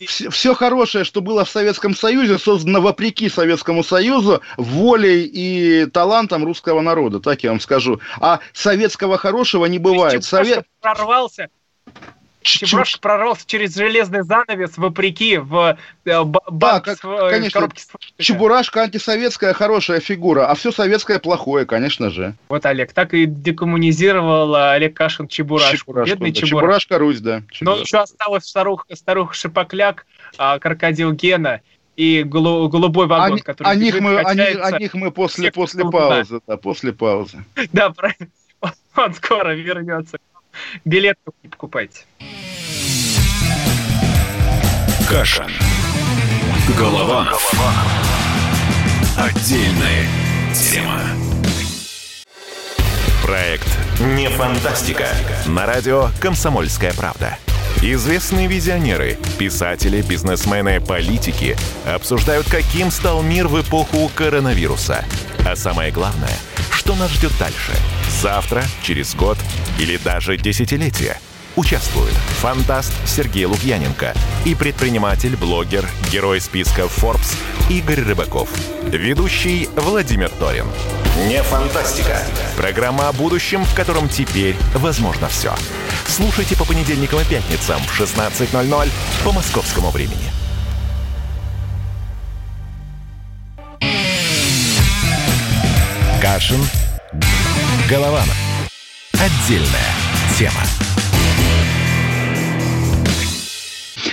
все, 0.06 0.30
все 0.30 0.54
хорошее, 0.54 1.04
что 1.04 1.22
было 1.22 1.44
в 1.44 1.50
Советском 1.50 1.96
Союзе, 1.96 2.38
создано 2.38 2.80
вопреки 2.80 3.28
Советскому 3.28 3.84
Союзу, 3.84 4.42
волей 4.56 5.24
и 5.26 5.88
талантом 5.88 6.46
русского 6.46 6.82
народа, 6.82 7.20
так 7.20 7.44
я 7.44 7.50
вам 7.50 7.60
скажу. 7.60 8.00
А 8.22 8.40
советского 8.54 9.18
хорошего 9.18 9.66
не 9.66 9.80
бывает. 9.80 10.24
Совет... 10.24 10.66
прорвался 10.80 11.50
Чебурашка 12.46 13.00
прорвался 13.00 13.44
через 13.46 13.76
железный 13.76 14.24
занавес 14.24 14.78
вопреки 14.78 15.38
в 15.38 15.78
э, 16.06 16.24
банк 16.24 16.46
да, 16.52 16.80
как, 16.80 17.04
э, 17.04 17.30
конечно. 17.32 17.60
коробке 17.60 17.84
с 17.84 18.24
Чебурашка 18.24 18.84
антисоветская 18.84 19.54
хорошая 19.54 20.00
фигура, 20.00 20.48
а 20.48 20.56
все 20.56 20.72
советское 20.72 21.20
плохое, 21.20 21.66
конечно 21.66 22.12
же. 22.12 22.36
Вот, 22.48 22.66
Олег, 22.66 22.94
так 22.94 23.14
и 23.16 23.26
декоммунизировал 23.26 24.56
э, 24.56 24.72
Олег 24.74 24.96
Кашин 24.96 25.28
Чебурашку. 25.28 25.78
Чебурашку 25.78 26.14
Бедный 26.14 26.32
да. 26.32 26.36
Чебурашка. 26.36 26.56
Чебурашка 26.56 26.98
Русь, 27.00 27.20
да. 27.20 27.42
Чебурашка. 27.52 27.66
Но 27.66 27.76
еще 27.78 27.98
осталась 27.98 28.46
старуха, 28.46 28.96
старуха 28.96 29.34
Шипокляк, 29.34 30.06
а, 30.38 30.60
крокодил 30.60 31.14
Гена 31.14 31.62
и 31.96 32.24
голубой 32.24 33.08
вагон, 33.08 33.34
они, 33.34 33.42
который... 33.42 33.68
О 33.68 33.76
них, 33.76 34.00
мы, 34.00 34.20
они, 34.20 34.42
о 34.42 34.78
них 34.78 34.94
мы 34.94 35.12
после, 35.12 35.52
после 35.52 35.90
паузы, 35.90 36.42
да, 36.46 36.58
после 36.58 36.94
паузы. 36.94 37.44
Да, 37.72 37.90
правильно. 37.90 38.28
Он 38.96 39.14
скоро 39.14 39.54
вернется. 39.56 40.18
Билет 40.84 41.18
покупайте. 41.50 42.06
Каша. 45.10 45.48
Голова. 46.78 47.26
Голова. 47.26 47.74
Отдельная 49.18 50.08
тема. 50.54 51.02
Проект 53.24 53.68
«Не 54.00 54.30
фантастика». 54.30 55.08
На 55.48 55.66
радио 55.66 56.10
«Комсомольская 56.20 56.94
правда». 56.94 57.38
Известные 57.82 58.48
визионеры, 58.48 59.18
писатели, 59.38 60.02
бизнесмены, 60.02 60.80
политики 60.80 61.56
обсуждают, 61.86 62.48
каким 62.50 62.90
стал 62.90 63.22
мир 63.22 63.48
в 63.48 63.62
эпоху 63.62 64.10
коронавируса. 64.16 65.06
А 65.46 65.56
самое 65.56 65.92
главное, 65.92 66.38
что 66.72 66.96
нас 66.96 67.12
ждет 67.12 67.32
дальше? 67.40 67.74
Завтра, 68.22 68.64
через 68.82 69.16
год 69.16 69.38
или 69.80 69.98
даже 69.98 70.38
десятилетие– 70.38 71.18
Участвуют 71.56 72.14
фантаст 72.42 72.92
Сергей 73.06 73.46
Лукьяненко 73.46 74.14
и 74.44 74.56
предприниматель, 74.56 75.38
блогер, 75.38 75.88
герой 76.12 76.42
списка 76.42 76.82
Forbes 76.82 77.34
Игорь 77.70 78.02
Рыбаков. 78.02 78.50
Ведущий 78.84 79.70
Владимир 79.78 80.30
Торин. 80.30 80.66
Не 81.28 81.42
фантастика. 81.44 82.20
Программа 82.58 83.08
о 83.08 83.14
будущем, 83.14 83.64
в 83.64 83.74
котором 83.74 84.10
теперь 84.10 84.56
возможно 84.74 85.30
все. 85.30 85.54
Слушайте 86.08 86.58
по 86.58 86.66
понедельникам 86.66 87.22
и 87.22 87.24
пятницам 87.24 87.82
в 87.82 88.02
16.00 88.02 88.90
по 89.24 89.32
московскому 89.32 89.92
времени. 89.92 90.36
Кашин. 96.22 96.62
Голованов. 97.90 98.36
Отдельная 99.14 99.94
тема. 100.38 100.62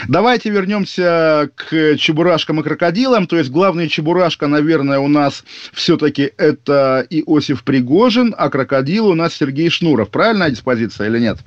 Давайте 0.08 0.50
вернемся 0.50 1.50
к 1.54 1.96
чебурашкам 1.96 2.60
и 2.60 2.62
крокодилам. 2.62 3.26
То 3.26 3.38
есть 3.38 3.50
главный 3.50 3.88
чебурашка, 3.88 4.46
наверное, 4.46 4.98
у 4.98 5.08
нас 5.08 5.44
все-таки 5.72 6.32
это 6.36 7.06
Иосиф 7.08 7.62
Пригожин, 7.62 8.34
а 8.36 8.50
крокодил 8.50 9.06
у 9.06 9.14
нас 9.14 9.34
Сергей 9.34 9.70
Шнуров. 9.70 10.10
Правильная 10.10 10.50
диспозиция 10.50 11.08
или 11.08 11.18
нет? 11.18 11.38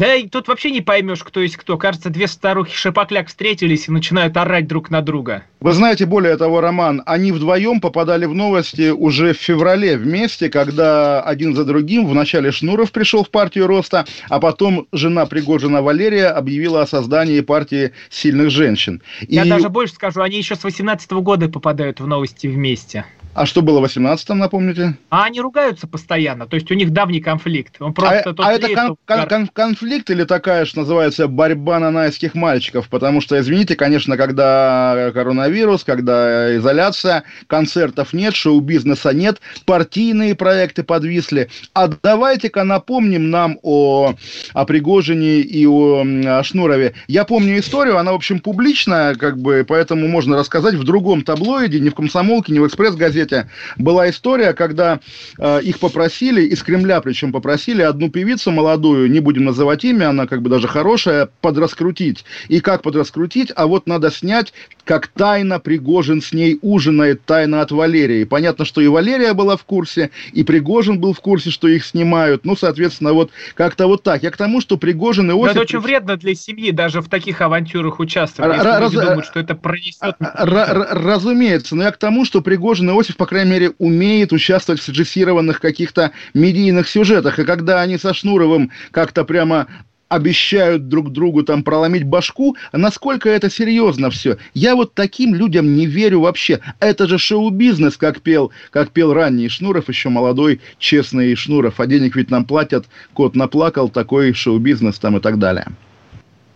Да 0.00 0.14
и 0.14 0.26
тут 0.26 0.48
вообще 0.48 0.70
не 0.70 0.80
поймешь, 0.80 1.22
кто 1.22 1.40
есть 1.40 1.58
кто. 1.58 1.76
Кажется, 1.76 2.08
две 2.08 2.26
старухи 2.26 2.74
шипокляк 2.74 3.28
встретились 3.28 3.86
и 3.86 3.92
начинают 3.92 4.34
орать 4.34 4.66
друг 4.66 4.88
на 4.88 5.02
друга. 5.02 5.44
Вы 5.60 5.74
знаете, 5.74 6.06
более 6.06 6.38
того, 6.38 6.62
Роман, 6.62 7.02
они 7.04 7.32
вдвоем 7.32 7.82
попадали 7.82 8.24
в 8.24 8.34
новости 8.34 8.88
уже 8.88 9.34
в 9.34 9.36
феврале 9.36 9.98
вместе, 9.98 10.48
когда 10.48 11.20
один 11.20 11.54
за 11.54 11.66
другим 11.66 12.06
вначале 12.06 12.50
Шнуров 12.50 12.92
пришел 12.92 13.24
в 13.24 13.30
партию 13.30 13.66
Роста, 13.66 14.06
а 14.30 14.40
потом 14.40 14.88
жена 14.90 15.26
Пригожина 15.26 15.82
Валерия 15.82 16.28
объявила 16.28 16.80
о 16.80 16.86
создании 16.86 17.42
партии 17.42 17.92
сильных 18.08 18.48
женщин. 18.48 19.02
Я 19.28 19.44
и... 19.44 19.50
даже 19.50 19.68
больше 19.68 19.92
скажу, 19.92 20.22
они 20.22 20.38
еще 20.38 20.56
с 20.56 20.64
18 20.64 21.10
года 21.10 21.50
попадают 21.50 22.00
в 22.00 22.06
новости 22.06 22.46
вместе. 22.46 23.04
А 23.32 23.46
что 23.46 23.62
было 23.62 23.80
в 23.80 23.84
18-м, 23.84 24.38
напомните? 24.38 24.96
А 25.08 25.24
они 25.24 25.40
ругаются 25.40 25.86
постоянно, 25.86 26.46
то 26.46 26.56
есть 26.56 26.70
у 26.70 26.74
них 26.74 26.90
давний 26.90 27.20
конфликт. 27.20 27.76
Он 27.80 27.94
просто 27.94 28.34
а, 28.38 28.48
а 28.48 28.52
это 28.52 28.68
кон- 28.68 28.96
кон- 29.04 29.28
кон- 29.28 29.48
конфликт 29.52 30.10
или 30.10 30.24
такая, 30.24 30.64
что 30.64 30.80
называется, 30.80 31.28
борьба 31.28 31.78
нанайских 31.78 32.34
мальчиков? 32.34 32.88
Потому 32.88 33.20
что, 33.20 33.38
извините, 33.38 33.76
конечно, 33.76 34.16
когда 34.16 35.12
коронавирус, 35.14 35.84
когда 35.84 36.56
изоляция, 36.56 37.22
концертов 37.46 38.12
нет, 38.12 38.34
шоу-бизнеса 38.34 39.10
нет, 39.14 39.40
партийные 39.64 40.34
проекты 40.34 40.82
подвисли. 40.82 41.50
А 41.72 41.86
давайте-ка 41.86 42.64
напомним 42.64 43.30
нам 43.30 43.58
о, 43.62 44.14
о 44.54 44.64
Пригожине 44.64 45.38
и 45.40 45.66
о, 45.66 46.04
о 46.04 46.42
Шнурове. 46.42 46.94
Я 47.06 47.24
помню 47.24 47.60
историю, 47.60 47.96
она, 47.98 48.10
в 48.10 48.16
общем, 48.16 48.40
публичная, 48.40 49.14
как 49.14 49.38
бы, 49.38 49.64
поэтому 49.66 50.08
можно 50.08 50.36
рассказать 50.36 50.74
в 50.74 50.82
другом 50.82 51.22
таблоиде, 51.22 51.78
не 51.78 51.90
в 51.90 51.94
«Комсомолке», 51.94 52.52
не 52.52 52.58
в 52.58 52.66
«Экспресс-газете», 52.66 53.19
газете 53.20 53.48
была 53.76 54.10
история, 54.10 54.52
когда 54.52 55.00
э, 55.38 55.60
их 55.62 55.78
попросили, 55.78 56.42
из 56.42 56.62
Кремля 56.62 57.00
причем 57.00 57.32
попросили, 57.32 57.82
одну 57.82 58.10
певицу 58.10 58.50
молодую, 58.50 59.10
не 59.10 59.20
будем 59.20 59.44
называть 59.44 59.84
имя, 59.84 60.10
она 60.10 60.26
как 60.26 60.42
бы 60.42 60.50
даже 60.50 60.68
хорошая, 60.68 61.28
подраскрутить. 61.40 62.24
И 62.48 62.60
как 62.60 62.82
подраскрутить? 62.82 63.52
А 63.54 63.66
вот 63.66 63.86
надо 63.86 64.10
снять 64.10 64.52
как 64.90 65.06
тайно 65.06 65.60
Пригожин 65.60 66.20
с 66.20 66.32
ней 66.32 66.58
ужинает, 66.62 67.24
тайно 67.24 67.60
от 67.60 67.70
Валерии. 67.70 68.24
Понятно, 68.24 68.64
что 68.64 68.80
и 68.80 68.88
Валерия 68.88 69.34
была 69.34 69.56
в 69.56 69.62
курсе, 69.62 70.10
и 70.32 70.42
Пригожин 70.42 70.98
был 70.98 71.12
в 71.12 71.20
курсе, 71.20 71.50
что 71.50 71.68
их 71.68 71.84
снимают. 71.84 72.44
Ну, 72.44 72.56
соответственно, 72.56 73.12
вот 73.12 73.30
как-то 73.54 73.86
вот 73.86 74.02
так. 74.02 74.24
Я 74.24 74.32
к 74.32 74.36
тому, 74.36 74.60
что 74.60 74.76
Пригожин 74.76 75.30
и 75.30 75.34
Осип... 75.34 75.52
это 75.52 75.60
очень 75.60 75.78
вредно 75.78 76.16
для 76.16 76.34
семьи 76.34 76.72
даже 76.72 77.02
в 77.02 77.08
таких 77.08 77.40
авантюрах 77.40 78.00
участвовать, 78.00 78.56
если 78.56 78.66
Раз... 78.66 78.92
люди 78.92 79.06
думают, 79.06 79.26
что 79.26 79.38
это 79.38 79.54
пронесет... 79.54 80.16
Разумеется, 80.18 81.76
но 81.76 81.84
я 81.84 81.92
к 81.92 81.96
тому, 81.96 82.24
что 82.24 82.40
Пригожин 82.40 82.90
и 82.90 83.00
Осип, 83.00 83.14
по 83.14 83.26
крайней 83.26 83.52
мере, 83.52 83.72
умеет 83.78 84.32
участвовать 84.32 84.80
в 84.80 84.84
срежиссированных 84.84 85.60
каких-то 85.60 86.10
медийных 86.34 86.88
сюжетах. 86.88 87.38
И 87.38 87.44
когда 87.44 87.80
они 87.80 87.96
со 87.96 88.12
Шнуровым 88.12 88.72
как-то 88.90 89.24
прямо 89.24 89.68
обещают 90.10 90.88
друг 90.88 91.12
другу 91.12 91.44
там 91.44 91.62
проломить 91.62 92.04
башку, 92.04 92.56
насколько 92.72 93.30
это 93.30 93.48
серьезно 93.48 94.10
все. 94.10 94.36
Я 94.52 94.74
вот 94.74 94.92
таким 94.92 95.34
людям 95.34 95.74
не 95.76 95.86
верю 95.86 96.20
вообще. 96.20 96.60
Это 96.80 97.06
же 97.06 97.16
шоу-бизнес, 97.16 97.96
как 97.96 98.20
пел, 98.20 98.50
как 98.70 98.90
пел 98.90 99.14
ранний 99.14 99.48
Шнуров, 99.48 99.88
еще 99.88 100.08
молодой, 100.08 100.60
честный 100.78 101.34
Шнуров. 101.36 101.78
А 101.78 101.86
денег 101.86 102.16
ведь 102.16 102.30
нам 102.30 102.44
платят, 102.44 102.86
кот 103.14 103.36
наплакал, 103.36 103.88
такой 103.88 104.34
шоу-бизнес 104.34 104.98
там 104.98 105.16
и 105.16 105.20
так 105.20 105.38
далее. 105.38 105.66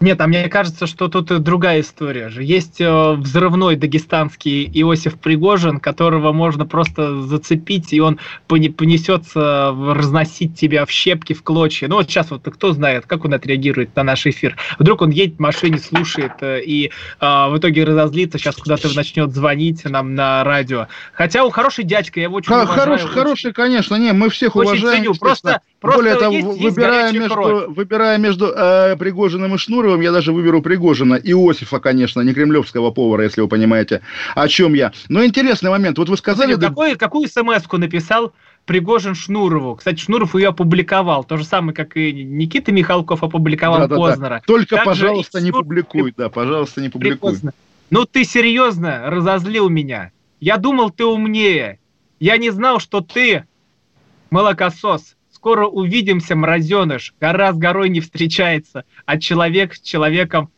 Нет, 0.01 0.21
а 0.21 0.27
мне 0.27 0.49
кажется, 0.49 0.87
что 0.87 1.09
тут 1.09 1.43
другая 1.43 1.81
история 1.81 2.29
же. 2.29 2.43
Есть 2.43 2.81
э, 2.81 3.13
взрывной 3.13 3.77
дагестанский 3.77 4.69
Иосиф 4.83 5.19
Пригожин, 5.19 5.81
которого 5.81 6.33
можно 6.33 6.67
просто 6.67 7.23
зацепить, 7.23 7.93
и 7.93 8.01
он 8.01 8.19
понесется 8.47 9.75
разносить 9.75 10.59
тебя 10.59 10.85
в 10.85 10.91
щепки, 10.91 11.33
в 11.33 11.43
клочья. 11.43 11.89
Ну 11.89 11.97
вот 11.97 12.11
сейчас 12.11 12.31
вот 12.31 12.43
кто 12.45 12.73
знает, 12.73 13.07
как 13.07 13.25
он 13.25 13.35
отреагирует 13.35 13.95
на 13.97 14.03
наш 14.03 14.27
эфир. 14.27 14.57
Вдруг 14.79 15.03
он 15.03 15.11
едет 15.11 15.37
в 15.37 15.41
машине, 15.41 15.79
слушает, 15.79 16.33
э, 16.41 16.61
и 16.63 16.87
э, 16.87 16.91
в 17.21 17.57
итоге 17.57 17.85
разозлится, 17.85 18.39
сейчас 18.39 18.57
куда-то 18.57 18.95
начнет 18.95 19.33
звонить 19.33 19.85
нам 19.85 20.15
на 20.15 20.45
радио. 20.45 20.89
Хотя 21.13 21.45
он 21.45 21.51
хороший 21.51 21.85
дядька, 21.85 22.21
я 22.21 22.25
его 22.25 22.37
очень 22.37 22.49
Х- 22.49 22.65
уважаю. 22.65 22.81
Хороший, 22.81 23.05
очень... 23.05 23.15
хороший, 23.15 23.53
конечно, 23.53 23.95
не, 23.97 24.13
мы 24.13 24.29
всех 24.29 24.57
очень 24.57 24.81
уважаем. 24.81 25.05
Ценю. 25.05 25.15
Просто, 25.15 25.61
просто 25.81 26.01
Более 26.03 26.17
того, 26.17 26.35
есть, 26.35 26.61
выбирая, 26.61 27.13
есть 27.13 27.19
между, 27.21 27.73
выбирая 27.73 28.19
между 28.19 28.47
э, 28.47 28.97
Пригожиным 28.97 29.55
и 29.55 29.59
Шнуровым, 29.59 29.94
Шнуровым 29.95 30.01
я 30.01 30.13
даже 30.13 30.33
выберу 30.33 30.61
Пригожина. 30.61 31.15
Иосифа, 31.15 31.79
конечно, 31.79 32.21
не 32.21 32.35
кремлевского 32.35 32.91
повара, 32.91 33.25
если 33.25 33.41
вы 33.43 33.49
понимаете, 33.49 34.01
о 34.35 34.49
чем 34.49 34.75
я. 34.75 34.93
Но 35.09 35.25
интересный 35.25 35.71
момент. 35.71 35.99
Вот 35.99 36.09
вы 36.09 36.17
сказали... 36.17 36.55
Смотри, 36.55 36.69
какой, 36.69 36.97
какую 36.97 37.29
смс-ку 37.29 37.79
написал 37.79 38.33
Пригожин 38.67 39.15
Шнурову. 39.15 39.77
Кстати, 39.77 40.01
Шнуров 40.01 40.35
ее 40.35 40.49
опубликовал. 40.49 41.25
То 41.25 41.37
же 41.37 41.45
самое, 41.45 41.75
как 41.75 41.97
и 41.97 42.13
Никита 42.13 42.73
Михалков 42.73 43.23
опубликовал 43.23 43.81
да, 43.81 43.87
да, 43.87 43.97
Познера. 43.97 44.41
Да. 44.41 44.43
Только, 44.47 44.77
Также 44.77 44.85
пожалуйста, 44.85 45.41
не 45.41 45.53
публикуй. 45.53 46.13
Да, 46.17 46.29
пожалуйста, 46.29 46.81
не 46.81 46.89
публикуй. 46.89 47.31
Поздно. 47.31 47.53
Ну, 47.91 48.05
ты 48.05 48.25
серьезно 48.25 49.11
разозлил 49.11 49.69
меня. 49.69 50.11
Я 50.41 50.57
думал, 50.57 50.91
ты 50.91 51.05
умнее. 51.05 51.79
Я 52.19 52.37
не 52.39 52.51
знал, 52.51 52.81
что 52.81 53.01
ты 53.01 53.45
молокосос. 54.31 55.14
Скоро 55.45 55.67
увидимся, 55.67 56.35
мразеныш. 56.37 57.13
Гора 57.21 57.53
с 57.53 57.59
горой 57.59 57.91
не 57.91 58.01
встречается, 58.01 58.85
а 59.05 59.19
человек 59.19 59.75
с 59.75 59.81
человеком 59.83 60.49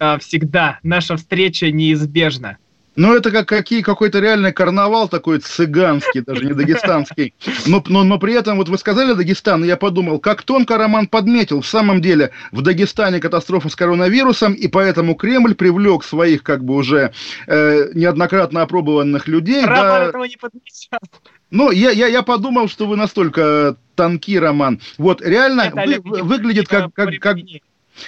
э, 0.00 0.18
всегда. 0.18 0.80
Наша 0.82 1.16
встреча 1.16 1.70
неизбежна. 1.70 2.58
Ну, 2.96 3.14
это 3.14 3.30
как 3.30 3.46
какие, 3.46 3.82
какой-то 3.82 4.18
реальный 4.18 4.52
карнавал 4.52 5.08
такой 5.08 5.38
цыганский, 5.38 6.20
даже 6.20 6.44
не 6.44 6.52
дагестанский. 6.52 7.34
Но, 7.66 7.82
но, 7.86 8.02
но 8.02 8.18
при 8.18 8.34
этом, 8.34 8.56
вот 8.56 8.68
вы 8.68 8.76
сказали 8.76 9.14
Дагестан, 9.14 9.62
и 9.64 9.68
я 9.68 9.76
подумал, 9.76 10.18
как 10.18 10.42
тонко 10.42 10.78
Роман 10.78 11.06
подметил, 11.06 11.60
в 11.60 11.66
самом 11.66 12.00
деле, 12.00 12.30
в 12.50 12.62
Дагестане 12.62 13.20
катастрофа 13.20 13.68
с 13.68 13.76
коронавирусом, 13.76 14.52
и 14.52 14.66
поэтому 14.66 15.14
Кремль 15.14 15.54
привлек 15.54 16.02
своих, 16.02 16.42
как 16.42 16.64
бы 16.64 16.74
уже 16.74 17.12
э, 17.46 17.90
неоднократно 17.94 18.62
опробованных 18.62 19.28
людей. 19.28 19.64
Роман 19.64 19.88
да, 19.88 20.04
этого 20.06 20.24
не 20.24 20.36
подмечал. 20.36 21.00
Ну, 21.50 21.70
я, 21.70 21.90
я, 21.90 22.06
я 22.08 22.22
подумал, 22.22 22.68
что 22.68 22.86
вы 22.86 22.96
настолько 22.96 23.76
тонкий 23.94 24.38
роман. 24.38 24.80
Вот 24.98 25.22
реально 25.22 25.72
вы, 25.74 26.22
выглядит 26.22 26.68
как, 26.68 26.92
как, 26.94 27.14
как, 27.20 27.38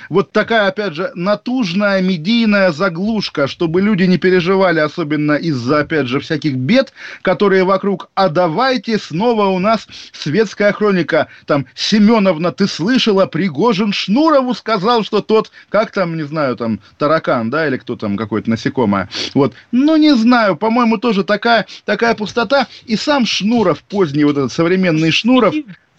вот 0.08 0.32
такая, 0.32 0.68
опять 0.68 0.94
же, 0.94 1.12
натужная 1.14 2.00
медийная 2.00 2.72
заглушка, 2.72 3.46
чтобы 3.46 3.80
люди 3.80 4.04
не 4.04 4.18
переживали, 4.18 4.80
особенно 4.80 5.32
из-за, 5.32 5.80
опять 5.80 6.06
же, 6.06 6.20
всяких 6.20 6.54
бед, 6.54 6.92
которые 7.22 7.64
вокруг. 7.64 8.08
А 8.14 8.28
давайте 8.28 8.98
снова 8.98 9.46
у 9.46 9.58
нас 9.58 9.86
светская 10.12 10.72
хроника. 10.72 11.28
Там, 11.46 11.66
Семеновна, 11.74 12.52
ты 12.52 12.66
слышала, 12.66 13.26
Пригожин 13.26 13.92
Шнурову 13.92 14.54
сказал, 14.54 15.04
что 15.04 15.20
тот, 15.20 15.50
как 15.68 15.90
там, 15.90 16.16
не 16.16 16.24
знаю, 16.24 16.56
там, 16.56 16.80
таракан, 16.98 17.50
да, 17.50 17.66
или 17.66 17.76
кто 17.76 17.96
там, 17.96 18.16
какое-то 18.16 18.50
насекомое. 18.50 19.08
Вот. 19.34 19.54
Ну, 19.72 19.96
не 19.96 20.14
знаю, 20.14 20.56
по-моему, 20.56 20.98
тоже 20.98 21.24
такая, 21.24 21.66
такая 21.84 22.14
пустота. 22.14 22.66
И 22.86 22.96
сам 22.96 23.26
Шнуров, 23.26 23.82
поздний 23.82 24.24
вот 24.24 24.36
этот 24.36 24.52
современный 24.52 25.10
Шнуров, 25.10 25.54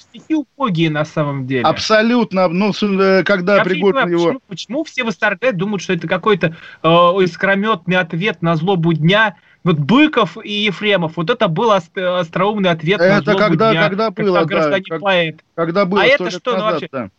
стихи 0.09 0.35
убогие 0.35 0.89
на 0.89 1.05
самом 1.05 1.47
деле. 1.47 1.63
Абсолютно. 1.63 2.47
Ну, 2.47 2.71
э, 2.71 3.23
когда 3.23 3.63
Пригожин 3.63 4.09
его... 4.09 4.25
Почему, 4.25 4.41
почему 4.47 4.83
все 4.83 5.03
восторгают, 5.03 5.57
думают, 5.57 5.81
что 5.81 5.93
это 5.93 6.07
какой-то 6.07 6.55
э, 6.83 6.87
искрометный 6.87 7.97
ответ 7.97 8.41
на 8.41 8.55
злобу 8.55 8.93
дня? 8.93 9.35
Вот 9.63 9.79
Быков 9.79 10.37
и 10.43 10.65
Ефремов, 10.65 11.17
вот 11.17 11.29
это 11.29 11.47
был 11.49 11.71
остроумный 11.71 12.69
ответ 12.69 13.01
это 13.01 13.15
на 13.15 13.21
злобу 13.21 13.39
когда, 13.39 13.71
дня. 13.71 13.83
когда 13.89 14.11
было, 14.11 14.45
да. 14.45 14.79
Как, 14.79 15.01
поэт. 15.01 15.43
Когда 15.55 15.85
было, 15.85 16.01
а 16.01 16.05
это 16.05 16.31
что, 16.31 16.51
ну, 16.51 16.57
назад, 16.57 16.67
ну, 16.69 16.71
вообще? 16.71 16.89
Да. 16.91 17.09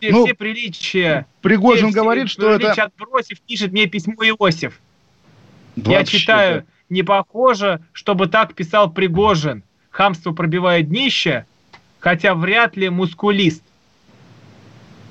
Все, 0.00 0.10
ну, 0.12 0.24
все 0.24 0.34
приличия. 0.34 1.26
Пригожин 1.42 1.90
все, 1.90 2.00
говорит, 2.00 2.28
все 2.28 2.40
что 2.40 2.50
это... 2.52 2.84
отбросив, 2.84 3.40
пишет 3.42 3.72
мне 3.72 3.86
письмо 3.86 4.14
Иосиф. 4.14 4.80
Вообще 5.76 5.92
Я 5.92 6.04
читаю, 6.04 6.64
не 6.88 7.02
похоже, 7.02 7.80
чтобы 7.92 8.28
так 8.28 8.54
писал 8.54 8.90
Пригожин. 8.90 9.62
Хамство 9.90 10.32
пробивает 10.32 10.88
днище, 10.88 11.44
хотя 12.00 12.34
вряд 12.34 12.76
ли 12.76 12.88
мускулист. 12.88 13.62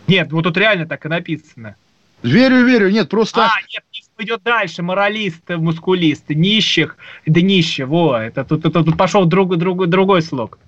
Нет, 0.07 0.31
вот 0.31 0.43
тут 0.43 0.57
реально 0.57 0.85
так 0.85 1.05
и 1.05 1.09
написано. 1.09 1.75
Верю, 2.23 2.65
верю, 2.65 2.89
нет, 2.89 3.07
просто... 3.07 3.45
А, 3.45 3.49
нет, 3.73 3.83
идет 4.17 4.43
дальше, 4.43 4.83
моралист, 4.83 5.47
мускулист, 5.49 6.29
нищих, 6.29 6.97
днище, 7.25 7.85
во, 7.85 8.17
это 8.17 8.43
тут, 8.43 8.63
тут, 8.63 8.73
тут 8.73 8.97
пошел 8.97 9.25
друг, 9.25 9.55
друг, 9.55 9.87
другой 9.87 10.21
слог. 10.21 10.59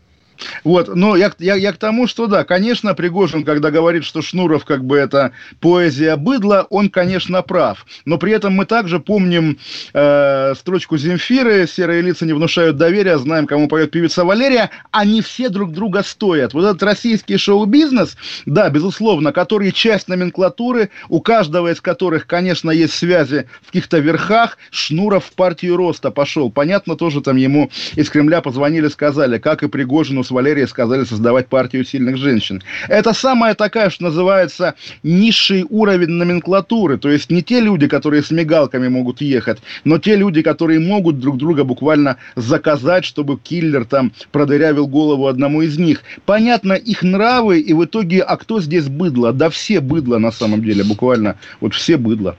Вот, 0.63 0.93
но 0.95 1.15
я, 1.15 1.31
я, 1.39 1.55
я 1.55 1.73
к 1.73 1.77
тому, 1.77 2.07
что 2.07 2.27
да, 2.27 2.43
конечно, 2.43 2.93
Пригожин, 2.93 3.43
когда 3.43 3.71
говорит, 3.71 4.03
что 4.03 4.21
Шнуров 4.21 4.65
как 4.65 4.83
бы 4.83 4.97
это 4.97 5.31
поэзия 5.59 6.15
быдла, 6.15 6.67
он, 6.69 6.89
конечно, 6.89 7.41
прав. 7.41 7.85
Но 8.05 8.17
при 8.17 8.31
этом 8.33 8.53
мы 8.53 8.65
также 8.65 8.99
помним 8.99 9.57
э, 9.93 10.53
строчку 10.55 10.97
Земфиры 10.97 11.67
«Серые 11.67 12.01
лица 12.01 12.25
не 12.25 12.33
внушают 12.33 12.77
доверия, 12.77 13.17
знаем, 13.17 13.47
кому 13.47 13.67
поет 13.67 13.91
певица 13.91 14.25
Валерия». 14.25 14.69
Они 14.91 15.21
все 15.21 15.49
друг 15.49 15.71
друга 15.71 16.03
стоят. 16.03 16.53
Вот 16.53 16.65
этот 16.65 16.83
российский 16.83 17.37
шоу-бизнес, 17.37 18.17
да, 18.45 18.69
безусловно, 18.69 19.31
который 19.31 19.71
часть 19.71 20.07
номенклатуры, 20.07 20.89
у 21.09 21.21
каждого 21.21 21.71
из 21.71 21.81
которых, 21.81 22.27
конечно, 22.27 22.71
есть 22.71 22.93
связи 22.93 23.47
в 23.61 23.67
каких-то 23.67 23.99
верхах, 23.99 24.57
Шнуров 24.71 25.25
в 25.25 25.33
партию 25.33 25.77
роста 25.77 26.11
пошел. 26.11 26.51
Понятно, 26.51 26.95
тоже 26.95 27.21
там 27.21 27.37
ему 27.37 27.69
из 27.95 28.09
Кремля 28.09 28.41
позвонили, 28.41 28.87
сказали, 28.87 29.37
как 29.37 29.63
и 29.63 29.67
Пригожину 29.67 30.23
с 30.31 30.69
сказали 30.69 31.03
создавать 31.03 31.47
партию 31.47 31.85
сильных 31.85 32.17
женщин. 32.17 32.61
Это 32.87 33.13
самая 33.13 33.55
такая, 33.55 33.89
что 33.89 34.05
называется, 34.05 34.75
низший 35.03 35.65
уровень 35.69 36.09
номенклатуры. 36.09 36.97
То 36.97 37.09
есть 37.09 37.29
не 37.29 37.43
те 37.43 37.59
люди, 37.59 37.87
которые 37.87 38.23
с 38.23 38.31
мигалками 38.31 38.87
могут 38.87 39.21
ехать, 39.21 39.59
но 39.83 39.97
те 39.97 40.15
люди, 40.15 40.41
которые 40.41 40.79
могут 40.79 41.19
друг 41.19 41.37
друга 41.37 41.63
буквально 41.63 42.17
заказать, 42.35 43.05
чтобы 43.05 43.37
киллер 43.37 43.85
там 43.85 44.11
продырявил 44.31 44.87
голову 44.87 45.27
одному 45.27 45.61
из 45.61 45.77
них. 45.77 46.03
Понятно, 46.25 46.73
их 46.73 47.03
нравы, 47.03 47.59
и 47.59 47.73
в 47.73 47.83
итоге, 47.83 48.21
а 48.21 48.37
кто 48.37 48.61
здесь 48.61 48.87
быдло? 48.87 49.33
Да 49.33 49.49
все 49.49 49.79
быдло 49.81 50.17
на 50.17 50.31
самом 50.31 50.63
деле, 50.63 50.83
буквально. 50.83 51.37
Вот 51.59 51.73
все 51.73 51.97
быдло. 51.97 52.37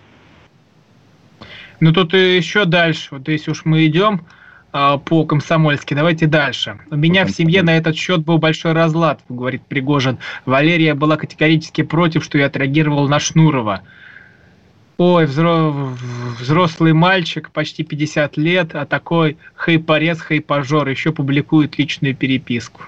Ну 1.80 1.92
тут 1.92 2.14
еще 2.14 2.64
дальше, 2.64 3.08
вот 3.10 3.28
если 3.28 3.50
уж 3.50 3.64
мы 3.64 3.84
идем, 3.86 4.24
а, 4.72 4.96
по 4.96 5.24
комсомольски. 5.24 5.92
Давайте 5.92 6.26
дальше. 6.26 6.78
У 6.90 6.96
меня 6.96 7.26
в 7.26 7.30
семье 7.30 7.62
на 7.62 7.76
этот 7.76 7.94
счет 7.94 8.24
был 8.24 8.38
большой 8.38 8.72
разлад, 8.72 9.20
говорит 9.28 9.62
Пригожин. 9.66 10.18
Валерия 10.46 10.94
была 10.94 11.16
категорически 11.16 11.82
против, 11.82 12.24
что 12.24 12.38
я 12.38 12.46
отреагировал 12.46 13.06
на 13.08 13.20
Шнурова. 13.20 13.82
Ой, 14.96 15.26
взрослый 15.26 16.92
мальчик, 16.92 17.50
почти 17.50 17.82
50 17.82 18.36
лет, 18.36 18.74
а 18.74 18.86
такой 18.86 19.36
хейпорез, 19.62 20.22
хейпажор, 20.22 20.88
еще 20.88 21.12
публикует 21.12 21.76
личную 21.78 22.14
переписку. 22.14 22.82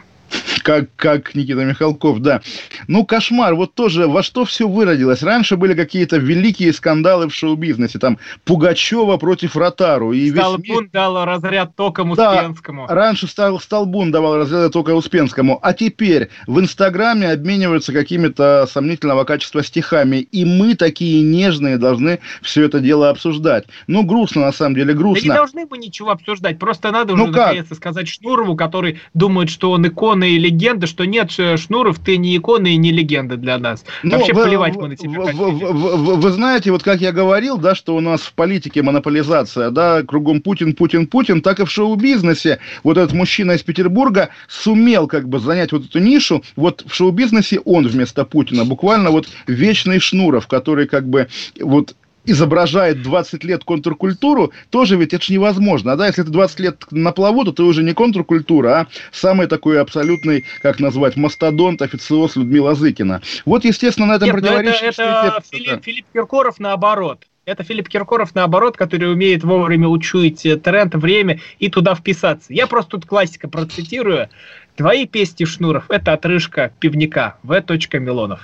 Как, 0.65 0.89
как 0.97 1.35
Никита 1.35 1.65
Михалков, 1.65 2.21
да. 2.21 2.41
Ну, 2.89 3.05
кошмар, 3.05 3.55
вот 3.55 3.75
тоже 3.75 4.09
во 4.09 4.23
что 4.23 4.45
все 4.45 4.67
выродилось. 4.67 5.23
Раньше 5.23 5.57
были 5.57 5.75
какие-то 5.75 6.17
великие 6.17 6.73
скандалы 6.73 7.29
в 7.29 7.35
шоу-бизнесе, 7.35 7.99
там 7.99 8.19
Пугачева 8.45 9.17
против 9.19 9.57
Ротару. 9.57 10.13
И 10.13 10.31
Столбун 10.31 10.85
весь... 10.85 10.91
дал 10.91 11.25
разряд 11.25 11.77
током 11.77 12.13
Успенскому. 12.13 12.87
Да, 12.89 12.95
раньше 12.95 13.27
стал, 13.27 13.61
Столбун 13.61 14.11
давал 14.11 14.39
разряд 14.39 14.73
тока 14.73 14.95
Успенскому, 14.95 15.59
а 15.63 15.75
теперь 15.75 16.31
в 16.47 16.59
Инстаграме 16.59 17.31
обмениваются 17.31 17.93
какими-то 17.93 18.67
сомнительного 18.71 19.25
качества 19.25 19.63
стихами, 19.63 20.17
и 20.17 20.45
мы 20.45 20.75
такие 20.75 21.23
нежные 21.23 21.77
должны 21.77 22.21
все 22.43 22.65
это 22.65 22.81
дело 22.81 23.11
обсуждать. 23.11 23.67
Ну, 23.87 24.03
грустно, 24.03 24.43
на 24.43 24.53
самом 24.53 24.77
деле, 24.77 24.95
грустно. 24.95 25.29
Да 25.29 25.35
не 25.35 25.39
должны 25.39 25.67
мы 25.71 25.79
ничего 25.79 26.11
обсуждать, 26.11 26.59
просто 26.59 26.91
надо 26.91 27.15
ну 27.15 27.25
уже 27.25 27.33
как? 27.33 27.47
наконец 27.49 27.67
сказать 27.77 28.09
Шнурову, 28.09 28.57
который 28.57 29.01
думает, 29.13 29.51
что 29.51 29.71
он 29.71 29.87
икона 29.87 30.24
и 30.25 30.39
легенда, 30.39 30.87
что 30.87 31.05
нет, 31.05 31.31
Шнуров, 31.31 31.99
ты 31.99 32.17
не 32.17 32.37
икона 32.37 32.69
и 32.69 32.77
не 32.77 32.93
легенда 32.93 33.37
для 33.37 33.59
нас. 33.59 33.85
Ну, 34.03 34.19
Вообще 34.19 34.33
вы, 34.33 34.45
плевать 34.45 34.77
мы 34.77 34.89
на 34.89 34.97
тебя. 34.97 35.21
Вы, 35.21 35.51
вы, 35.51 35.73
вы, 35.73 36.17
вы 36.17 36.31
знаете, 36.31 36.71
вот 36.71 36.83
как 36.83 37.01
я 37.01 37.13
говорил, 37.13 37.59
да, 37.59 37.75
что 37.75 37.97
у 37.97 38.01
нас 38.01 38.23
в 38.23 38.33
политике 38.33 38.83
монополизация, 38.83 39.71
да, 39.71 40.03
кругом 40.03 40.41
Путин, 40.41 40.75
Путин, 40.75 41.07
Путин, 41.07 41.43
так 41.43 41.61
и 41.61 41.65
в 41.65 41.71
шоу-бизнесе. 41.71 42.59
Вот 42.83 42.97
этот 42.97 43.13
мужчина 43.13 43.53
из 43.53 43.63
Петербурга 43.63 44.31
сумел 44.49 45.07
как 45.07 45.29
бы 45.29 45.39
занять 45.39 45.73
вот 45.73 45.87
эту 45.87 45.99
нишу. 45.99 46.43
Вот 46.57 46.85
в 46.87 46.95
шоу-бизнесе 46.95 47.61
он 47.61 47.87
вместо 47.87 48.25
Путина, 48.25 48.65
буквально 48.65 49.11
вот 49.11 49.29
вечный 49.47 50.01
Шнуров, 50.01 50.47
который 50.47 50.87
как 50.87 51.09
бы 51.09 51.29
вот 51.61 51.95
изображает 52.25 53.03
20 53.03 53.45
лет 53.45 53.65
контркультуру, 53.65 54.53
тоже 54.71 54.97
ведь 54.97 55.13
это 55.15 55.25
же 55.25 55.33
невозможно. 55.33 55.97
Да, 55.97 56.07
если 56.07 56.23
ты 56.23 56.31
20 56.31 56.61
лет 56.61 56.85
на 56.91 57.13
плаву, 57.13 57.45
то 57.45 57.53
ты 57.53 57.63
уже 57.63 57.83
не 57.83 57.95
контркультура, 57.95 58.81
а 58.81 58.87
самый 59.13 59.47
такой 59.47 59.81
абсолютный, 59.81 60.45
как 60.63 60.81
назвать, 60.81 61.17
мастодонт, 61.17 61.83
официоз 61.83 62.37
Людмила 62.37 62.75
Зыкина. 62.75 63.23
Вот, 63.45 63.65
естественно, 63.65 64.07
на 64.07 64.17
этом 64.17 64.27
Нет, 64.27 64.37
противоречит... 64.37 64.83
Это, 64.83 65.03
это 65.03 65.43
Филипп, 65.51 65.85
Филипп 65.85 66.07
Киркоров 66.13 66.59
наоборот. 66.59 67.25
Это 67.47 67.63
Филипп 67.63 67.89
Киркоров, 67.89 68.35
наоборот, 68.35 68.77
который 68.77 69.13
умеет 69.13 69.45
вовремя 69.45 69.89
учуять 69.89 70.47
э, 70.47 70.57
тренд, 70.57 70.95
время 70.95 71.41
и 71.59 71.69
туда 71.69 71.95
вписаться. 71.95 72.53
Я 72.53 72.67
просто 72.67 72.93
тут 72.93 73.07
классика 73.07 73.49
процитирую. 73.49 74.31
Твои 74.77 75.07
песни, 75.07 75.45
Шнуров, 75.45 75.85
это 75.91 76.15
отрыжка 76.15 76.73
пивника. 76.81 77.37
В. 77.43 77.63
Милонов. 77.93 78.41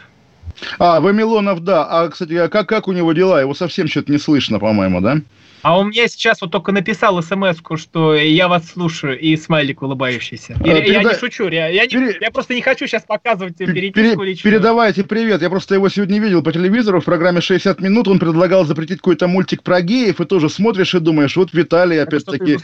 А, 0.79 1.01
Вамилонов, 1.01 1.61
да. 1.61 1.87
А, 1.87 2.09
кстати, 2.09 2.35
а 2.35 2.49
как, 2.49 2.69
как 2.69 2.89
у 2.89 2.93
него 2.93 3.13
дела? 3.13 3.41
Его 3.41 3.55
совсем 3.55 3.89
что-то 3.89 4.13
не 4.13 4.19
слышно, 4.19 4.59
по-моему, 4.59 5.01
да? 5.01 5.21
А 5.63 5.79
у 5.79 5.85
меня 5.85 6.09
сейчас 6.09 6.41
вот 6.41 6.51
только 6.51 6.73
написал 6.73 7.23
смс 7.23 7.59
что 7.77 8.15
я 8.15 8.49
вас 8.49 8.71
слушаю, 8.71 9.19
и 9.19 9.37
смайлик 9.37 9.83
улыбающийся. 9.83 10.55
И, 10.55 10.71
а, 10.71 10.81
переда... 10.81 10.93
Я 10.93 11.03
не 11.03 11.15
шучу, 11.19 11.49
я, 11.49 11.69
я, 11.69 11.83
не, 11.83 11.89
Пере... 11.89 12.19
я 12.21 12.31
просто 12.31 12.55
не 12.55 12.63
хочу 12.63 12.87
сейчас 12.87 13.03
показывать 13.03 13.57
переписку 13.57 14.23
Пере... 14.23 14.37
Передавайте 14.37 15.05
привет. 15.05 15.43
Я 15.43 15.51
просто 15.51 15.75
его 15.75 15.89
сегодня 15.89 16.19
видел 16.19 16.43
по 16.43 16.53
телевизору 16.53 17.01
в 17.01 17.05
программе 17.05 17.41
«60 17.41 17.83
минут». 17.83 18.09
Он 18.09 18.19
предлагал 18.19 18.65
запретить 18.65 18.99
какой-то 18.99 19.29
мультик 19.29 19.63
про 19.63 19.83
геев, 19.83 20.21
и 20.21 20.25
тоже 20.25 20.49
смотришь 20.49 20.95
и 20.95 21.01
думаешь, 21.01 21.37
вот 21.37 21.53
Виталий 21.53 22.03
опять-таки... 22.03 22.59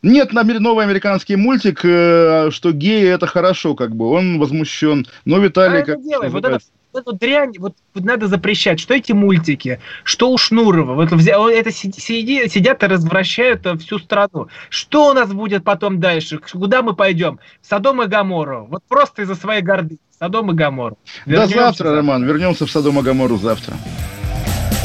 Нет, 0.00 0.32
новый 0.32 0.84
американский 0.84 1.34
мультик, 1.34 1.80
э, 1.82 2.50
что 2.52 2.70
геи 2.70 3.08
это 3.08 3.26
хорошо, 3.26 3.74
как 3.74 3.96
бы 3.96 4.08
он 4.08 4.38
возмущен. 4.38 5.08
Но 5.24 5.40
Виталий 5.40 5.80
а 5.80 5.84
как. 5.84 6.00
Делай. 6.00 6.28
Вот 6.28 6.44
это 6.44 6.60
эту 6.94 7.12
дрянь 7.12 7.54
вот, 7.58 7.74
вот 7.94 8.04
надо 8.04 8.28
запрещать. 8.28 8.80
Что 8.80 8.94
эти 8.94 9.12
мультики, 9.12 9.80
что 10.04 10.30
у 10.30 10.38
Шнурова. 10.38 10.94
Вот 10.94 11.12
это 11.12 11.72
сиди, 11.72 12.48
сидят 12.48 12.82
и 12.82 12.86
развращают 12.86 13.66
всю 13.80 13.98
страну. 13.98 14.48
Что 14.68 15.10
у 15.10 15.12
нас 15.12 15.32
будет 15.32 15.64
потом 15.64 16.00
дальше? 16.00 16.38
Куда 16.38 16.82
мы 16.82 16.94
пойдем? 16.94 17.38
Содом 17.62 18.02
и 18.02 18.06
Гамору. 18.06 18.66
Вот 18.70 18.82
просто 18.88 19.22
из-за 19.22 19.34
своей 19.34 19.62
гордыни. 19.62 19.98
Содом 20.18 20.50
и 20.50 20.54
Гамору. 20.54 20.98
До 21.26 21.36
завтра, 21.36 21.58
завтра, 21.58 21.96
Роман. 21.96 22.24
Вернемся 22.24 22.66
в 22.66 22.70
Содом 22.70 22.98
и 22.98 23.02
Гамору 23.02 23.36
завтра. 23.36 23.74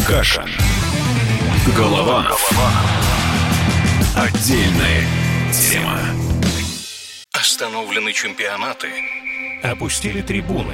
Каша. 0.07 0.45
Голова. 1.75 2.23
Голова. 2.23 2.71
Отдельная 4.15 5.07
тема. 5.51 5.99
Остановлены 7.31 8.13
чемпионаты. 8.13 8.89
Опустили 9.63 10.21
трибуны 10.21 10.73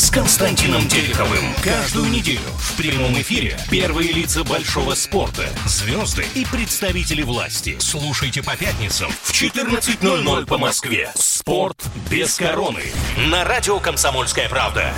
с 0.00 0.10
Константином 0.10 0.88
Тереховым. 0.88 1.54
Каждую 1.62 2.08
неделю 2.10 2.40
в 2.56 2.76
прямом 2.78 3.12
эфире 3.20 3.58
первые 3.70 4.12
лица 4.12 4.42
большого 4.44 4.94
спорта, 4.94 5.46
звезды 5.66 6.24
и 6.34 6.46
представители 6.46 7.22
власти. 7.22 7.76
Слушайте 7.80 8.42
по 8.42 8.56
пятницам 8.56 9.10
в 9.22 9.30
14.00 9.30 10.46
по 10.46 10.56
Москве. 10.56 11.10
Спорт 11.14 11.84
без 12.10 12.36
короны. 12.36 12.82
На 13.28 13.44
радио 13.44 13.78
«Комсомольская 13.78 14.48
правда». 14.48 14.94